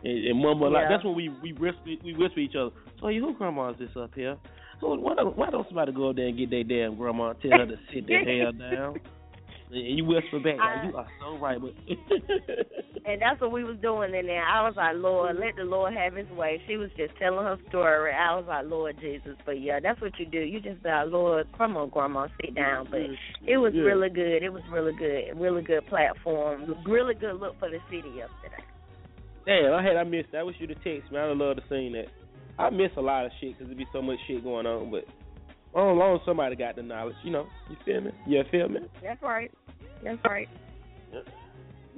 And, 0.05 0.27
and 0.27 0.39
mama 0.39 0.67
like 0.67 0.89
that's 0.89 1.05
when 1.05 1.17
we 1.17 1.29
we 1.43 1.53
whisper 1.53 1.81
we 2.05 2.15
whisper 2.15 2.41
each 2.41 2.55
other. 2.55 2.71
So 3.01 3.09
you 3.09 3.23
who 3.23 3.35
grandma 3.35 3.71
is 3.71 3.79
this 3.79 3.91
up 3.97 4.13
here? 4.15 4.37
So 4.81 4.95
why 4.95 5.15
don't 5.15 5.37
why 5.37 5.51
don't 5.51 5.67
somebody 5.69 5.93
go 5.93 6.11
up 6.11 6.17
there 6.17 6.27
and 6.27 6.37
get 6.39 6.51
their 6.51 6.65
damn 6.65 6.97
grandma 6.97 7.31
and 7.31 7.41
tell 7.41 7.53
her 7.53 7.67
to 7.67 7.77
sit 7.93 8.07
the 8.07 8.19
hell 8.27 8.53
down? 8.53 9.01
And 9.71 9.99
you 9.99 10.05
whisper 10.05 10.39
back, 10.39 10.59
like, 10.59 10.85
you 10.93 10.97
are 10.97 11.09
so 11.21 11.39
right, 11.39 11.59
but 11.61 11.73
And 13.07 13.23
that's 13.23 13.41
what 13.41 13.53
we 13.53 13.63
was 13.63 13.77
doing 13.81 14.15
in 14.15 14.27
there. 14.27 14.43
I 14.45 14.67
was 14.67 14.75
like, 14.77 14.97
Lord, 14.97 15.37
let 15.39 15.55
the 15.57 15.63
Lord 15.63 15.95
have 15.95 16.15
his 16.15 16.29
way. 16.31 16.61
She 16.67 16.77
was 16.77 16.91
just 16.97 17.17
telling 17.19 17.45
her 17.45 17.57
story. 17.69 18.13
I 18.13 18.35
was 18.35 18.47
like, 18.49 18.67
Lord 18.67 18.97
Jesus. 19.01 19.37
But 19.47 19.61
yeah, 19.61 19.79
that's 19.81 20.01
what 20.01 20.19
you 20.19 20.27
do. 20.27 20.41
You 20.41 20.61
just 20.61 20.83
be 20.83 20.89
like, 20.89 21.07
Lord, 21.09 21.47
come 21.57 21.77
on, 21.77 21.89
Grandma, 21.91 22.27
sit 22.45 22.55
down. 22.57 22.89
But 22.91 23.03
it 23.47 23.59
was 23.59 23.73
Yeah. 23.75 23.83
really 23.83 24.09
good. 24.11 24.43
It 24.43 24.53
was 24.53 24.63
really 24.73 24.93
good. 24.93 25.39
Really 25.41 25.63
good 25.63 25.87
platform. 25.87 26.75
Really 26.85 27.15
good 27.15 27.39
look 27.39 27.57
for 27.61 27.71
the 27.71 27.79
city 27.91 28.11
yesterday. 28.11 28.63
Damn, 29.47 29.75
I 29.75 29.83
had 29.83 29.97
I 29.97 30.03
missed. 30.03 30.33
that. 30.33 30.39
I 30.39 30.43
wish 30.43 30.57
you'd 30.59 30.71
have 30.71 30.79
texted 30.83 31.13
me. 31.13 31.19
I'd 31.19 31.29
have 31.29 31.37
loved 31.39 31.61
to 31.61 31.69
seen 31.71 31.93
that. 31.93 32.07
I 32.59 32.71
miss 32.71 32.91
a 32.97 33.01
lot 33.01 33.27
of 33.27 33.33
shit 33.41 33.53
because 33.53 33.69
there 33.69 33.77
be 33.77 33.87
so 33.93 34.01
much 34.01 34.19
shit 34.27 34.43
going 34.43 34.67
on. 34.67 34.91
But 34.91 35.05
on 35.79 35.99
long 35.99 36.21
somebody 36.25 36.57
got 36.57 36.77
the 36.77 36.83
knowledge. 36.83 37.17
You 37.23 37.31
know, 37.33 37.47
you 37.69 37.77
feel 37.85 38.01
me? 38.01 38.11
You 38.27 38.43
feel 38.51 38.69
me? 38.69 38.81
That's 39.03 39.23
right. 39.23 39.51
That's 40.03 40.19
right. 40.25 40.49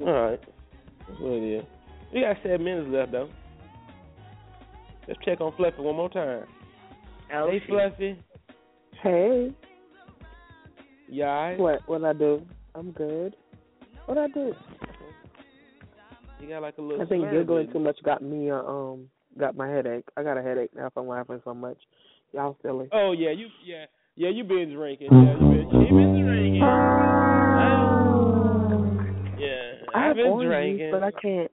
All 0.00 0.12
right, 0.12 0.40
that's 1.08 1.20
what 1.20 1.32
it 1.32 1.58
is. 1.58 1.64
We 2.14 2.20
got 2.20 2.36
seven 2.42 2.64
minutes 2.64 2.88
left 2.90 3.12
though. 3.12 3.28
Let's 5.06 5.20
check 5.24 5.40
on 5.40 5.52
Fluffy 5.56 5.80
one 5.80 5.96
more 5.96 6.08
time. 6.10 6.44
Oh, 7.34 7.48
hey, 7.50 7.58
shit. 7.60 7.68
Fluffy. 7.68 8.22
Hey, 9.02 9.50
You 11.08 11.24
alright? 11.24 11.58
what 11.58 11.88
what 11.88 12.04
I 12.04 12.12
do? 12.12 12.42
I'm 12.74 12.92
good. 12.92 13.34
What 14.06 14.18
I 14.18 14.28
do? 14.28 14.52
You 16.40 16.48
got 16.48 16.62
like 16.62 16.78
a 16.78 16.82
little. 16.82 17.02
I 17.02 17.06
think 17.08 17.22
slur, 17.24 17.40
giggling 17.40 17.66
baby. 17.66 17.72
too 17.72 17.84
much 17.84 17.96
got 18.04 18.22
me 18.22 18.50
uh, 18.50 18.56
um 18.62 19.08
got 19.38 19.56
my 19.56 19.68
headache. 19.68 20.04
I 20.16 20.22
got 20.22 20.36
a 20.36 20.42
headache 20.42 20.70
now 20.76 20.90
from 20.90 21.08
laughing 21.08 21.40
so 21.44 21.54
much. 21.54 21.78
Y'all 22.32 22.56
silly. 22.62 22.88
Oh 22.92 23.12
yeah, 23.12 23.30
you 23.30 23.46
yeah 23.64 23.84
yeah 24.16 24.28
you 24.30 24.44
been 24.44 24.74
drinking. 24.74 25.08
Yeah, 25.10 25.32
you 25.32 25.38
been 25.38 25.68
you 25.70 25.88
been 25.88 26.24
drinking. 26.24 26.62
Yeah, 29.38 29.72
I 29.94 29.98
I've 30.00 30.06
have 30.08 30.16
been 30.16 30.26
orange 30.26 30.78
drinking. 30.78 30.90
but 30.90 31.02
I 31.04 31.10
can't. 31.12 31.50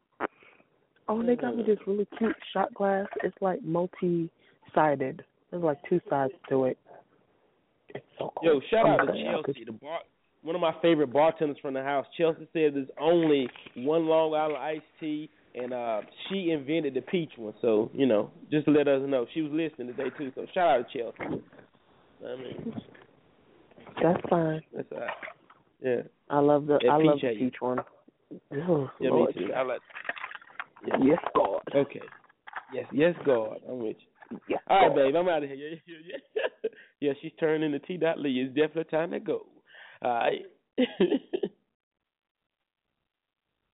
Oh, 1.07 1.22
they 1.24 1.36
got 1.36 1.56
me 1.56 1.64
this 1.64 1.78
really 1.86 2.07
cute 2.18 2.36
shot 2.52 2.74
glass. 2.74 3.06
It's 3.24 3.36
like 3.41 3.62
multi-sided. 3.64 5.24
There's 5.52 5.64
like 5.64 5.78
two 5.88 6.02
sides 6.10 6.34
to 6.49 6.66
it. 6.66 6.78
It's 7.90 8.03
so 8.18 8.34
cool. 8.36 8.56
Yo, 8.56 8.62
shout 8.72 8.88
out 8.88 9.06
to 9.06 9.12
Okay, 9.12 9.24
Chelsea, 9.24 9.66
the 9.66 9.72
bar, 9.72 9.99
one 10.41 10.56
of 10.56 10.62
my 10.62 10.74
favorite 10.82 11.14
bartenders 11.14 11.57
from 11.62 11.76
the 11.76 11.84
house. 11.84 12.07
Chelsea 12.18 12.48
said 12.53 12.74
there's 12.74 12.90
only 12.99 13.48
one 13.76 14.07
Long 14.07 14.34
Island 14.34 14.57
iced 14.57 14.84
tea, 14.99 15.30
and 15.56 15.73
uh 15.73 16.02
she 16.30 16.52
invented 16.52 16.94
the 16.94 17.02
peach 17.02 17.32
one. 17.38 17.53
So 17.61 17.90
you 17.94 18.06
know, 18.06 18.32
just 18.52 18.65
to 18.65 18.72
let 18.72 18.88
us 18.88 19.02
know, 19.06 19.26
she 19.34 19.41
was 19.41 19.52
listening 19.52 19.88
today 19.88 20.10
too. 20.18 20.32
So 20.36 20.45
shout 20.53 20.80
out 20.80 20.86
to 20.91 20.98
Chelsea. 20.98 21.44
I 22.26 22.36
mean, 22.38 22.73
That's 24.02 24.22
fine. 24.30 24.61
that's 24.76 24.88
all 24.91 24.99
right. 24.99 25.10
Yeah, 25.82 26.02
I 26.30 26.40
love 26.40 26.68
the 26.68 26.80
Yeah, 26.82 26.91
I 26.91 26.98
love 26.98 27.19
peach 27.22 27.40
the 27.40 27.45
peach 27.45 27.56
one. 27.60 27.80
Oh, 28.53 28.90
yeah, 28.99 29.10
Lord. 29.10 29.36
me 29.36 29.48
too. 29.48 29.53
I 29.53 29.61
like. 29.61 29.82
Yes, 31.02 31.19
God. 31.36 31.61
Okay. 31.73 32.02
Yes, 32.73 32.86
yes, 32.91 33.15
God, 33.26 33.57
I'm 33.69 33.80
with 33.80 33.98
you. 33.99 34.40
Yes, 34.49 34.60
All 34.68 34.80
right, 34.80 34.90
God. 34.90 34.95
babe, 34.95 35.15
I'm 35.15 35.27
out 35.30 35.44
of 35.44 35.49
here. 35.49 35.57
Yeah, 35.57 35.77
yeah, 35.86 36.18
yeah. 36.34 36.69
yeah, 36.99 37.14
she's 37.22 37.32
turning 37.40 37.64
into 37.73 37.86
T. 37.86 37.98
Dot 37.98 38.19
Lee. 38.19 38.41
It's 38.41 38.56
definitely 38.56 38.86
time 38.86 39.11
to 39.11 39.19
go. 39.19 39.45
All 40.02 40.11
right. 40.11 40.41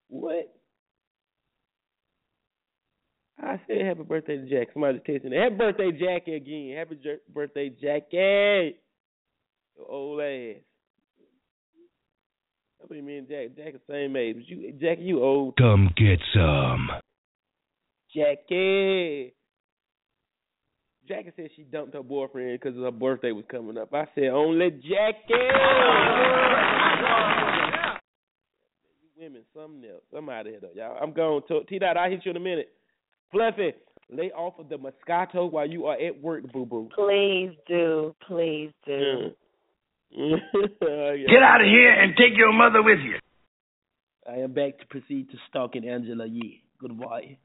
what? 0.10 0.54
I 3.42 3.60
said 3.68 3.86
happy 3.86 4.04
birthday 4.04 4.38
to 4.38 4.48
Jack. 4.48 4.68
Somebody 4.74 5.00
texting. 5.00 5.34
Happy 5.34 5.56
birthday, 5.56 5.92
Jackie 5.92 6.36
again. 6.36 6.76
Happy 6.78 7.00
jer- 7.02 7.22
birthday, 7.34 7.70
Jackie. 7.70 8.78
Your 9.78 9.90
old 9.90 10.22
ass. 10.22 10.62
I 12.84 12.94
mean, 12.94 13.06
me 13.06 13.18
and 13.18 13.28
Jack, 13.28 13.56
Jack 13.58 13.74
the 13.74 13.82
same 13.90 14.16
age. 14.16 14.36
But 14.36 14.48
you, 14.48 14.74
Jackie, 14.80 15.02
you 15.04 15.24
old. 15.24 15.58
Come 15.58 15.90
get 15.98 16.20
some. 16.34 16.90
Jackie. 18.14 19.34
Jackie 21.08 21.32
said 21.36 21.50
she 21.56 21.64
dumped 21.64 21.96
her 21.96 22.04
boyfriend 22.04 22.60
because 22.60 22.78
her 22.78 22.92
birthday 22.92 23.32
was 23.32 23.46
coming 23.50 23.78
up. 23.78 23.94
I 23.94 24.06
said, 24.14 24.26
only 24.26 24.70
Jackie. 24.70 25.34
you 29.02 29.10
women, 29.18 29.42
something 29.54 29.90
else. 29.90 30.04
I'm 30.16 30.30
out 30.30 30.42
of 30.42 30.48
here, 30.48 30.60
though, 30.62 30.70
y'all. 30.76 30.98
I'm 31.02 31.14
going 31.14 31.42
to 31.48 31.64
T 31.64 31.80
Dot. 31.80 31.98
I'll 31.98 32.10
hit 32.10 32.22
you 32.24 32.32
in 32.32 32.38
a 32.38 32.42
minute. 32.42 32.70
Fluffy, 33.32 33.74
lay 34.10 34.32
off 34.32 34.60
of 34.60 34.70
the 34.70 34.78
Moscato 34.78 35.50
while 35.50 35.70
you 35.70 35.86
are 35.86 36.00
at 36.00 36.22
work, 36.22 36.52
boo 36.52 36.66
boo. 36.66 36.90
Please 36.96 37.52
do. 37.68 38.16
Please 38.28 38.72
do. 38.86 39.32
Get 40.12 41.44
out 41.44 41.62
of 41.62 41.68
here 41.68 41.92
and 41.92 42.14
take 42.18 42.38
your 42.38 42.52
mother 42.52 42.84
with 42.84 43.00
you. 43.00 43.18
I 44.28 44.40
am 44.40 44.54
back 44.54 44.78
to 44.80 44.86
proceed 44.88 45.30
to 45.32 45.38
stalking 45.50 45.88
Angela 45.88 46.26
Yee. 46.26 46.64
Goodbye. 46.80 47.38